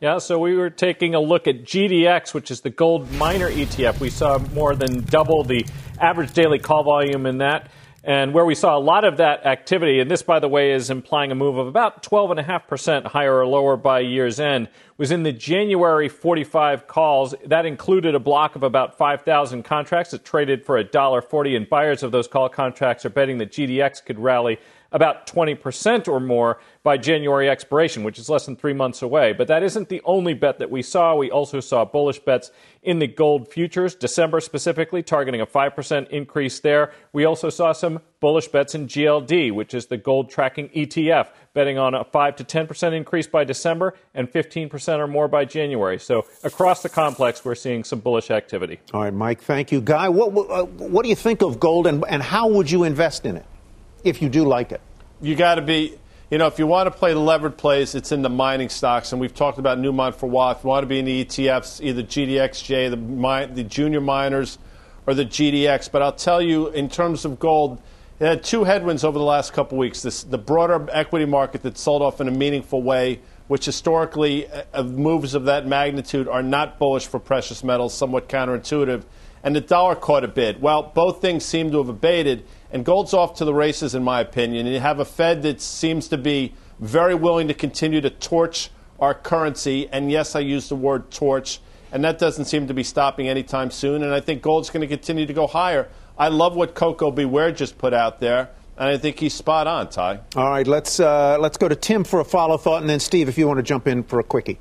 Yeah, 0.02 0.18
so 0.18 0.38
we 0.38 0.56
were 0.56 0.68
taking 0.68 1.14
a 1.14 1.20
look 1.20 1.46
at 1.46 1.64
GDX, 1.64 2.34
which 2.34 2.50
is 2.50 2.60
the 2.60 2.68
gold 2.68 3.10
miner 3.12 3.48
ETF. 3.48 3.98
We 3.98 4.10
saw 4.10 4.36
more 4.52 4.76
than 4.76 5.04
double 5.04 5.42
the 5.42 5.64
average 5.98 6.34
daily 6.34 6.58
call 6.58 6.84
volume 6.84 7.24
in 7.24 7.38
that. 7.38 7.70
And 8.02 8.32
where 8.32 8.46
we 8.46 8.54
saw 8.54 8.78
a 8.78 8.80
lot 8.80 9.04
of 9.04 9.18
that 9.18 9.44
activity, 9.44 10.00
and 10.00 10.10
this, 10.10 10.22
by 10.22 10.38
the 10.38 10.48
way, 10.48 10.72
is 10.72 10.88
implying 10.88 11.30
a 11.30 11.34
move 11.34 11.58
of 11.58 11.66
about 11.66 12.02
12.5% 12.02 13.06
higher 13.06 13.38
or 13.38 13.46
lower 13.46 13.76
by 13.76 14.00
year's 14.00 14.40
end, 14.40 14.68
was 14.96 15.10
in 15.10 15.22
the 15.22 15.32
January 15.32 16.08
45 16.08 16.86
calls. 16.86 17.34
That 17.44 17.66
included 17.66 18.14
a 18.14 18.18
block 18.18 18.56
of 18.56 18.62
about 18.62 18.96
5,000 18.96 19.64
contracts 19.64 20.12
that 20.12 20.24
traded 20.24 20.64
for 20.64 20.82
$1.40, 20.82 21.56
and 21.56 21.68
buyers 21.68 22.02
of 22.02 22.10
those 22.10 22.26
call 22.26 22.48
contracts 22.48 23.04
are 23.04 23.10
betting 23.10 23.36
that 23.38 23.52
GDX 23.52 24.02
could 24.02 24.18
rally 24.18 24.58
about 24.92 25.26
20% 25.26 26.08
or 26.08 26.20
more 26.20 26.58
by 26.82 26.96
January 26.96 27.48
expiration, 27.48 28.02
which 28.02 28.18
is 28.18 28.28
less 28.28 28.46
than 28.46 28.56
three 28.56 28.72
months 28.72 29.02
away. 29.02 29.32
But 29.32 29.48
that 29.48 29.62
isn't 29.62 29.88
the 29.88 30.00
only 30.04 30.34
bet 30.34 30.58
that 30.58 30.70
we 30.70 30.82
saw. 30.82 31.14
We 31.14 31.30
also 31.30 31.60
saw 31.60 31.84
bullish 31.84 32.18
bets 32.20 32.50
in 32.82 32.98
the 32.98 33.06
gold 33.06 33.52
futures, 33.52 33.94
December 33.94 34.40
specifically, 34.40 35.02
targeting 35.02 35.40
a 35.42 35.46
5% 35.46 36.08
increase 36.08 36.60
there. 36.60 36.92
We 37.12 37.26
also 37.26 37.50
saw 37.50 37.72
some 37.72 38.00
bullish 38.20 38.48
bets 38.48 38.74
in 38.74 38.86
GLD, 38.86 39.52
which 39.52 39.74
is 39.74 39.86
the 39.86 39.98
gold 39.98 40.30
tracking 40.30 40.70
ETF, 40.70 41.28
betting 41.52 41.76
on 41.76 41.94
a 41.94 42.04
5 42.04 42.36
to 42.36 42.44
10% 42.44 42.92
increase 42.94 43.26
by 43.26 43.44
December 43.44 43.94
and 44.14 44.30
15% 44.30 44.98
or 44.98 45.06
more 45.06 45.28
by 45.28 45.44
January. 45.44 45.98
So 45.98 46.24
across 46.42 46.82
the 46.82 46.88
complex, 46.88 47.44
we're 47.44 47.54
seeing 47.54 47.84
some 47.84 48.00
bullish 48.00 48.30
activity. 48.30 48.80
All 48.94 49.02
right, 49.02 49.12
Mike, 49.12 49.42
thank 49.42 49.70
you. 49.70 49.82
Guy, 49.82 50.08
what, 50.08 50.28
uh, 50.50 50.64
what 50.64 51.02
do 51.02 51.10
you 51.10 51.16
think 51.16 51.42
of 51.42 51.60
gold 51.60 51.86
and, 51.86 52.04
and 52.08 52.22
how 52.22 52.48
would 52.48 52.70
you 52.70 52.84
invest 52.84 53.26
in 53.26 53.36
it 53.36 53.44
if 54.04 54.22
you 54.22 54.28
do 54.28 54.44
like 54.44 54.72
it? 54.72 54.80
You 55.20 55.36
got 55.36 55.56
to 55.56 55.62
be 55.62 55.98
you 56.30 56.38
know, 56.38 56.46
if 56.46 56.60
you 56.60 56.66
want 56.68 56.86
to 56.86 56.96
play 56.96 57.12
the 57.12 57.18
levered 57.18 57.58
plays, 57.58 57.96
it's 57.96 58.12
in 58.12 58.22
the 58.22 58.28
mining 58.28 58.68
stocks, 58.68 59.10
and 59.10 59.20
we've 59.20 59.34
talked 59.34 59.58
about 59.58 59.78
Newmont 59.78 60.14
for 60.14 60.26
a 60.26 60.28
while. 60.28 60.52
If 60.52 60.62
you 60.62 60.68
want 60.68 60.84
to 60.84 60.86
be 60.86 61.00
in 61.00 61.04
the 61.04 61.24
ETFs, 61.24 61.82
either 61.82 62.04
GDXJ, 62.04 62.88
the, 62.90 63.52
the 63.52 63.64
junior 63.64 64.00
miners, 64.00 64.56
or 65.08 65.14
the 65.14 65.24
GDX. 65.24 65.90
But 65.90 66.02
I'll 66.02 66.12
tell 66.12 66.40
you, 66.40 66.68
in 66.68 66.88
terms 66.88 67.24
of 67.24 67.40
gold, 67.40 67.82
it 68.20 68.26
had 68.26 68.44
two 68.44 68.62
headwinds 68.62 69.02
over 69.02 69.18
the 69.18 69.24
last 69.24 69.52
couple 69.52 69.76
weeks. 69.76 70.02
This, 70.02 70.22
the 70.22 70.38
broader 70.38 70.86
equity 70.92 71.24
market 71.24 71.62
that 71.62 71.76
sold 71.76 72.00
off 72.00 72.20
in 72.20 72.28
a 72.28 72.30
meaningful 72.30 72.80
way, 72.80 73.18
which 73.48 73.64
historically 73.64 74.46
uh, 74.72 74.84
moves 74.84 75.34
of 75.34 75.46
that 75.46 75.66
magnitude 75.66 76.28
are 76.28 76.44
not 76.44 76.78
bullish 76.78 77.08
for 77.08 77.18
precious 77.18 77.64
metals, 77.64 77.92
somewhat 77.92 78.28
counterintuitive. 78.28 79.02
And 79.42 79.56
the 79.56 79.60
dollar 79.60 79.96
caught 79.96 80.22
a 80.22 80.28
bid. 80.28 80.62
Well, 80.62 80.92
both 80.94 81.20
things 81.20 81.44
seem 81.44 81.72
to 81.72 81.78
have 81.78 81.88
abated. 81.88 82.44
And 82.72 82.84
gold's 82.84 83.12
off 83.12 83.34
to 83.36 83.44
the 83.44 83.54
races, 83.54 83.94
in 83.94 84.04
my 84.04 84.20
opinion. 84.20 84.66
And 84.66 84.74
you 84.74 84.80
have 84.80 85.00
a 85.00 85.04
Fed 85.04 85.42
that 85.42 85.60
seems 85.60 86.08
to 86.08 86.18
be 86.18 86.54
very 86.78 87.14
willing 87.14 87.48
to 87.48 87.54
continue 87.54 88.00
to 88.00 88.10
torch 88.10 88.70
our 88.98 89.14
currency. 89.14 89.88
And 89.90 90.10
yes, 90.10 90.36
I 90.36 90.40
use 90.40 90.68
the 90.68 90.76
word 90.76 91.10
torch. 91.10 91.60
And 91.92 92.04
that 92.04 92.18
doesn't 92.18 92.44
seem 92.44 92.68
to 92.68 92.74
be 92.74 92.84
stopping 92.84 93.28
anytime 93.28 93.70
soon. 93.70 94.02
And 94.02 94.14
I 94.14 94.20
think 94.20 94.42
gold's 94.42 94.70
going 94.70 94.82
to 94.82 94.86
continue 94.86 95.26
to 95.26 95.32
go 95.32 95.46
higher. 95.46 95.88
I 96.16 96.28
love 96.28 96.54
what 96.54 96.74
Coco 96.74 97.10
Beware 97.10 97.50
just 97.50 97.78
put 97.78 97.92
out 97.92 98.20
there. 98.20 98.50
And 98.76 98.88
I 98.88 98.96
think 98.96 99.18
he's 99.18 99.34
spot 99.34 99.66
on, 99.66 99.90
Ty. 99.90 100.20
All 100.36 100.48
right, 100.48 100.66
let's, 100.66 101.00
uh, 101.00 101.36
let's 101.38 101.58
go 101.58 101.68
to 101.68 101.76
Tim 101.76 102.04
for 102.04 102.20
a 102.20 102.24
follow 102.24 102.56
thought. 102.56 102.80
And 102.80 102.88
then, 102.88 103.00
Steve, 103.00 103.28
if 103.28 103.36
you 103.36 103.46
want 103.46 103.58
to 103.58 103.62
jump 103.62 103.86
in 103.88 104.04
for 104.04 104.20
a 104.20 104.24
quickie. 104.24 104.58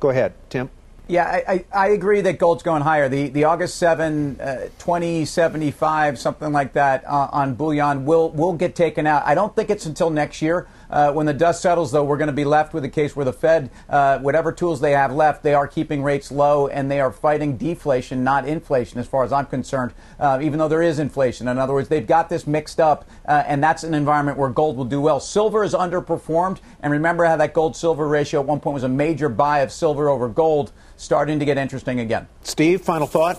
Go 0.00 0.10
ahead, 0.10 0.34
Tim. 0.50 0.68
Yeah, 1.12 1.26
I, 1.26 1.52
I, 1.52 1.64
I, 1.74 1.88
agree 1.88 2.22
that 2.22 2.38
gold's 2.38 2.62
going 2.62 2.80
higher. 2.80 3.06
The 3.06 3.28
the 3.28 3.44
August 3.44 3.76
7, 3.76 4.40
uh, 4.40 4.56
2075, 4.78 6.18
something 6.18 6.52
like 6.52 6.72
that 6.72 7.04
uh, 7.04 7.28
on 7.30 7.54
bullion 7.54 8.06
will 8.06 8.30
will 8.30 8.54
get 8.54 8.74
taken 8.74 9.06
out. 9.06 9.22
I 9.26 9.34
don't 9.34 9.54
think 9.54 9.68
it's 9.68 9.84
until 9.84 10.08
next 10.08 10.40
year. 10.40 10.68
Uh, 10.92 11.10
when 11.10 11.24
the 11.24 11.32
dust 11.32 11.62
settles, 11.62 11.90
though, 11.90 12.04
we're 12.04 12.18
going 12.18 12.28
to 12.28 12.34
be 12.34 12.44
left 12.44 12.74
with 12.74 12.84
a 12.84 12.88
case 12.88 13.16
where 13.16 13.24
the 13.24 13.32
Fed, 13.32 13.70
uh, 13.88 14.18
whatever 14.18 14.52
tools 14.52 14.80
they 14.80 14.92
have 14.92 15.10
left, 15.10 15.42
they 15.42 15.54
are 15.54 15.66
keeping 15.66 16.02
rates 16.02 16.30
low 16.30 16.68
and 16.68 16.90
they 16.90 17.00
are 17.00 17.10
fighting 17.10 17.56
deflation, 17.56 18.22
not 18.22 18.46
inflation, 18.46 19.00
as 19.00 19.06
far 19.06 19.24
as 19.24 19.32
I'm 19.32 19.46
concerned, 19.46 19.94
uh, 20.20 20.38
even 20.42 20.58
though 20.58 20.68
there 20.68 20.82
is 20.82 20.98
inflation. 20.98 21.48
In 21.48 21.56
other 21.56 21.72
words, 21.72 21.88
they've 21.88 22.06
got 22.06 22.28
this 22.28 22.46
mixed 22.46 22.78
up, 22.78 23.08
uh, 23.26 23.42
and 23.46 23.64
that's 23.64 23.84
an 23.84 23.94
environment 23.94 24.36
where 24.36 24.50
gold 24.50 24.76
will 24.76 24.84
do 24.84 25.00
well. 25.00 25.18
Silver 25.18 25.64
is 25.64 25.72
underperformed, 25.72 26.58
and 26.82 26.92
remember 26.92 27.24
how 27.24 27.36
that 27.36 27.54
gold 27.54 27.74
silver 27.74 28.06
ratio 28.06 28.40
at 28.40 28.46
one 28.46 28.60
point 28.60 28.74
was 28.74 28.84
a 28.84 28.88
major 28.88 29.30
buy 29.30 29.60
of 29.60 29.72
silver 29.72 30.10
over 30.10 30.28
gold, 30.28 30.72
starting 30.96 31.38
to 31.38 31.44
get 31.44 31.58
interesting 31.58 32.00
again. 32.00 32.28
Steve, 32.42 32.82
final 32.82 33.06
thought? 33.06 33.38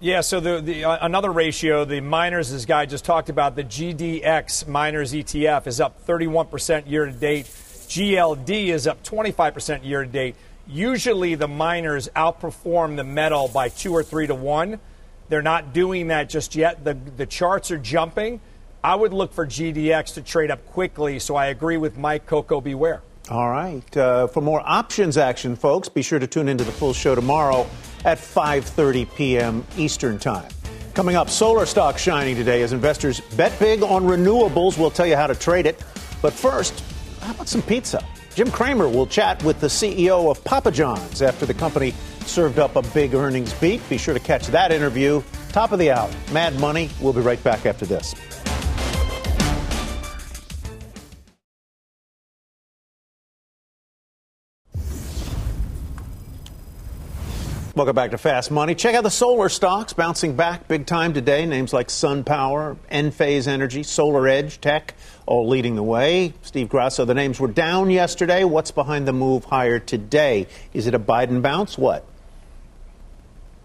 Yeah, 0.00 0.20
so 0.20 0.40
the, 0.40 0.60
the 0.60 0.84
uh, 0.84 0.98
another 1.06 1.30
ratio, 1.30 1.84
the 1.84 2.00
miners, 2.00 2.50
this 2.50 2.64
guy 2.64 2.86
just 2.86 3.04
talked 3.04 3.28
about, 3.28 3.54
the 3.54 3.62
GDX 3.62 4.66
miners 4.66 5.12
ETF 5.12 5.68
is 5.68 5.80
up 5.80 6.04
31% 6.04 6.90
year 6.90 7.06
to 7.06 7.12
date. 7.12 7.46
GLD 7.46 8.68
is 8.68 8.88
up 8.88 9.04
25% 9.04 9.84
year 9.84 10.04
to 10.04 10.10
date. 10.10 10.34
Usually 10.66 11.36
the 11.36 11.46
miners 11.46 12.08
outperform 12.16 12.96
the 12.96 13.04
metal 13.04 13.46
by 13.46 13.68
two 13.68 13.92
or 13.92 14.02
three 14.02 14.26
to 14.26 14.34
one. 14.34 14.80
They're 15.28 15.40
not 15.40 15.72
doing 15.72 16.08
that 16.08 16.28
just 16.28 16.56
yet. 16.56 16.82
The, 16.82 16.94
the 16.94 17.26
charts 17.26 17.70
are 17.70 17.78
jumping. 17.78 18.40
I 18.82 18.96
would 18.96 19.12
look 19.12 19.32
for 19.32 19.46
GDX 19.46 20.14
to 20.14 20.22
trade 20.22 20.50
up 20.50 20.66
quickly, 20.66 21.20
so 21.20 21.36
I 21.36 21.46
agree 21.46 21.76
with 21.76 21.96
Mike 21.96 22.26
Coco 22.26 22.60
Beware. 22.60 23.02
All 23.32 23.48
right. 23.48 23.96
Uh, 23.96 24.26
for 24.26 24.42
more 24.42 24.60
options 24.62 25.16
action, 25.16 25.56
folks, 25.56 25.88
be 25.88 26.02
sure 26.02 26.18
to 26.18 26.26
tune 26.26 26.50
into 26.50 26.64
the 26.64 26.70
full 26.70 26.92
show 26.92 27.14
tomorrow 27.14 27.66
at 28.04 28.18
5:30 28.18 29.14
p.m. 29.14 29.64
Eastern 29.78 30.18
Time. 30.18 30.50
Coming 30.92 31.16
up, 31.16 31.30
solar 31.30 31.64
stock 31.64 31.96
shining 31.96 32.36
today 32.36 32.60
as 32.60 32.74
investors 32.74 33.22
bet 33.34 33.58
big 33.58 33.82
on 33.82 34.02
renewables. 34.02 34.76
We'll 34.76 34.90
tell 34.90 35.06
you 35.06 35.16
how 35.16 35.26
to 35.26 35.34
trade 35.34 35.64
it. 35.64 35.82
But 36.20 36.34
first, 36.34 36.84
how 37.22 37.30
about 37.30 37.48
some 37.48 37.62
pizza? 37.62 38.04
Jim 38.34 38.50
Cramer 38.50 38.86
will 38.86 39.06
chat 39.06 39.42
with 39.42 39.60
the 39.60 39.66
CEO 39.68 40.30
of 40.30 40.44
Papa 40.44 40.70
John's 40.70 41.22
after 41.22 41.46
the 41.46 41.54
company 41.54 41.94
served 42.26 42.58
up 42.58 42.76
a 42.76 42.82
big 42.82 43.14
earnings 43.14 43.54
beat. 43.54 43.80
Be 43.88 43.96
sure 43.96 44.12
to 44.12 44.20
catch 44.20 44.46
that 44.48 44.72
interview. 44.72 45.22
Top 45.52 45.72
of 45.72 45.78
the 45.78 45.90
hour, 45.90 46.10
Mad 46.32 46.60
Money. 46.60 46.90
We'll 47.00 47.14
be 47.14 47.22
right 47.22 47.42
back 47.42 47.64
after 47.64 47.86
this. 47.86 48.14
Welcome 57.74 57.96
back 57.96 58.10
to 58.10 58.18
Fast 58.18 58.50
Money. 58.50 58.74
Check 58.74 58.94
out 58.94 59.02
the 59.02 59.08
solar 59.08 59.48
stocks 59.48 59.94
bouncing 59.94 60.36
back 60.36 60.68
big 60.68 60.84
time 60.84 61.14
today. 61.14 61.46
Names 61.46 61.72
like 61.72 61.88
SunPower, 61.88 62.76
Enphase 62.90 63.48
Energy, 63.48 63.80
SolarEdge 63.80 64.60
Tech, 64.60 64.92
all 65.24 65.48
leading 65.48 65.74
the 65.74 65.82
way. 65.82 66.34
Steve 66.42 66.68
Grasso, 66.68 67.06
the 67.06 67.14
names 67.14 67.40
were 67.40 67.48
down 67.48 67.88
yesterday. 67.88 68.44
What's 68.44 68.72
behind 68.72 69.08
the 69.08 69.14
move 69.14 69.46
higher 69.46 69.78
today? 69.78 70.48
Is 70.74 70.86
it 70.86 70.92
a 70.92 70.98
Biden 70.98 71.40
bounce? 71.40 71.78
What? 71.78 72.04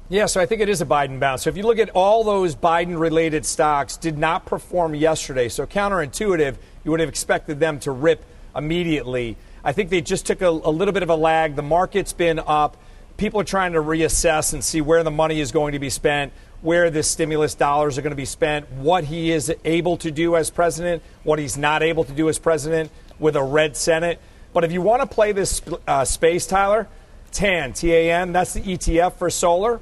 Yeah, 0.08 0.28
so 0.28 0.40
I 0.40 0.46
think 0.46 0.62
it 0.62 0.70
is 0.70 0.80
a 0.80 0.86
Biden 0.86 1.20
bounce. 1.20 1.44
So 1.44 1.50
if 1.50 1.58
you 1.58 1.64
look 1.64 1.78
at 1.78 1.90
all 1.90 2.24
those 2.24 2.56
Biden 2.56 2.98
related 2.98 3.46
stocks 3.46 3.98
did 3.98 4.18
not 4.18 4.46
perform 4.46 4.96
yesterday. 4.96 5.50
So 5.50 5.66
counterintuitive, 5.66 6.56
you 6.86 6.92
would 6.92 7.02
have 7.02 7.10
expected 7.10 7.60
them 7.60 7.78
to 7.82 7.92
rip 7.92 8.24
immediately. 8.56 9.36
I 9.66 9.74
think 9.74 9.90
they 9.90 10.00
just 10.00 10.26
took 10.26 10.42
a, 10.42 10.48
a 10.48 10.72
little 10.72 10.94
bit 10.94 11.04
of 11.04 11.10
a 11.10 11.16
lag. 11.18 11.58
The 11.58 11.62
market's 11.62 12.14
been 12.14 12.40
up 12.40 12.78
people 13.18 13.40
are 13.40 13.46
trying 13.46 13.74
to 13.74 13.82
reassess 13.82 14.54
and 14.54 14.64
see 14.64 14.80
where 14.80 15.04
the 15.04 15.12
money 15.12 15.40
is 15.40 15.52
going 15.52 15.74
to 15.74 15.80
be 15.80 15.90
spent, 15.90 16.32
where 16.62 16.90
the 16.90 17.04
stimulus 17.04 17.56
dollars 17.56 17.98
are 17.98 18.02
going 18.02 18.12
to 18.12 18.16
be 18.16 18.26
spent, 18.26 18.72
what 18.74 19.04
he 19.04 19.32
is 19.32 19.54
able 19.66 19.98
to 19.98 20.12
do 20.12 20.36
as 20.36 20.50
president, 20.50 21.04
what 21.24 21.40
he's 21.40 21.58
not 21.58 21.84
able 21.84 22.04
to 22.04 22.14
do 22.14 22.30
as 22.30 22.40
president 22.40 22.92
with 23.20 23.36
a 23.36 23.44
red 23.44 23.76
Senate. 23.76 24.20
But 24.54 24.64
if 24.64 24.72
you 24.72 24.82
want 24.82 25.02
to 25.02 25.08
play 25.08 25.32
this 25.32 25.62
uh, 25.88 26.06
space, 26.06 26.48
Tyler, 26.48 26.88
TAN, 27.32 27.74
T 27.74 27.94
A 27.94 28.12
N, 28.12 28.32
that's 28.32 28.54
the 28.54 28.62
ETF 28.62 29.14
for 29.14 29.30
solar. 29.30 29.82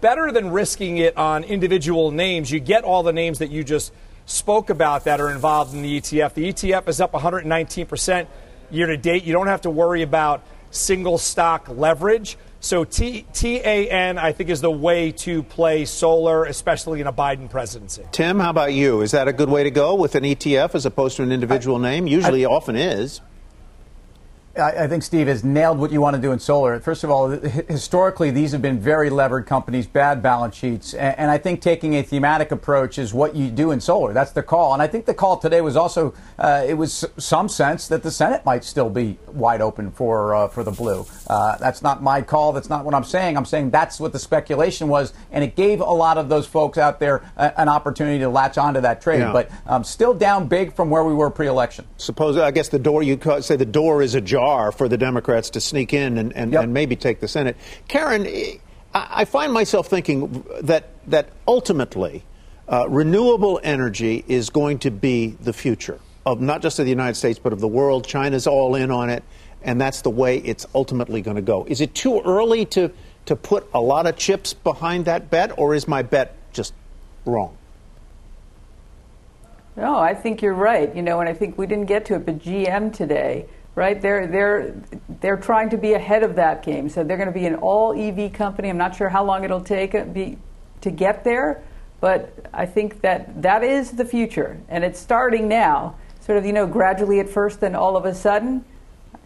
Better 0.00 0.30
than 0.32 0.50
risking 0.50 0.98
it 0.98 1.16
on 1.16 1.44
individual 1.44 2.10
names, 2.10 2.50
you 2.50 2.60
get 2.60 2.84
all 2.84 3.02
the 3.02 3.12
names 3.12 3.38
that 3.38 3.50
you 3.50 3.64
just 3.64 3.92
spoke 4.26 4.70
about 4.70 5.04
that 5.04 5.20
are 5.20 5.30
involved 5.30 5.74
in 5.74 5.82
the 5.82 6.00
ETF. 6.00 6.34
The 6.34 6.52
ETF 6.52 6.88
is 6.88 7.00
up 7.00 7.12
119% 7.12 8.26
year 8.70 8.86
to 8.86 8.96
date. 8.96 9.24
You 9.24 9.32
don't 9.32 9.46
have 9.46 9.62
to 9.62 9.70
worry 9.70 10.02
about 10.02 10.42
single 10.76 11.18
stock 11.18 11.68
leverage. 11.68 12.36
So 12.60 12.84
T- 12.84 13.26
TAN, 13.32 14.18
I 14.18 14.32
think, 14.32 14.50
is 14.50 14.60
the 14.60 14.70
way 14.70 15.12
to 15.12 15.42
play 15.42 15.84
solar, 15.84 16.44
especially 16.44 17.00
in 17.00 17.06
a 17.06 17.12
Biden 17.12 17.48
presidency. 17.48 18.02
Tim, 18.12 18.40
how 18.40 18.50
about 18.50 18.72
you? 18.72 19.02
Is 19.02 19.12
that 19.12 19.28
a 19.28 19.32
good 19.32 19.48
way 19.48 19.62
to 19.62 19.70
go 19.70 19.94
with 19.94 20.14
an 20.14 20.24
ETF 20.24 20.74
as 20.74 20.86
opposed 20.86 21.16
to 21.18 21.22
an 21.22 21.32
individual 21.32 21.76
I, 21.76 21.90
name? 21.90 22.06
Usually, 22.06 22.44
I, 22.44 22.48
often 22.48 22.76
is. 22.76 23.20
I, 24.58 24.86
think 24.88 25.02
Steve 25.02 25.26
has 25.26 25.44
nailed 25.44 25.78
what 25.78 25.92
you 25.92 26.00
want 26.00 26.16
to 26.16 26.22
do 26.22 26.32
in 26.32 26.38
solar. 26.38 26.78
First 26.80 27.04
of 27.04 27.10
all, 27.10 27.28
historically, 27.28 28.30
these 28.30 28.52
have 28.52 28.62
been 28.62 28.78
very 28.78 29.10
levered 29.10 29.46
companies, 29.46 29.86
bad 29.86 30.22
balance 30.22 30.56
sheets. 30.56 30.94
And, 30.94 31.26
I 31.26 31.38
think 31.38 31.60
taking 31.60 31.94
a 31.94 32.02
thematic 32.02 32.52
approach 32.52 32.98
is 32.98 33.12
what 33.12 33.34
you 33.34 33.50
do 33.50 33.72
in 33.72 33.80
solar. 33.80 34.12
That's 34.12 34.30
the 34.30 34.42
call. 34.42 34.72
And 34.72 34.80
I 34.80 34.86
think 34.86 35.06
the 35.06 35.14
call 35.14 35.36
today 35.38 35.60
was 35.60 35.76
also, 35.76 36.14
uh, 36.38 36.64
it 36.66 36.74
was 36.74 37.04
some 37.18 37.48
sense 37.48 37.88
that 37.88 38.04
the 38.04 38.10
Senate 38.10 38.44
might 38.44 38.62
still 38.62 38.88
be 38.88 39.18
wide 39.26 39.60
open 39.60 39.90
for, 39.90 40.34
uh, 40.34 40.48
for 40.48 40.62
the 40.62 40.70
blue. 40.70 41.04
Uh, 41.26 41.56
that's 41.58 41.82
not 41.82 42.02
my 42.02 42.22
call. 42.22 42.52
That's 42.52 42.70
not 42.70 42.84
what 42.84 42.94
I'm 42.94 43.04
saying. 43.04 43.36
I'm 43.36 43.44
saying 43.44 43.70
that's 43.70 43.98
what 43.98 44.12
the 44.12 44.20
speculation 44.20 44.88
was. 44.88 45.12
And 45.32 45.42
it 45.42 45.56
gave 45.56 45.80
a 45.80 45.84
lot 45.84 46.16
of 46.16 46.28
those 46.28 46.46
folks 46.46 46.78
out 46.78 47.00
there 47.00 47.22
an 47.36 47.68
opportunity 47.68 48.20
to 48.20 48.28
latch 48.28 48.56
onto 48.56 48.80
that 48.82 49.02
trade. 49.02 49.18
Yeah. 49.18 49.32
But 49.32 49.50
um, 49.66 49.82
still 49.82 50.14
down 50.14 50.46
big 50.46 50.74
from 50.74 50.90
where 50.90 51.02
we 51.02 51.12
were 51.12 51.30
pre 51.30 51.48
election. 51.48 51.86
Suppose, 51.96 52.36
I 52.36 52.52
guess 52.52 52.68
the 52.68 52.78
door, 52.78 53.02
you 53.02 53.18
say 53.40 53.56
the 53.56 53.64
door 53.64 54.00
is 54.02 54.14
ajar 54.14 54.45
for 54.72 54.88
the 54.88 54.96
Democrats 54.96 55.50
to 55.50 55.60
sneak 55.60 55.92
in 55.92 56.18
and, 56.18 56.32
and, 56.34 56.52
yep. 56.52 56.64
and 56.64 56.74
maybe 56.74 56.96
take 56.96 57.20
the 57.20 57.28
Senate. 57.28 57.56
Karen, 57.88 58.26
I 58.94 59.24
find 59.24 59.52
myself 59.52 59.88
thinking 59.88 60.44
that, 60.62 60.88
that 61.08 61.30
ultimately 61.46 62.24
uh, 62.68 62.86
renewable 62.88 63.60
energy 63.62 64.24
is 64.26 64.50
going 64.50 64.78
to 64.80 64.90
be 64.90 65.36
the 65.40 65.52
future 65.52 66.00
of 66.24 66.40
not 66.40 66.62
just 66.62 66.78
of 66.78 66.84
the 66.86 66.90
United 66.90 67.14
States, 67.14 67.38
but 67.38 67.52
of 67.52 67.60
the 67.60 67.68
world. 67.68 68.06
China's 68.06 68.46
all 68.46 68.74
in 68.74 68.90
on 68.90 69.10
it, 69.10 69.22
and 69.62 69.80
that's 69.80 70.02
the 70.02 70.10
way 70.10 70.38
it's 70.38 70.66
ultimately 70.74 71.22
going 71.22 71.36
to 71.36 71.42
go. 71.42 71.64
Is 71.68 71.80
it 71.80 71.94
too 71.94 72.20
early 72.22 72.64
to, 72.66 72.90
to 73.26 73.36
put 73.36 73.68
a 73.74 73.80
lot 73.80 74.06
of 74.06 74.16
chips 74.16 74.52
behind 74.52 75.04
that 75.04 75.30
bet, 75.30 75.56
or 75.58 75.74
is 75.74 75.86
my 75.86 76.02
bet 76.02 76.34
just 76.52 76.72
wrong? 77.24 77.56
No, 79.76 79.98
I 79.98 80.14
think 80.14 80.42
you're 80.42 80.54
right. 80.54 80.94
You 80.96 81.02
know, 81.02 81.20
and 81.20 81.28
I 81.28 81.34
think 81.34 81.58
we 81.58 81.66
didn't 81.66 81.86
get 81.86 82.06
to 82.06 82.14
it, 82.14 82.26
but 82.26 82.38
GM 82.38 82.92
today, 82.92 83.46
right? 83.76 84.00
They're 84.00 84.26
they're 84.26 84.74
they're 85.20 85.36
trying 85.36 85.70
to 85.70 85.76
be 85.76 85.92
ahead 85.92 86.24
of 86.24 86.34
that 86.34 86.64
game. 86.64 86.88
So 86.88 87.04
they're 87.04 87.16
going 87.16 87.32
to 87.32 87.38
be 87.38 87.46
an 87.46 87.54
all 87.54 87.94
EV 87.96 88.32
company. 88.32 88.68
I'm 88.68 88.78
not 88.78 88.96
sure 88.96 89.08
how 89.08 89.24
long 89.24 89.44
it'll 89.44 89.60
take 89.60 89.92
be, 90.12 90.38
to 90.80 90.90
get 90.90 91.22
there, 91.22 91.62
but 92.00 92.32
I 92.52 92.66
think 92.66 93.02
that 93.02 93.42
that 93.42 93.62
is 93.62 93.92
the 93.92 94.04
future, 94.04 94.58
and 94.68 94.82
it's 94.82 94.98
starting 94.98 95.46
now. 95.46 95.94
Sort 96.20 96.38
of, 96.38 96.44
you 96.44 96.52
know, 96.52 96.66
gradually 96.66 97.20
at 97.20 97.28
first, 97.28 97.60
then 97.60 97.76
all 97.76 97.96
of 97.96 98.04
a 98.04 98.12
sudden. 98.12 98.64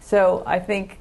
So 0.01 0.43
I 0.45 0.59
think 0.59 0.99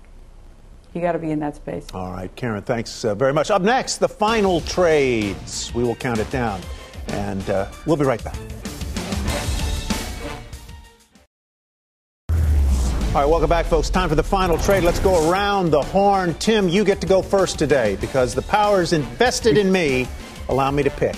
you 0.94 1.02
got 1.02 1.12
to 1.12 1.18
be 1.18 1.30
in 1.30 1.40
that 1.40 1.56
space. 1.56 1.86
All 1.92 2.10
right, 2.10 2.34
Karen, 2.36 2.62
thanks 2.62 3.04
uh, 3.04 3.14
very 3.14 3.34
much. 3.34 3.50
Up 3.50 3.60
next, 3.60 3.98
the 3.98 4.08
final 4.08 4.62
trades. 4.62 5.70
We 5.74 5.82
will 5.82 5.96
count 5.96 6.18
it 6.18 6.30
down, 6.30 6.60
and 7.08 7.48
uh, 7.50 7.70
we'll 7.84 7.96
be 7.96 8.06
right 8.06 8.22
back. 8.24 8.59
All 13.12 13.16
right, 13.16 13.28
welcome 13.28 13.48
back, 13.48 13.66
folks. 13.66 13.90
Time 13.90 14.08
for 14.08 14.14
the 14.14 14.22
final 14.22 14.56
trade. 14.56 14.84
Let's 14.84 15.00
go 15.00 15.28
around 15.28 15.72
the 15.72 15.82
horn. 15.82 16.32
Tim, 16.34 16.68
you 16.68 16.84
get 16.84 17.00
to 17.00 17.08
go 17.08 17.22
first 17.22 17.58
today 17.58 17.96
because 18.00 18.36
the 18.36 18.42
powers 18.42 18.92
invested 18.92 19.58
in 19.58 19.72
me 19.72 20.06
allow 20.48 20.70
me 20.70 20.84
to 20.84 20.90
pick. 20.90 21.16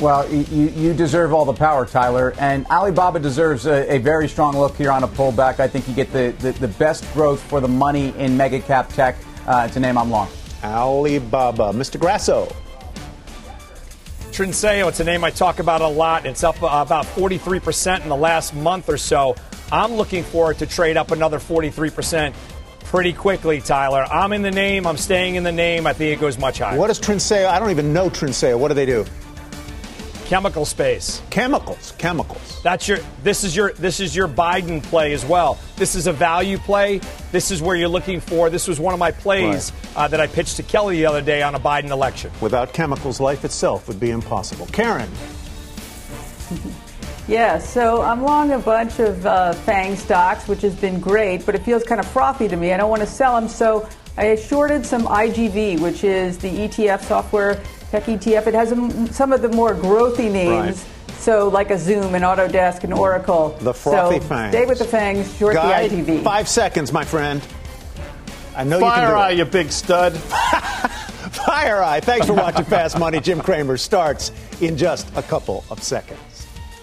Well, 0.00 0.26
you, 0.32 0.68
you 0.68 0.94
deserve 0.94 1.34
all 1.34 1.44
the 1.44 1.52
power, 1.52 1.84
Tyler. 1.84 2.32
And 2.38 2.64
Alibaba 2.68 3.18
deserves 3.18 3.66
a, 3.66 3.96
a, 3.96 3.98
very 3.98 4.26
strong 4.26 4.56
look 4.56 4.74
here 4.76 4.90
on 4.90 5.04
a 5.04 5.08
pullback. 5.08 5.60
I 5.60 5.68
think 5.68 5.86
you 5.86 5.94
get 5.94 6.10
the, 6.10 6.34
the, 6.38 6.52
the 6.52 6.68
best 6.68 7.04
growth 7.12 7.42
for 7.42 7.60
the 7.60 7.68
money 7.68 8.14
in 8.16 8.34
mega 8.34 8.60
cap 8.60 8.88
tech. 8.94 9.16
Uh, 9.46 9.66
it's 9.68 9.76
a 9.76 9.80
name 9.80 9.98
I'm 9.98 10.10
long. 10.10 10.30
Alibaba. 10.62 11.64
Mr. 11.74 12.00
Grasso. 12.00 12.46
Trinseo, 14.32 14.88
it's 14.88 15.00
a 15.00 15.04
name 15.04 15.22
I 15.22 15.30
talk 15.30 15.58
about 15.58 15.82
a 15.82 15.86
lot. 15.86 16.24
It's 16.24 16.42
up 16.42 16.56
about 16.56 17.04
43% 17.04 18.02
in 18.02 18.08
the 18.08 18.16
last 18.16 18.54
month 18.54 18.88
or 18.88 18.96
so. 18.96 19.36
I'm 19.74 19.94
looking 19.94 20.22
for 20.22 20.52
it 20.52 20.58
to 20.58 20.66
trade 20.66 20.96
up 20.96 21.10
another 21.10 21.40
43% 21.40 22.32
pretty 22.84 23.12
quickly, 23.12 23.60
Tyler. 23.60 24.04
I'm 24.04 24.32
in 24.32 24.42
the 24.42 24.52
name. 24.52 24.86
I'm 24.86 24.96
staying 24.96 25.34
in 25.34 25.42
the 25.42 25.50
name. 25.50 25.84
I 25.84 25.92
think 25.92 26.16
it 26.16 26.20
goes 26.20 26.38
much 26.38 26.58
higher. 26.58 26.78
What 26.78 26.84
What 26.84 26.90
is 26.90 27.00
Trinseo? 27.00 27.48
I 27.48 27.58
don't 27.58 27.70
even 27.70 27.92
know 27.92 28.08
Trinseo. 28.08 28.56
What 28.56 28.68
do 28.68 28.74
they 28.74 28.86
do? 28.86 29.04
Chemical 30.26 30.64
space. 30.64 31.20
Chemicals. 31.28 31.92
Chemicals. 31.98 32.62
That's 32.62 32.86
your. 32.86 32.98
This 33.24 33.42
is 33.42 33.56
your. 33.56 33.72
This 33.72 33.98
is 33.98 34.14
your 34.14 34.28
Biden 34.28 34.80
play 34.80 35.12
as 35.12 35.24
well. 35.24 35.58
This 35.74 35.96
is 35.96 36.06
a 36.06 36.12
value 36.12 36.56
play. 36.58 37.00
This 37.32 37.50
is 37.50 37.60
where 37.60 37.74
you're 37.74 37.88
looking 37.88 38.20
for. 38.20 38.50
This 38.50 38.68
was 38.68 38.78
one 38.78 38.94
of 38.94 39.00
my 39.00 39.10
plays 39.10 39.72
right. 39.72 39.96
uh, 39.96 40.08
that 40.08 40.20
I 40.20 40.28
pitched 40.28 40.56
to 40.56 40.62
Kelly 40.62 40.98
the 40.98 41.06
other 41.06 41.20
day 41.20 41.42
on 41.42 41.56
a 41.56 41.60
Biden 41.60 41.90
election. 41.90 42.30
Without 42.40 42.72
chemicals, 42.72 43.18
life 43.18 43.44
itself 43.44 43.88
would 43.88 43.98
be 43.98 44.10
impossible. 44.10 44.66
Karen. 44.66 45.10
Yeah, 47.26 47.58
so 47.58 48.02
I'm 48.02 48.22
long 48.22 48.52
a 48.52 48.58
bunch 48.58 48.98
of 48.98 49.24
uh, 49.24 49.54
FANG 49.54 49.96
stocks, 49.96 50.46
which 50.46 50.60
has 50.60 50.74
been 50.74 51.00
great, 51.00 51.46
but 51.46 51.54
it 51.54 51.62
feels 51.62 51.82
kind 51.82 51.98
of 51.98 52.06
frothy 52.06 52.48
to 52.48 52.56
me. 52.56 52.72
I 52.72 52.76
don't 52.76 52.90
want 52.90 53.00
to 53.00 53.08
sell 53.08 53.40
them, 53.40 53.48
so 53.48 53.88
I 54.18 54.36
shorted 54.36 54.84
some 54.84 55.04
IGV, 55.06 55.80
which 55.80 56.04
is 56.04 56.36
the 56.36 56.50
ETF 56.50 57.02
software 57.04 57.62
tech 57.90 58.04
ETF. 58.04 58.48
It 58.48 58.54
has 58.54 59.16
some 59.16 59.32
of 59.32 59.40
the 59.40 59.48
more 59.48 59.74
growthy 59.74 60.30
names. 60.30 60.78
Right. 60.78 60.90
So, 61.18 61.48
like 61.48 61.70
a 61.70 61.78
Zoom 61.78 62.14
and 62.14 62.22
Autodesk 62.22 62.84
and 62.84 62.92
Oracle. 62.92 63.56
The 63.60 63.72
frothy 63.72 64.20
so 64.20 64.26
fangs. 64.26 64.54
Stay 64.54 64.66
with 64.66 64.78
the 64.78 64.84
fangs, 64.84 65.34
short 65.38 65.54
Guy, 65.54 65.88
the 65.88 65.96
IGV. 65.96 66.22
Five 66.22 66.48
seconds, 66.48 66.92
my 66.92 67.04
friend. 67.04 67.40
I 68.54 68.64
know 68.64 68.78
Fire 68.78 69.02
you 69.02 69.08
can 69.08 69.16
eye, 69.16 69.30
you 69.30 69.44
big 69.46 69.72
stud. 69.72 70.12
FireEye. 71.34 72.02
Thanks 72.02 72.26
for 72.26 72.34
watching 72.34 72.64
Fast 72.66 72.98
Money. 72.98 73.20
Jim 73.20 73.40
Cramer 73.40 73.78
starts 73.78 74.32
in 74.60 74.76
just 74.76 75.08
a 75.16 75.22
couple 75.22 75.64
of 75.70 75.82
seconds. 75.82 76.33